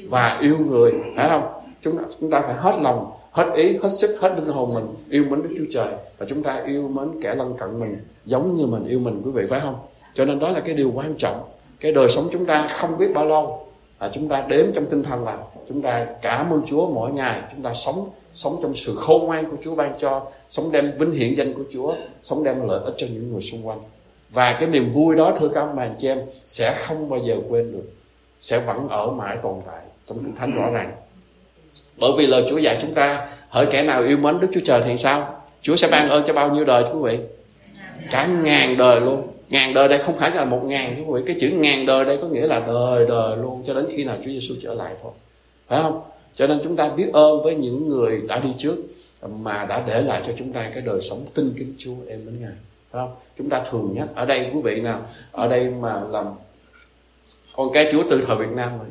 và 0.10 0.40
yêu 0.42 0.58
người 0.58 0.92
phải 1.16 1.30
không? 1.30 1.62
Chúng 1.82 1.98
ta, 1.98 2.04
chúng 2.20 2.32
ta 2.32 2.42
phải 2.42 2.54
hết 2.54 2.76
lòng 2.82 3.12
hết 3.32 3.52
ý 3.56 3.78
hết 3.78 3.90
sức 3.90 4.22
hết 4.22 4.36
linh 4.38 4.54
hồn 4.54 4.74
mình 4.74 4.88
yêu 5.10 5.26
mến 5.30 5.44
Đức 5.44 5.56
Chúa 5.58 5.66
Trời 5.72 5.94
và 6.18 6.26
chúng 6.30 6.44
ta 6.44 6.64
yêu 6.66 6.88
mến 6.88 7.22
kẻ 7.22 7.36
lân 7.36 7.54
cận 7.58 7.80
mình 7.80 7.98
giống 8.26 8.56
như 8.56 8.66
mình 8.66 8.88
yêu 8.88 9.00
mình 9.00 9.22
quý 9.26 9.32
vị 9.32 9.44
phải 9.50 9.60
không? 9.60 9.76
Cho 10.14 10.26
nên 10.26 10.40
đó 10.40 10.52
là 10.52 10.60
cái 10.60 10.76
điều 10.76 10.92
quan 10.96 11.16
trọng 11.18 11.55
cái 11.80 11.92
đời 11.92 12.10
sống 12.10 12.30
chúng 12.32 12.46
ta 12.46 12.68
không 12.68 12.98
biết 12.98 13.08
bao 13.14 13.26
lâu 13.26 13.68
à, 13.98 14.10
chúng 14.14 14.30
ta 14.30 14.46
đếm 14.50 14.66
trong 14.74 14.86
tinh 14.86 15.04
thần 15.04 15.24
là 15.24 15.38
chúng 15.70 15.82
ta 15.82 16.06
cảm 16.22 16.54
ơn 16.54 16.62
Chúa 16.66 16.90
mỗi 16.90 17.12
ngày 17.12 17.42
chúng 17.52 17.62
ta 17.62 17.74
sống 17.74 18.10
sống 18.34 18.60
trong 18.62 18.76
sự 18.76 18.96
khôn 18.96 19.26
ngoan 19.26 19.52
của 19.52 19.58
Chúa 19.64 19.76
ban 19.76 19.94
cho 20.00 20.26
sống 20.50 20.72
đem 20.72 20.92
vinh 20.98 21.12
hiển 21.12 21.36
danh 21.36 21.54
của 21.54 21.64
Chúa 21.72 21.96
sống 22.24 22.44
đem 22.44 22.68
lợi 22.68 22.80
ích 22.86 22.94
cho 22.98 23.08
những 23.08 23.32
người 23.32 23.42
xung 23.42 23.68
quanh. 23.68 23.80
Và 24.30 24.58
cái 24.60 24.70
niềm 24.70 24.92
vui 24.92 25.16
đó 25.16 25.36
thưa 25.40 25.48
các 25.48 25.62
ông 25.62 25.76
bà 25.76 25.90
chị 25.98 26.08
em 26.08 26.22
sẽ 26.46 26.76
không 26.78 27.10
bao 27.10 27.20
giờ 27.20 27.36
quên 27.50 27.72
được 27.72 27.90
sẽ 28.40 28.60
vẫn 28.60 28.90
ở 28.90 29.12
mãi 29.12 29.38
tồn 29.44 29.56
tại 29.68 29.82
trong 30.08 30.20
kinh 30.24 30.36
thánh 30.36 30.56
rõ 30.56 30.70
ràng. 30.70 30.92
Bởi 32.00 32.12
vì 32.18 32.28
lời 32.28 32.46
Chúa 32.50 32.58
dạy 32.58 32.78
chúng 32.82 32.94
ta 32.94 33.28
hỡi 33.50 33.66
kẻ 33.66 33.84
nào 33.84 34.04
yêu 34.04 34.18
mến 34.18 34.40
Đức 34.40 34.48
Chúa 34.54 34.60
Trời 34.66 34.82
thì 34.86 34.98
sao? 34.98 35.42
Chúa 35.62 35.76
sẽ 35.76 35.88
ban 35.88 36.10
ơn 36.10 36.24
cho 36.28 36.34
bao 36.34 36.52
nhiêu 36.52 36.66
đời 36.66 36.84
quý 36.94 37.00
vị? 37.04 37.20
Cả 38.12 38.26
ngàn 38.26 38.78
đời 38.78 39.02
luôn 39.02 39.28
ngàn 39.56 39.74
đời 39.74 39.88
đây 39.88 40.00
không 40.00 40.15
phải 40.15 40.32
là 40.32 40.46
một 40.46 40.62
ngàn 40.63 40.96
quý 40.98 41.04
vị 41.13 41.22
cái 41.28 41.36
chữ 41.39 41.50
ngàn 41.50 41.86
đời 41.86 42.06
đây 42.06 42.18
có 42.22 42.28
nghĩa 42.28 42.48
là 42.48 42.60
đời 42.60 43.06
đời 43.08 43.38
luôn, 43.38 43.63
cho 43.65 43.74
đến 43.74 43.86
khi 43.96 44.04
nào 44.04 44.18
Chúa 44.24 44.32
Giêsu 44.32 44.56
trở 44.62 44.74
lại 44.74 44.94
thôi. 45.04 45.12
Phải 45.68 45.82
không? 45.82 46.02
Cho 46.34 46.48
nên 46.48 46.60
chúng 46.63 46.76
ta 46.76 46.89
biết 46.89 47.10
ơn 47.13 47.44
với 47.44 47.56
những 47.56 47.88
người 47.88 48.22
đã 48.28 48.39
đi 48.39 48.50
trước 48.58 48.76
mà 49.30 49.65
đã 49.65 49.84
để 49.88 50.02
lại 50.02 50.22
cho 50.26 50.34
chúng 50.38 50.54
ta 50.54 50.72
cái 50.74 50.82
đời 50.82 51.02
sống 51.02 51.26
tin 51.34 51.54
kính 51.58 51.74
Chúa 51.78 51.96
em 52.08 52.26
đến 52.26 52.38
ngày 52.41 52.52
phải 52.91 53.02
không? 53.02 53.15
Chúng 53.38 53.50
ta 53.50 53.63
thường 53.70 53.94
nhắc, 53.96 54.08
ở 54.15 54.26
đây 54.26 54.50
quý 54.54 54.62
vị 54.63 54.82
nào, 54.82 55.02
ở 55.32 55.48
đây 55.48 55.70
mà 55.70 56.02
làm 56.10 56.26
con 57.56 57.70
cái 57.74 57.89
Chúa 57.91 58.04
từ 58.10 58.24
thời 58.28 58.38
Việt 58.38 58.56
Nam 58.56 58.78
rồi 58.78 58.88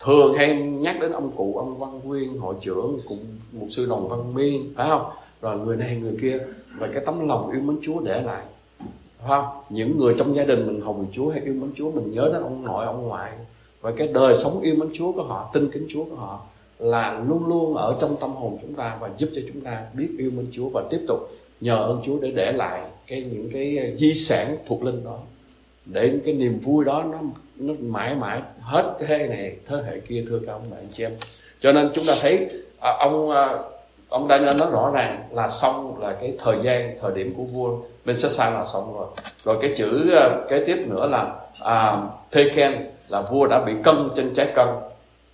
thường 0.00 0.34
hay 0.34 0.54
nhắc 0.56 1.00
đến 1.00 1.12
ông 1.12 1.30
cụ, 1.36 1.54
ông 1.58 1.78
Văn 1.78 2.00
Nguyên, 2.04 2.38
hội 2.38 2.54
trưởng 2.60 3.00
cùng 3.08 3.26
một 3.52 3.66
sư 3.70 3.86
đồng 3.86 4.08
Văn 4.08 4.34
Miên, 4.34 4.72
phải 4.76 4.88
không? 4.88 5.10
Rồi 5.42 5.58
người 5.58 5.76
này, 5.76 5.96
người 5.96 6.14
kia. 6.22 6.38
Và 6.78 6.86
cái 6.94 7.02
tấm 7.06 7.28
lòng 7.28 7.50
yêu 7.50 7.60
mến 7.60 7.78
Chúa 7.82 8.00
để 8.00 8.22
lại 8.22 8.42
phải 9.18 9.28
không? 9.28 9.46
Những 9.68 9.98
người 9.98 10.14
trong 10.18 10.36
gia 10.36 10.44
đình 10.44 10.66
mình 10.66 10.80
hồng 10.80 11.06
Chúa 11.12 11.28
hay 11.28 11.40
yêu 11.44 11.54
mến 11.54 11.70
Chúa 11.76 11.90
mình 11.90 12.14
nhớ 12.14 12.30
đến 12.32 12.42
ông 12.42 12.64
nội 12.64 12.84
ông 12.84 13.08
ngoại. 13.08 13.30
Và 13.80 13.92
cái 13.96 14.08
đời 14.08 14.34
sống 14.34 14.60
yêu 14.60 14.74
mến 14.78 14.88
Chúa 14.92 15.12
của 15.12 15.22
họ 15.22 15.50
tin 15.52 15.70
kính 15.70 15.86
Chúa 15.88 16.04
của 16.04 16.16
họ 16.16 16.40
là 16.78 17.20
luôn 17.28 17.46
luôn 17.46 17.74
ở 17.74 17.96
trong 18.00 18.16
tâm 18.20 18.34
hồn 18.34 18.58
chúng 18.62 18.74
ta 18.74 18.98
và 19.00 19.10
giúp 19.16 19.30
cho 19.34 19.40
chúng 19.52 19.60
ta 19.60 19.82
biết 19.94 20.08
yêu 20.18 20.30
mến 20.36 20.46
Chúa 20.52 20.68
và 20.68 20.82
tiếp 20.90 21.00
tục 21.08 21.18
nhờ 21.60 21.76
ơn 21.76 22.00
Chúa 22.04 22.18
để 22.18 22.30
để 22.30 22.52
lại 22.52 22.82
cái 23.06 23.22
những 23.22 23.50
cái 23.52 23.94
di 23.96 24.14
sản 24.14 24.56
thuộc 24.66 24.82
linh 24.82 25.04
đó. 25.04 25.18
Để 25.84 26.20
cái 26.24 26.34
niềm 26.34 26.58
vui 26.58 26.84
đó 26.84 27.04
nó 27.12 27.18
nó 27.56 27.74
mãi 27.80 28.14
mãi 28.14 28.42
hết 28.60 28.96
thế 29.00 29.26
này 29.26 29.56
thế 29.66 29.76
hệ 29.86 30.00
kia 30.00 30.24
thưa 30.28 30.40
các 30.46 30.52
ông 30.52 30.62
bạn 30.70 30.86
chị 30.92 31.04
em. 31.04 31.12
Cho 31.60 31.72
nên 31.72 31.90
chúng 31.94 32.04
ta 32.08 32.14
thấy 32.20 32.48
à, 32.80 32.96
ông 32.98 33.30
à, 33.30 33.58
ông 34.08 34.28
Daniel 34.28 34.56
nói 34.56 34.70
rõ 34.70 34.90
ràng 34.94 35.22
là 35.32 35.48
xong 35.48 35.98
là 35.98 36.16
cái 36.20 36.36
thời 36.38 36.56
gian 36.62 36.96
thời 37.00 37.12
điểm 37.14 37.34
của 37.36 37.42
vua 37.42 37.78
bên 38.08 38.16
sai 38.16 38.52
là 38.52 38.66
xong 38.66 38.94
rồi. 38.94 39.06
Rồi 39.44 39.58
cái 39.60 39.72
chữ 39.76 40.06
cái 40.10 40.30
kế 40.48 40.64
tiếp 40.64 40.84
nữa 40.86 41.06
là 41.06 41.34
à, 41.60 42.02
khen 42.30 42.90
là 43.08 43.20
vua 43.20 43.46
đã 43.46 43.64
bị 43.64 43.72
cân 43.84 44.08
trên 44.14 44.34
trái 44.34 44.52
cân 44.54 44.68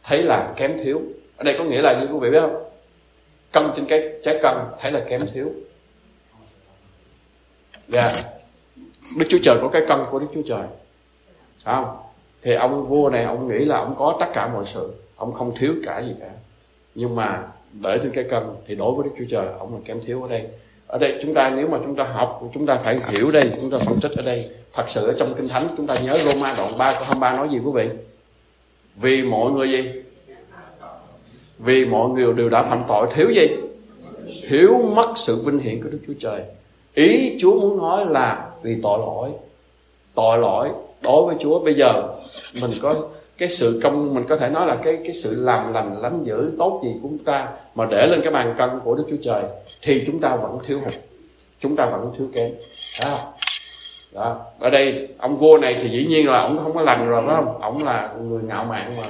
thấy 0.05 0.23
là 0.23 0.53
kém 0.57 0.79
thiếu. 0.79 1.03
Ở 1.37 1.45
đây 1.45 1.55
có 1.59 1.65
nghĩa 1.65 1.83
là 1.83 2.01
như 2.01 2.07
quý 2.13 2.19
vị 2.21 2.31
biết 2.31 2.41
không? 2.41 2.65
Cân 3.53 3.71
trên 3.75 3.87
cái 3.87 4.13
trái 4.23 4.39
cân 4.43 4.57
thấy 4.81 4.93
là 4.93 5.01
kém 5.09 5.21
thiếu. 5.33 5.53
Dạ. 7.89 8.01
Yeah. 8.01 8.13
Đức 9.19 9.27
Chúa 9.29 9.39
Trời 9.43 9.57
có 9.63 9.69
cái 9.73 9.83
cân 9.89 9.99
của 10.11 10.19
Đức 10.19 10.27
Chúa 10.35 10.43
Trời. 10.47 10.67
Phải 11.65 11.75
không? 11.75 11.97
Thì 12.43 12.55
ông 12.55 12.89
vua 12.89 13.11
này 13.11 13.25
ông 13.25 13.49
nghĩ 13.49 13.65
là 13.65 13.77
ông 13.77 13.95
có 13.99 14.17
tất 14.21 14.27
cả 14.33 14.49
mọi 14.49 14.65
sự. 14.67 14.93
Ông 15.17 15.33
không 15.33 15.57
thiếu 15.57 15.75
cả 15.87 15.99
gì 15.99 16.15
cả. 16.21 16.31
Nhưng 16.95 17.17
mà 17.17 17.43
để 17.73 17.99
trên 18.03 18.13
cái 18.13 18.25
cân 18.31 18.43
thì 18.67 18.75
đối 18.75 18.95
với 18.95 19.05
Đức 19.05 19.15
Chúa 19.19 19.25
Trời 19.31 19.47
ông 19.59 19.75
là 19.75 19.81
kém 19.85 20.01
thiếu 20.05 20.23
ở 20.23 20.29
đây 20.29 20.49
ở 20.95 20.99
đây 20.99 21.19
chúng 21.23 21.35
ta 21.35 21.51
nếu 21.51 21.69
mà 21.69 21.79
chúng 21.85 21.97
ta 21.97 22.05
học, 22.05 22.51
chúng 22.55 22.67
ta 22.67 22.81
phải 22.85 22.99
hiểu 23.09 23.31
đây, 23.31 23.51
chúng 23.61 23.71
ta 23.71 23.79
phân 23.79 24.01
tích 24.01 24.13
ở 24.17 24.23
đây. 24.27 24.45
Thật 24.73 24.85
sự 24.87 25.07
ở 25.07 25.13
trong 25.13 25.29
kinh 25.37 25.49
thánh, 25.49 25.63
chúng 25.77 25.87
ta 25.87 25.95
nhớ 26.05 26.19
Roma 26.19 26.55
đoạn 26.57 26.73
3 26.79 26.93
câu 26.93 27.03
23 27.03 27.37
nói 27.37 27.49
gì 27.53 27.59
quý 27.59 27.71
vị? 27.75 27.89
Vì 28.97 29.23
mọi 29.23 29.51
người 29.51 29.71
gì? 29.71 29.91
Vì 31.59 31.85
mọi 31.85 32.11
người 32.11 32.33
đều 32.33 32.49
đã 32.49 32.63
phạm 32.63 32.83
tội. 32.89 33.07
Thiếu 33.15 33.31
gì? 33.31 33.49
Thiếu 34.49 34.83
mất 34.95 35.13
sự 35.17 35.43
vinh 35.47 35.59
hiển 35.59 35.83
của 35.83 35.89
Đức 35.93 35.99
Chúa 36.07 36.13
Trời. 36.19 36.43
Ý 36.95 37.39
Chúa 37.41 37.61
muốn 37.61 37.79
nói 37.79 38.07
là 38.07 38.51
vì 38.63 38.77
tội 38.83 38.99
lỗi. 38.99 39.31
Tội 40.15 40.39
lỗi 40.39 40.69
đối 41.01 41.27
với 41.27 41.37
Chúa. 41.41 41.59
Bây 41.59 41.75
giờ 41.75 42.15
mình 42.63 42.71
có 42.83 42.95
cái 43.39 43.49
sự 43.49 43.81
công, 43.83 44.15
mình 44.15 44.25
có 44.29 44.37
thể 44.37 44.49
nói 44.49 44.67
là 44.67 44.77
cái 44.77 44.97
cái 44.97 45.13
sự 45.13 45.45
làm 45.45 45.73
lành 45.73 46.01
lắm 46.03 46.25
dữ 46.25 46.51
tốt 46.59 46.81
gì 46.85 46.91
của 47.03 47.09
chúng 47.09 47.19
ta 47.19 47.49
mà 47.75 47.87
để 47.91 48.07
lên 48.07 48.21
cái 48.23 48.33
bàn 48.33 48.55
cân 48.59 48.71
của 48.85 48.95
Đức 48.95 49.05
Chúa 49.11 49.17
Trời 49.23 49.43
thì 49.83 50.03
chúng 50.07 50.21
ta 50.21 50.37
vẫn 50.37 50.59
thiếu 50.67 50.79
hụt. 50.81 50.93
Chúng 51.61 51.77
ta 51.77 51.87
vẫn 51.87 52.13
thiếu 52.19 52.29
kém. 52.35 52.51
Đó. 53.03 53.19
đó. 54.13 54.41
Ở 54.59 54.71
đây, 54.71 55.09
ông 55.19 55.37
vua 55.37 55.59
này 55.59 55.77
thì 55.81 55.89
dĩ 55.89 56.07
nhiên 56.07 56.29
là 56.29 56.41
ông 56.41 56.59
không 56.59 56.75
có 56.75 56.83
lành 56.83 57.09
rồi, 57.09 57.23
phải 57.27 57.37
không? 57.37 57.61
Ông 57.61 57.85
là 57.85 58.15
người 58.23 58.43
ngạo 58.43 58.65
mạn 58.65 58.97
mà. 58.97 59.07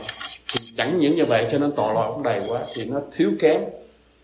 Thì 0.52 0.60
chẳng 0.76 0.98
những 0.98 1.16
như 1.16 1.24
vậy 1.24 1.46
cho 1.50 1.58
nên 1.58 1.72
tội 1.72 1.94
lỗi 1.94 2.06
ông 2.12 2.22
đầy 2.22 2.40
quá, 2.48 2.60
thì 2.74 2.84
nó 2.84 3.00
thiếu 3.12 3.30
kém 3.40 3.60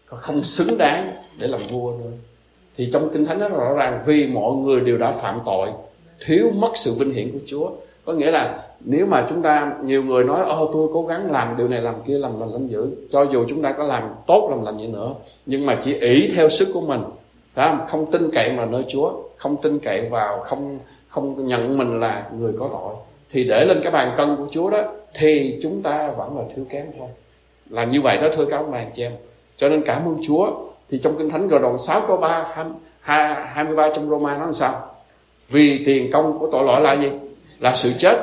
không 0.06 0.42
xứng 0.42 0.78
đáng 0.78 1.08
để 1.40 1.46
làm 1.46 1.60
vua 1.68 1.92
nữa. 1.98 2.10
Thì 2.76 2.88
trong 2.92 3.10
kinh 3.12 3.24
thánh 3.24 3.38
nó 3.38 3.48
rõ 3.48 3.74
ràng, 3.74 4.02
vì 4.06 4.26
mọi 4.26 4.52
người 4.52 4.80
đều 4.80 4.98
đã 4.98 5.12
phạm 5.12 5.38
tội, 5.46 5.68
thiếu 6.20 6.50
mất 6.54 6.70
sự 6.74 6.94
vinh 6.98 7.12
hiển 7.12 7.32
của 7.32 7.38
Chúa 7.46 7.70
có 8.10 8.16
nghĩa 8.16 8.30
là 8.30 8.62
nếu 8.80 9.06
mà 9.06 9.26
chúng 9.28 9.42
ta, 9.42 9.72
nhiều 9.82 10.02
người 10.02 10.24
nói, 10.24 10.44
ô, 10.44 10.70
tôi 10.72 10.88
cố 10.92 11.06
gắng 11.06 11.32
làm 11.32 11.56
điều 11.56 11.68
này, 11.68 11.80
làm 11.80 11.94
kia, 12.06 12.18
làm 12.18 12.40
lành, 12.40 12.52
làm 12.52 12.66
dữ. 12.66 12.90
Cho 13.12 13.22
dù 13.22 13.44
chúng 13.48 13.62
ta 13.62 13.72
có 13.72 13.84
làm 13.84 14.02
tốt, 14.26 14.48
làm 14.50 14.64
lành 14.64 14.78
gì 14.78 14.86
nữa, 14.86 15.14
nhưng 15.46 15.66
mà 15.66 15.78
chỉ 15.80 15.94
ý 15.94 16.30
theo 16.34 16.48
sức 16.48 16.68
của 16.74 16.80
mình, 16.80 17.02
phải 17.54 17.68
không? 17.68 17.86
không 17.88 18.12
tin 18.12 18.30
cậy 18.30 18.56
vào 18.56 18.66
nơi 18.66 18.84
Chúa, 18.88 19.12
không 19.36 19.56
tin 19.62 19.78
cậy 19.78 20.08
vào, 20.10 20.40
không 20.40 20.78
không 21.08 21.46
nhận 21.46 21.78
mình 21.78 22.00
là 22.00 22.26
người 22.38 22.52
có 22.58 22.68
tội. 22.72 22.94
Thì 23.30 23.44
để 23.44 23.64
lên 23.64 23.80
cái 23.82 23.92
bàn 23.92 24.14
cân 24.16 24.36
của 24.36 24.46
Chúa 24.50 24.70
đó, 24.70 24.82
thì 25.14 25.58
chúng 25.62 25.82
ta 25.82 26.10
vẫn 26.16 26.38
là 26.38 26.44
thiếu 26.54 26.64
kém 26.70 26.86
thôi. 26.98 27.08
Là 27.70 27.84
như 27.84 28.00
vậy 28.00 28.18
đó, 28.22 28.28
thưa 28.32 28.44
các 28.44 28.56
ông 28.56 28.70
bà 28.70 28.84
chị 28.92 29.02
em. 29.02 29.12
Cho 29.56 29.68
nên 29.68 29.82
cảm 29.82 30.04
ơn 30.04 30.16
Chúa. 30.22 30.50
Thì 30.90 30.98
trong 30.98 31.14
kinh 31.18 31.30
thánh 31.30 31.48
rồi 31.48 31.60
đoạn 31.60 31.78
6 31.78 32.00
câu 32.06 32.16
3 32.16 32.46
23 33.00 33.90
trong 33.94 34.10
Roma 34.10 34.38
nó 34.38 34.44
làm 34.44 34.52
sao? 34.52 34.86
Vì 35.48 35.84
tiền 35.86 36.10
công 36.12 36.38
của 36.38 36.48
tội 36.52 36.64
lỗi 36.64 36.80
là 36.80 36.94
gì? 36.96 37.10
Là 37.60 37.74
sự 37.74 37.92
chết, 37.98 38.18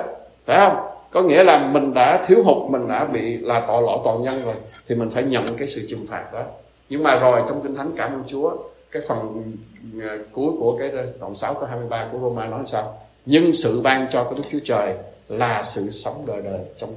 phải 0.46 0.58
không? 0.58 0.84
Có 1.12 1.22
nghĩa 1.22 1.44
là 1.44 1.68
mình 1.68 1.94
đã 1.94 2.26
thiếu 2.28 2.44
hụt, 2.44 2.72
mình 2.72 2.88
đã 2.88 3.06
bị 3.06 3.38
là 3.38 3.66
tội 3.68 3.82
lỗi 3.82 4.00
toàn 4.04 4.22
nhân 4.22 4.42
rồi, 4.46 4.56
thì 4.88 4.96
mình 4.96 5.10
phải 5.10 5.24
nhận 5.24 5.46
cái 5.58 5.68
sự 5.68 5.86
trừng 5.90 6.06
phạt 6.08 6.34
đó. 6.34 6.44
Nhưng 6.90 7.04
mà 7.04 7.20
rồi 7.20 7.42
trong 7.48 7.62
kinh 7.62 7.76
thánh 7.76 7.92
cảm 7.98 8.14
ơn 8.14 8.24
Chúa, 8.28 8.52
cái 8.92 9.02
phần 9.08 9.44
ờ, 10.02 10.18
cuối 10.32 10.52
của 10.60 10.78
cái 10.80 10.92
đoạn 11.20 11.36
6 11.36 11.54
câu 11.54 11.66
23 11.66 12.10
của 12.12 12.18
Roma 12.22 12.46
nói 12.46 12.62
sao? 12.66 12.98
Nhưng 13.26 13.54
sự 13.54 13.82
ban 13.82 14.08
cho 14.12 14.24
của 14.24 14.36
Đức 14.36 14.44
Chúa 14.52 14.60
Trời 14.64 14.94
là 15.30 15.64
sự 15.64 15.90
sống 15.90 16.16
đời 16.28 16.42
đời 16.42 16.60
trong 16.78 16.90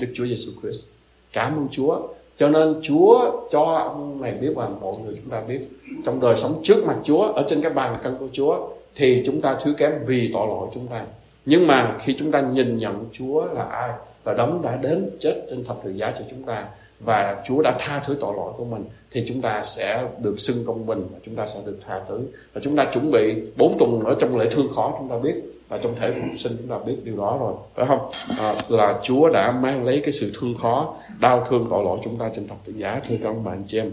Đức 0.00 0.08
Chúa 0.14 0.26
Giêsu 0.26 0.52
Christ. 0.62 0.92
Cảm 1.32 1.56
ơn 1.56 1.68
Chúa. 1.70 2.00
Cho 2.36 2.48
nên 2.48 2.80
Chúa 2.82 3.30
cho 3.50 3.62
ông 3.62 4.20
này 4.20 4.32
biết 4.32 4.52
và 4.56 4.68
mọi 4.80 4.94
người 5.04 5.14
chúng 5.20 5.30
ta 5.30 5.40
biết, 5.40 5.60
trong 6.04 6.20
đời 6.20 6.36
sống 6.36 6.60
trước 6.62 6.84
mặt 6.86 6.96
Chúa, 7.04 7.22
ở 7.22 7.44
trên 7.48 7.62
cái 7.62 7.70
bàn 7.70 7.92
cân 8.02 8.16
của 8.18 8.28
Chúa, 8.32 8.68
thì 8.94 9.22
chúng 9.26 9.40
ta 9.40 9.58
thiếu 9.62 9.74
kém 9.78 9.92
vì 10.06 10.30
tội 10.32 10.46
lỗi 10.46 10.68
chúng 10.74 10.86
ta 10.86 11.04
nhưng 11.44 11.66
mà 11.66 11.96
khi 12.00 12.14
chúng 12.18 12.30
ta 12.30 12.40
nhìn 12.40 12.78
nhận 12.78 13.08
Chúa 13.12 13.44
là 13.44 13.64
ai 13.64 13.90
là 14.24 14.34
đấng 14.34 14.62
đã 14.62 14.76
đến 14.76 15.10
chết 15.20 15.46
trên 15.50 15.64
thập 15.64 15.76
tự 15.84 15.90
giá 15.90 16.10
cho 16.10 16.24
chúng 16.30 16.42
ta 16.42 16.66
và 17.00 17.42
Chúa 17.44 17.62
đã 17.62 17.76
tha 17.78 18.02
thứ 18.04 18.16
tội 18.20 18.34
lỗi 18.36 18.52
của 18.56 18.64
mình 18.64 18.84
thì 19.10 19.24
chúng 19.28 19.40
ta 19.40 19.62
sẽ 19.64 20.08
được 20.22 20.34
xưng 20.40 20.64
công 20.66 20.86
bình 20.86 21.06
và 21.12 21.18
chúng 21.24 21.34
ta 21.34 21.46
sẽ 21.46 21.60
được 21.64 21.78
tha 21.86 22.00
thứ. 22.08 22.20
Và 22.52 22.60
chúng 22.64 22.76
ta 22.76 22.84
chuẩn 22.92 23.10
bị 23.10 23.34
bốn 23.56 23.76
tuần 23.78 24.00
ở 24.00 24.16
trong 24.20 24.38
lễ 24.38 24.48
thương 24.50 24.72
khó 24.72 24.94
chúng 24.98 25.08
ta 25.08 25.18
biết 25.18 25.34
và 25.68 25.78
trong 25.78 25.94
thể 26.00 26.12
phục 26.12 26.38
sinh 26.38 26.56
chúng 26.58 26.68
ta 26.68 26.78
biết 26.86 26.96
điều 27.04 27.16
đó 27.16 27.38
rồi 27.40 27.54
phải 27.74 27.86
không? 27.86 28.10
À, 28.38 28.52
là 28.68 28.98
Chúa 29.02 29.28
đã 29.28 29.52
mang 29.52 29.84
lấy 29.84 30.00
cái 30.04 30.12
sự 30.12 30.32
thương 30.40 30.54
khó 30.54 30.94
đau 31.20 31.46
thương 31.48 31.66
tội 31.70 31.84
lỗi 31.84 31.98
chúng 32.04 32.18
ta 32.18 32.30
trên 32.34 32.48
thập 32.48 32.58
tự 32.64 32.72
giá 32.72 33.00
thưa 33.08 33.16
các 33.22 33.28
ông 33.28 33.44
bạn 33.44 33.64
chị 33.66 33.78
em. 33.78 33.90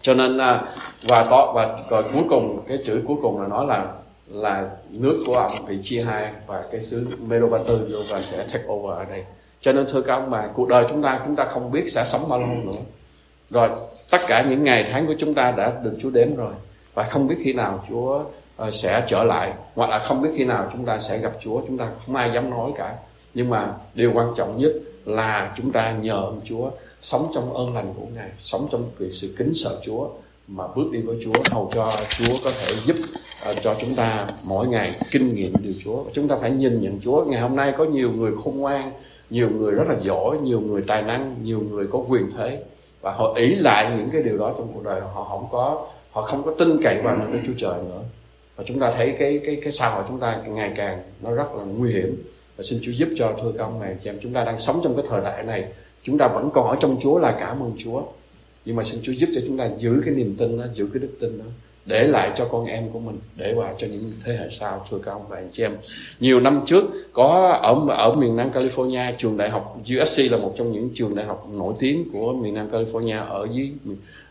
Cho 0.00 0.14
nên 0.14 0.38
à, 0.38 0.64
và 1.08 1.26
to 1.30 1.52
và, 1.54 1.78
và 1.90 2.02
cuối 2.14 2.24
cùng 2.28 2.60
cái 2.68 2.78
chữ 2.84 3.02
cuối 3.08 3.16
cùng 3.22 3.40
là 3.40 3.48
nói 3.48 3.66
là 3.66 3.86
là 4.30 4.70
nước 4.90 5.22
của 5.26 5.34
ông 5.34 5.50
bị 5.68 5.78
chia 5.82 6.02
hai 6.02 6.32
và 6.46 6.64
cái 6.70 6.80
xứ 6.80 7.08
Medo-ba-tư 7.26 8.04
và 8.10 8.22
sẽ 8.22 8.36
take 8.52 8.64
over 8.66 8.98
ở 8.98 9.04
đây. 9.04 9.24
Cho 9.60 9.72
nên, 9.72 9.86
thưa 9.88 10.00
các 10.00 10.14
ông 10.14 10.30
bà 10.30 10.46
cuộc 10.54 10.68
đời 10.68 10.84
chúng 10.88 11.02
ta 11.02 11.20
chúng 11.26 11.36
ta 11.36 11.44
không 11.44 11.70
biết 11.70 11.84
sẽ 11.88 12.04
sống 12.04 12.20
bao 12.28 12.40
lâu 12.40 12.48
nữa. 12.64 12.80
Rồi, 13.50 13.68
tất 14.10 14.18
cả 14.28 14.44
những 14.48 14.64
ngày 14.64 14.88
tháng 14.92 15.06
của 15.06 15.14
chúng 15.18 15.34
ta 15.34 15.50
đã 15.50 15.80
được 15.82 15.96
Chúa 16.00 16.10
đếm 16.10 16.36
rồi, 16.36 16.54
và 16.94 17.02
không 17.02 17.26
biết 17.26 17.36
khi 17.44 17.52
nào 17.52 17.84
Chúa 17.88 18.24
ờ, 18.56 18.70
sẽ 18.70 19.04
trở 19.06 19.24
lại, 19.24 19.52
hoặc 19.74 19.90
là 19.90 19.98
không 19.98 20.22
biết 20.22 20.30
khi 20.36 20.44
nào 20.44 20.70
chúng 20.72 20.84
ta 20.84 20.98
sẽ 20.98 21.18
gặp 21.18 21.32
Chúa, 21.40 21.60
chúng 21.66 21.78
ta 21.78 21.90
không 22.06 22.16
ai 22.16 22.30
dám 22.34 22.50
nói 22.50 22.72
cả. 22.76 22.94
Nhưng 23.34 23.50
mà 23.50 23.74
điều 23.94 24.12
quan 24.14 24.32
trọng 24.36 24.58
nhất 24.58 24.72
là 25.04 25.54
chúng 25.56 25.72
ta 25.72 25.92
nhờ 25.92 26.14
ơn 26.14 26.40
Chúa 26.44 26.70
sống 27.00 27.26
trong 27.34 27.54
ơn 27.54 27.74
lành 27.74 27.94
của 27.96 28.06
Ngài, 28.14 28.30
sống 28.38 28.68
trong 28.70 28.90
sự 29.12 29.34
kính 29.38 29.54
sợ 29.54 29.78
Chúa 29.82 30.08
mà 30.50 30.64
bước 30.76 30.90
đi 30.92 31.00
với 31.00 31.16
Chúa 31.22 31.32
hầu 31.50 31.70
cho 31.74 31.92
Chúa 32.08 32.34
có 32.44 32.50
thể 32.50 32.74
giúp 32.84 32.96
uh, 33.50 33.56
cho 33.62 33.74
chúng 33.80 33.94
ta 33.96 34.26
mỗi 34.44 34.68
ngày 34.68 34.92
kinh 35.10 35.34
nghiệm 35.34 35.52
điều 35.62 35.72
Chúa. 35.84 36.04
Chúng 36.12 36.28
ta 36.28 36.36
phải 36.40 36.50
nhìn 36.50 36.80
nhận 36.80 37.00
Chúa. 37.00 37.24
Ngày 37.24 37.40
hôm 37.40 37.56
nay 37.56 37.72
có 37.78 37.84
nhiều 37.84 38.12
người 38.12 38.32
khôn 38.44 38.58
ngoan 38.58 38.92
nhiều 39.30 39.50
người 39.50 39.72
rất 39.72 39.88
là 39.88 39.96
giỏi 40.02 40.38
nhiều 40.42 40.60
người 40.60 40.82
tài 40.86 41.02
năng 41.02 41.36
nhiều 41.42 41.60
người 41.70 41.86
có 41.86 42.04
quyền 42.08 42.30
thế. 42.36 42.62
Và 43.00 43.12
họ 43.12 43.32
ý 43.36 43.54
lại 43.54 43.92
những 43.98 44.10
cái 44.12 44.22
điều 44.22 44.38
đó 44.38 44.54
trong 44.58 44.72
cuộc 44.74 44.84
đời. 44.84 45.00
Họ 45.00 45.24
không 45.24 45.48
có 45.52 45.86
họ 46.10 46.22
không 46.22 46.42
có 46.42 46.54
tin 46.58 46.82
cậy 46.82 47.02
vào 47.02 47.16
Đức 47.32 47.38
Chúa 47.46 47.52
Trời 47.56 47.78
nữa. 47.88 48.02
Và 48.56 48.64
chúng 48.66 48.80
ta 48.80 48.90
thấy 48.90 49.14
cái 49.18 49.40
cái 49.46 49.56
cái 49.62 49.72
xã 49.72 49.88
hội 49.88 50.04
chúng 50.08 50.20
ta 50.20 50.42
ngày 50.46 50.72
càng 50.76 51.02
nó 51.22 51.30
rất 51.30 51.54
là 51.54 51.64
nguy 51.64 51.92
hiểm. 51.92 52.22
Và 52.56 52.62
xin 52.62 52.78
Chúa 52.82 52.92
giúp 52.92 53.08
cho 53.16 53.32
thưa 53.42 53.52
các 53.58 53.64
ông 53.64 53.80
này 53.80 53.96
chị 54.00 54.10
em 54.10 54.18
chúng 54.22 54.32
ta 54.32 54.44
đang 54.44 54.58
sống 54.58 54.80
trong 54.84 54.96
cái 54.96 55.04
thời 55.08 55.20
đại 55.20 55.42
này. 55.42 55.64
Chúng 56.02 56.18
ta 56.18 56.28
vẫn 56.28 56.50
còn 56.50 56.68
ở 56.68 56.76
trong 56.80 56.96
Chúa 57.00 57.18
là 57.18 57.36
cảm 57.40 57.62
ơn 57.62 57.72
Chúa 57.78 58.02
nhưng 58.64 58.76
mà 58.76 58.82
xin 58.82 59.00
Chúa 59.02 59.12
giúp 59.12 59.28
cho 59.34 59.40
chúng 59.46 59.58
ta 59.58 59.70
giữ 59.76 60.02
cái 60.04 60.14
niềm 60.14 60.34
tin 60.38 60.58
đó 60.58 60.64
giữ 60.74 60.88
cái 60.92 61.00
đức 61.00 61.10
tin 61.20 61.38
đó 61.38 61.44
để 61.86 62.06
lại 62.06 62.30
cho 62.34 62.44
con 62.44 62.66
em 62.66 62.90
của 62.92 62.98
mình 62.98 63.18
để 63.36 63.54
vào 63.54 63.74
cho 63.78 63.86
những 63.86 64.12
thế 64.24 64.32
hệ 64.32 64.48
sau. 64.50 64.84
Thưa 64.90 64.98
các 64.98 65.12
ông 65.12 65.22
và 65.28 65.36
anh 65.36 65.48
chị 65.52 65.62
em 65.62 65.76
nhiều 66.20 66.40
năm 66.40 66.60
trước 66.66 66.84
có 67.12 67.58
ở 67.62 67.96
ở 67.96 68.12
miền 68.12 68.36
Nam 68.36 68.50
California 68.52 69.12
trường 69.18 69.36
đại 69.36 69.50
học 69.50 69.80
USC 70.00 70.32
là 70.32 70.38
một 70.38 70.54
trong 70.56 70.72
những 70.72 70.90
trường 70.94 71.14
đại 71.14 71.26
học 71.26 71.48
nổi 71.52 71.74
tiếng 71.78 72.10
của 72.12 72.32
miền 72.32 72.54
Nam 72.54 72.70
California 72.72 73.26
ở 73.26 73.48
dưới 73.52 73.70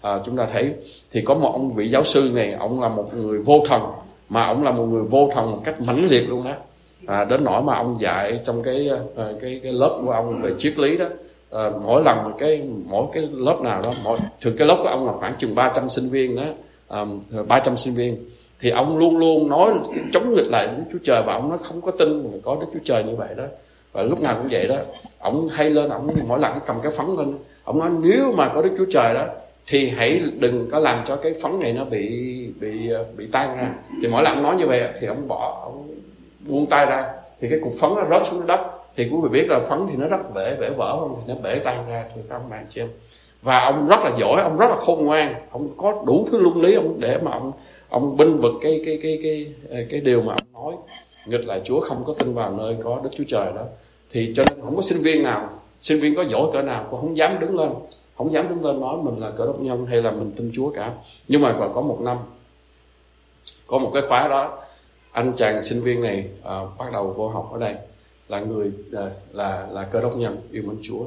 à, 0.01 0.19
chúng 0.25 0.37
ta 0.37 0.45
thấy. 0.45 0.73
Thì 1.11 1.21
có 1.21 1.35
một 1.35 1.51
ông 1.51 1.73
vị 1.73 1.87
giáo 1.87 2.03
sư 2.03 2.31
này 2.33 2.53
ông 2.53 2.81
là 2.81 2.89
một 2.89 3.13
người 3.13 3.39
vô 3.39 3.63
thần 3.67 3.81
mà 4.29 4.45
ông 4.45 4.63
là 4.63 4.71
một 4.71 4.85
người 4.85 5.03
vô 5.03 5.29
thần 5.33 5.51
một 5.51 5.61
cách 5.63 5.75
mãnh 5.87 6.07
liệt 6.09 6.29
luôn 6.29 6.43
đó. 6.43 6.53
À, 7.05 7.25
đến 7.25 7.43
nỗi 7.43 7.61
mà 7.61 7.75
ông 7.75 7.97
dạy 8.01 8.39
trong 8.43 8.63
cái 8.63 8.89
à, 9.15 9.25
cái 9.41 9.59
cái 9.63 9.73
lớp 9.73 9.99
của 10.05 10.11
ông 10.11 10.41
về 10.43 10.51
triết 10.57 10.79
lý 10.79 10.97
đó 10.97 11.05
à, 11.51 11.69
mỗi 11.83 12.03
lần 12.03 12.17
cái 12.39 12.61
mỗi 12.85 13.05
cái 13.13 13.29
lớp 13.31 13.57
nào 13.61 13.81
đó 13.83 13.91
mỗi 14.03 14.17
thường 14.41 14.55
cái 14.57 14.67
lớp 14.67 14.77
của 14.83 14.89
ông 14.89 15.07
là 15.07 15.13
khoảng 15.19 15.35
chừng 15.39 15.55
300 15.55 15.89
sinh 15.89 16.09
viên 16.09 16.35
đó 16.35 16.45
um, 16.87 17.21
300 17.47 17.77
sinh 17.77 17.93
viên. 17.93 18.17
Thì 18.59 18.69
ông 18.69 18.97
luôn 18.97 19.17
luôn 19.17 19.49
nói 19.49 19.73
chống 20.13 20.33
nghịch 20.33 20.47
lại 20.47 20.67
Đức 20.67 20.83
Chúa 20.91 20.99
Trời 21.03 21.23
và 21.25 21.33
ông 21.33 21.49
nói 21.49 21.57
không 21.61 21.81
có 21.81 21.91
tin 21.91 22.41
có 22.43 22.57
Đức 22.59 22.67
Chúa 22.73 22.79
Trời 22.83 23.03
như 23.03 23.15
vậy 23.15 23.29
đó. 23.37 23.43
Và 23.91 24.03
lúc 24.03 24.21
nào 24.21 24.35
cũng 24.37 24.47
vậy 24.51 24.67
đó 24.67 24.75
ông 25.19 25.47
hay 25.51 25.69
lên 25.69 25.89
ông 25.89 26.09
mỗi 26.27 26.39
lần 26.39 26.53
cầm 26.65 26.75
cái 26.83 26.91
phấn 26.97 27.05
lên 27.17 27.33
ông 27.63 27.79
nói 27.79 27.89
nếu 28.01 28.31
mà 28.37 28.51
có 28.55 28.61
Đức 28.61 28.71
Chúa 28.77 28.85
Trời 28.91 29.13
đó 29.13 29.25
thì 29.67 29.89
hãy 29.89 30.21
đừng 30.39 30.69
có 30.71 30.79
làm 30.79 31.03
cho 31.05 31.15
cái 31.15 31.33
phấn 31.41 31.59
này 31.59 31.73
nó 31.73 31.85
bị 31.85 32.07
bị 32.59 32.89
ờ, 32.89 33.05
bị 33.17 33.27
tan 33.31 33.57
ra. 33.57 33.69
Thì 34.01 34.07
mỗi 34.07 34.23
lần 34.23 34.33
ông 34.35 34.43
nói 34.43 34.55
như 34.55 34.67
vậy 34.67 34.83
thì 34.99 35.07
ông 35.07 35.27
bỏ 35.27 35.61
ông 35.63 35.87
buông 36.49 36.65
tay 36.65 36.85
ra 36.85 37.05
thì 37.39 37.49
cái 37.49 37.59
cục 37.63 37.73
phấn 37.81 37.89
nó 37.95 38.05
rớt 38.09 38.27
xuống 38.27 38.47
đất 38.47 38.59
thì 38.99 39.09
quý 39.09 39.17
vị 39.23 39.29
biết 39.29 39.45
là 39.49 39.59
phấn 39.59 39.87
thì 39.89 39.95
nó 39.95 40.07
rất 40.07 40.33
bể 40.35 40.55
bể 40.59 40.69
vỡ 40.69 40.97
không? 40.99 41.15
Thì 41.17 41.33
nó 41.33 41.39
bể 41.41 41.59
tan 41.59 41.89
ra 41.89 42.05
thì 42.15 42.21
các 42.29 42.49
bạn 42.49 42.65
chị 42.69 42.81
em. 42.81 42.89
Và 43.41 43.59
ông 43.59 43.87
rất 43.87 43.99
là 44.03 44.11
giỏi 44.19 44.41
ông 44.41 44.57
rất 44.57 44.67
là 44.69 44.75
khôn 44.75 45.05
ngoan. 45.05 45.35
Ông 45.51 45.69
có 45.77 46.03
đủ 46.05 46.27
thứ 46.31 46.39
luân 46.39 46.61
lý 46.61 46.75
ông 46.75 46.99
để 46.99 47.17
mà 47.21 47.31
ông 47.31 47.51
ông 47.89 48.17
binh 48.17 48.37
vực 48.37 48.51
cái 48.61 48.81
cái 48.85 48.99
cái 49.03 49.19
cái 49.23 49.53
cái, 49.69 49.87
cái 49.89 49.99
điều 49.99 50.21
mà 50.21 50.33
ông 50.33 50.63
nói. 50.63 50.75
Nghịch 51.27 51.47
lại 51.47 51.61
Chúa 51.63 51.79
không 51.79 52.03
có 52.07 52.13
tin 52.19 52.33
vào 52.33 52.51
nơi 52.51 52.77
có 52.83 52.99
Đức 53.03 53.09
Chúa 53.13 53.23
Trời 53.27 53.45
đó. 53.55 53.63
Thì 54.11 54.33
cho 54.35 54.43
nên 54.49 54.61
không 54.61 54.75
có 54.75 54.81
sinh 54.81 55.03
viên 55.03 55.23
nào 55.23 55.49
sinh 55.81 55.99
viên 55.99 56.15
có 56.15 56.23
giỏi 56.23 56.43
cỡ 56.53 56.61
nào 56.61 56.87
cũng 56.91 57.01
không 57.01 57.17
dám 57.17 57.39
đứng 57.39 57.59
lên. 57.59 57.69
Không 58.17 58.33
dám 58.33 58.49
đứng 58.49 58.65
lên 58.65 58.81
nói 58.81 58.97
mình 59.03 59.19
là 59.19 59.31
cỡ 59.37 59.45
đốc 59.45 59.61
nhân 59.61 59.85
hay 59.85 60.01
là 60.01 60.11
mình 60.11 60.31
tin 60.37 60.51
Chúa 60.55 60.69
cả. 60.69 60.93
Nhưng 61.27 61.41
mà 61.41 61.55
còn 61.59 61.73
có 61.73 61.81
một 61.81 61.97
năm 62.01 62.17
có 63.67 63.77
một 63.77 63.91
cái 63.93 64.03
khóa 64.09 64.27
đó 64.27 64.57
anh 65.11 65.33
chàng 65.35 65.63
sinh 65.63 65.81
viên 65.81 66.01
này 66.01 66.25
uh, 66.41 66.77
bắt 66.77 66.91
đầu 66.93 67.13
vô 67.17 67.29
học 67.29 67.49
ở 67.53 67.59
đây 67.59 67.75
là 68.29 68.39
người 68.39 68.71
à, 68.93 69.09
là 69.31 69.67
là 69.71 69.83
cơ 69.83 70.01
đốc 70.01 70.17
nhân 70.17 70.37
yêu 70.51 70.63
mến 70.65 70.77
Chúa. 70.83 71.05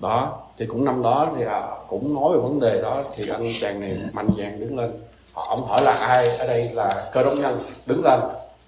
Đó 0.00 0.42
thì 0.58 0.66
cũng 0.66 0.84
năm 0.84 1.02
đó 1.02 1.32
thì 1.36 1.44
à, 1.44 1.62
cũng 1.88 2.14
nói 2.14 2.32
về 2.32 2.42
vấn 2.42 2.60
đề 2.60 2.82
đó 2.82 3.04
thì 3.16 3.24
anh 3.28 3.46
chàng 3.60 3.80
này 3.80 3.98
mạnh 4.12 4.28
dạn 4.38 4.60
đứng 4.60 4.78
lên. 4.78 4.90
Ông 5.34 5.60
hỏi 5.68 5.82
là 5.82 5.92
ai 5.92 6.28
ở 6.38 6.46
đây 6.46 6.70
là 6.74 7.10
cơ 7.12 7.22
đốc 7.22 7.34
nhân? 7.34 7.58
Đứng 7.86 8.04
lên. 8.04 8.20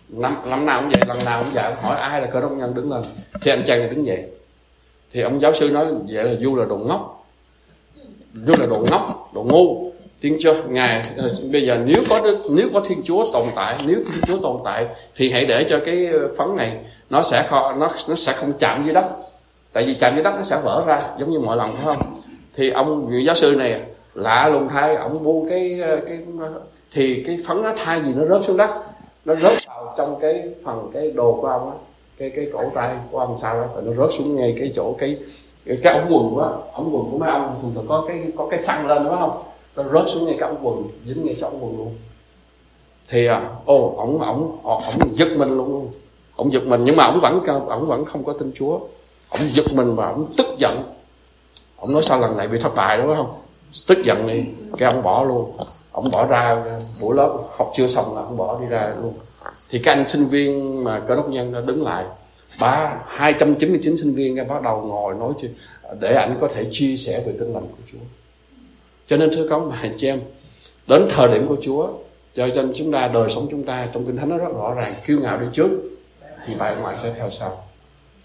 Năm 0.08 0.36
năm 0.50 0.66
nào 0.66 0.80
cũng 0.80 0.90
vậy 0.90 1.02
lần 1.08 1.24
nào 1.24 1.42
cũng 1.42 1.52
vậy 1.54 1.64
ông 1.64 1.76
hỏi 1.82 1.96
ai 1.96 2.20
là 2.20 2.26
cơ 2.26 2.40
đốc 2.40 2.52
nhân 2.52 2.74
đứng 2.74 2.92
lên. 2.92 3.02
Thì 3.42 3.50
anh 3.50 3.62
chàng 3.66 3.78
này 3.78 3.88
đứng 3.88 4.06
dậy. 4.06 4.24
Thì 5.12 5.20
ông 5.20 5.40
giáo 5.40 5.52
sư 5.52 5.70
nói 5.70 5.86
vậy 6.08 6.24
là 6.24 6.34
du 6.40 6.56
là 6.56 6.64
đồ 6.64 6.76
ngốc. 6.76 7.26
Du 8.46 8.52
là 8.58 8.66
đồ 8.66 8.86
ngốc 8.90 9.30
đồ 9.34 9.42
ngu. 9.42 9.92
Tiếng 10.20 10.36
chưa? 10.40 10.62
Ngài 10.68 10.88
à, 11.16 11.24
bây 11.52 11.62
giờ 11.66 11.78
nếu 11.86 12.02
có 12.10 12.20
đức 12.20 12.38
nếu 12.50 12.68
có 12.74 12.80
thiên 12.80 12.98
chúa 13.04 13.32
tồn 13.32 13.46
tại 13.56 13.76
nếu 13.86 13.96
thiên 13.96 14.22
chúa 14.26 14.38
tồn 14.42 14.56
tại 14.64 14.86
thì 15.16 15.30
hãy 15.30 15.44
để 15.44 15.66
cho 15.68 15.80
cái 15.84 16.06
ờ, 16.06 16.28
phấn 16.38 16.56
này 16.56 16.78
nó 17.12 17.22
sẽ 17.22 17.46
kho, 17.48 17.72
nó 17.72 17.88
nó 18.08 18.14
sẽ 18.14 18.32
không 18.32 18.52
chạm 18.58 18.84
dưới 18.84 18.94
đất. 18.94 19.04
Tại 19.72 19.84
vì 19.86 19.94
chạm 19.94 20.14
dưới 20.14 20.24
đất 20.24 20.34
nó 20.36 20.42
sẽ 20.42 20.60
vỡ 20.64 20.84
ra 20.86 21.02
giống 21.18 21.30
như 21.30 21.40
mọi 21.40 21.56
lần 21.56 21.70
phải 21.72 21.84
không? 21.84 22.14
Thì 22.54 22.70
ông 22.70 23.06
vị 23.06 23.24
giáo 23.24 23.34
sư 23.34 23.54
này 23.58 23.80
lạ 24.14 24.48
lùng 24.48 24.68
thay 24.68 24.96
ông 24.96 25.24
bu 25.24 25.46
cái 25.50 25.80
cái 26.06 26.18
thì 26.92 27.22
cái 27.26 27.38
phấn 27.46 27.62
nó 27.62 27.72
thay 27.76 28.02
gì 28.02 28.14
nó 28.16 28.24
rớt 28.24 28.44
xuống 28.44 28.56
đất. 28.56 28.70
Nó 29.24 29.34
rớt 29.34 29.52
vào 29.66 29.94
trong 29.96 30.18
cái 30.20 30.48
phần 30.64 30.90
cái 30.94 31.10
đồ 31.10 31.38
của 31.40 31.46
ông 31.46 31.70
á 31.70 31.76
cái 32.18 32.30
cái 32.36 32.46
cổ 32.52 32.72
tay 32.74 32.96
của 33.10 33.18
ông 33.18 33.38
sao 33.38 33.54
đó 33.54 33.66
rồi 33.74 33.82
nó 33.86 34.04
rớt 34.04 34.14
xuống 34.18 34.36
ngay 34.36 34.56
cái 34.58 34.72
chỗ 34.74 34.94
cái 34.98 35.18
cái, 35.82 35.98
ống 35.98 36.06
quần 36.10 36.48
á, 36.48 36.50
ống 36.72 36.90
quần 36.92 37.10
của 37.10 37.18
mấy 37.18 37.30
ông 37.30 37.58
thường 37.62 37.72
thường 37.74 37.86
có 37.88 38.04
cái 38.08 38.24
có 38.36 38.46
cái 38.50 38.58
xăng 38.58 38.86
lên 38.86 39.04
đúng 39.04 39.18
không? 39.18 39.42
Nó 39.76 39.82
rớt 39.82 40.10
xuống 40.10 40.26
ngay 40.26 40.36
cái 40.38 40.48
ống 40.48 40.58
quần 40.62 40.88
dính 41.06 41.26
ngay 41.26 41.36
cho 41.40 41.46
ống 41.46 41.58
quần 41.64 41.78
luôn. 41.78 41.94
Thì 43.08 43.26
à, 43.26 43.40
ô 43.64 43.94
ổng 43.96 44.22
ổng 44.22 44.58
ổng 44.62 44.82
giật 45.12 45.28
mình 45.36 45.56
luôn 45.56 45.90
ổng 46.42 46.52
giật 46.52 46.66
mình, 46.66 46.80
nhưng 46.84 46.96
mà 46.96 47.04
ổng 47.04 47.20
vẫn 47.20 47.44
ổng 47.68 47.86
vẫn 47.86 48.04
không 48.04 48.24
có 48.24 48.32
tin 48.32 48.52
Chúa. 48.54 48.78
Ổng 49.28 49.40
giật 49.52 49.64
mình 49.74 49.96
và 49.96 50.08
ổng 50.08 50.26
tức 50.36 50.46
giận. 50.58 50.82
Ổng 51.76 51.92
nói 51.92 52.02
sao 52.02 52.20
lần 52.20 52.36
này 52.36 52.48
bị 52.48 52.58
thất 52.58 52.74
bại, 52.74 52.98
đúng 52.98 53.14
không? 53.16 53.34
Tức 53.86 53.98
giận 54.04 54.28
đi, 54.28 54.42
cái 54.78 54.92
ông 54.92 55.02
bỏ 55.02 55.24
luôn. 55.24 55.52
Ông 55.92 56.04
bỏ 56.12 56.26
ra, 56.26 56.64
buổi 57.00 57.16
lớp 57.16 57.38
học 57.58 57.72
chưa 57.74 57.86
xong 57.86 58.16
là 58.16 58.22
ông 58.22 58.36
bỏ 58.36 58.60
đi 58.60 58.66
ra 58.66 58.94
luôn. 59.02 59.14
Thì 59.70 59.78
các 59.78 59.92
anh 59.92 60.04
sinh 60.04 60.24
viên 60.24 60.84
mà 60.84 61.02
cơ 61.08 61.16
đốc 61.16 61.28
nhân 61.28 61.52
đã 61.52 61.60
đứng 61.66 61.82
lại, 61.82 62.04
ba 62.60 62.96
299 63.06 63.96
sinh 63.96 64.14
viên 64.14 64.36
cái 64.36 64.44
bắt 64.44 64.62
đầu 64.62 64.80
ngồi 64.80 65.14
nói 65.14 65.32
chuyện, 65.40 65.54
để 66.00 66.14
anh 66.14 66.36
có 66.40 66.48
thể 66.54 66.66
chia 66.70 66.96
sẻ 66.96 67.22
về 67.26 67.32
tin 67.40 67.52
lành 67.52 67.66
của 67.66 67.82
Chúa. 67.92 67.98
Cho 69.06 69.16
nên 69.16 69.30
thưa 69.32 69.48
các 69.48 69.54
ông 69.54 69.70
bà 69.70 69.76
anh 69.82 69.94
chị 69.96 70.08
em, 70.08 70.20
đến 70.86 71.06
thời 71.10 71.28
điểm 71.28 71.48
của 71.48 71.56
Chúa, 71.62 71.88
cho 72.36 72.46
nên 72.46 72.72
chúng 72.74 72.92
ta, 72.92 73.08
đời 73.08 73.28
sống 73.28 73.46
chúng 73.50 73.64
ta 73.64 73.88
trong 73.94 74.06
kinh 74.06 74.16
thánh 74.16 74.28
nó 74.28 74.36
rất 74.36 74.52
rõ 74.54 74.74
ràng. 74.74 74.94
Kiêu 75.06 75.18
ngạo 75.20 75.40
đi 75.40 75.46
trước 75.52 75.68
thì 76.46 76.54
bài 76.54 76.76
ngoại 76.80 76.96
sẽ 76.96 77.12
theo 77.16 77.30
sau. 77.30 77.64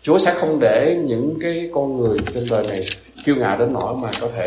Chúa 0.02 0.18
sẽ 0.18 0.34
không 0.34 0.60
để 0.60 1.02
những 1.06 1.38
cái 1.42 1.70
con 1.74 2.02
người 2.02 2.18
trên 2.34 2.44
đời 2.50 2.66
này 2.68 2.82
kiêu 3.26 3.36
ngạo 3.36 3.58
đến 3.58 3.74
nỗi 3.74 3.96
mà 4.02 4.10
có 4.22 4.28
thể 4.36 4.46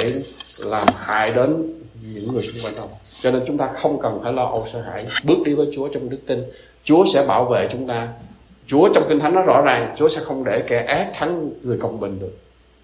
làm 0.64 0.88
hại 0.96 1.30
đến 1.30 1.80
những 2.14 2.32
người 2.32 2.42
xung 2.42 2.64
quanh 2.64 2.74
đâu 2.76 2.88
cho 3.22 3.30
nên 3.30 3.42
chúng 3.46 3.58
ta 3.58 3.70
không 3.74 4.00
cần 4.02 4.20
phải 4.22 4.32
lo 4.32 4.44
âu 4.44 4.66
sợ 4.72 4.80
hãi. 4.80 5.06
Bước 5.24 5.38
đi 5.44 5.54
với 5.54 5.66
Chúa 5.72 5.88
trong 5.88 6.08
đức 6.08 6.18
tin. 6.26 6.44
Chúa 6.84 7.04
sẽ 7.04 7.26
bảo 7.26 7.44
vệ 7.44 7.68
chúng 7.72 7.86
ta. 7.86 8.08
Chúa 8.66 8.88
trong 8.94 9.04
kinh 9.08 9.20
thánh 9.20 9.34
nó 9.34 9.42
rõ 9.42 9.62
ràng, 9.62 9.94
Chúa 9.96 10.08
sẽ 10.08 10.20
không 10.20 10.44
để 10.44 10.64
kẻ 10.66 10.84
ác 10.84 11.10
thắng 11.14 11.50
người 11.62 11.78
công 11.78 12.00
bình 12.00 12.18
được. 12.20 12.36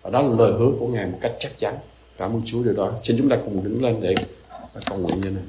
Và 0.03 0.11
đó 0.11 0.23
là 0.23 0.29
lời 0.39 0.53
hứa 0.53 0.71
của 0.81 0.87
Ngài 0.87 1.07
một 1.07 1.19
cách 1.21 1.33
chắc 1.39 1.59
chắn. 1.59 1.75
Cảm 2.19 2.33
ơn 2.33 2.43
Chúa 2.47 2.63
điều 2.63 2.73
đó. 2.73 2.93
Xin 3.03 3.17
chúng 3.19 3.29
ta 3.29 3.37
cùng 3.45 3.65
đứng 3.65 3.85
lên 3.85 4.01
để 4.01 4.15
cầu 4.89 4.99
nguyện 4.99 5.21
như 5.21 5.31
này. 5.31 5.45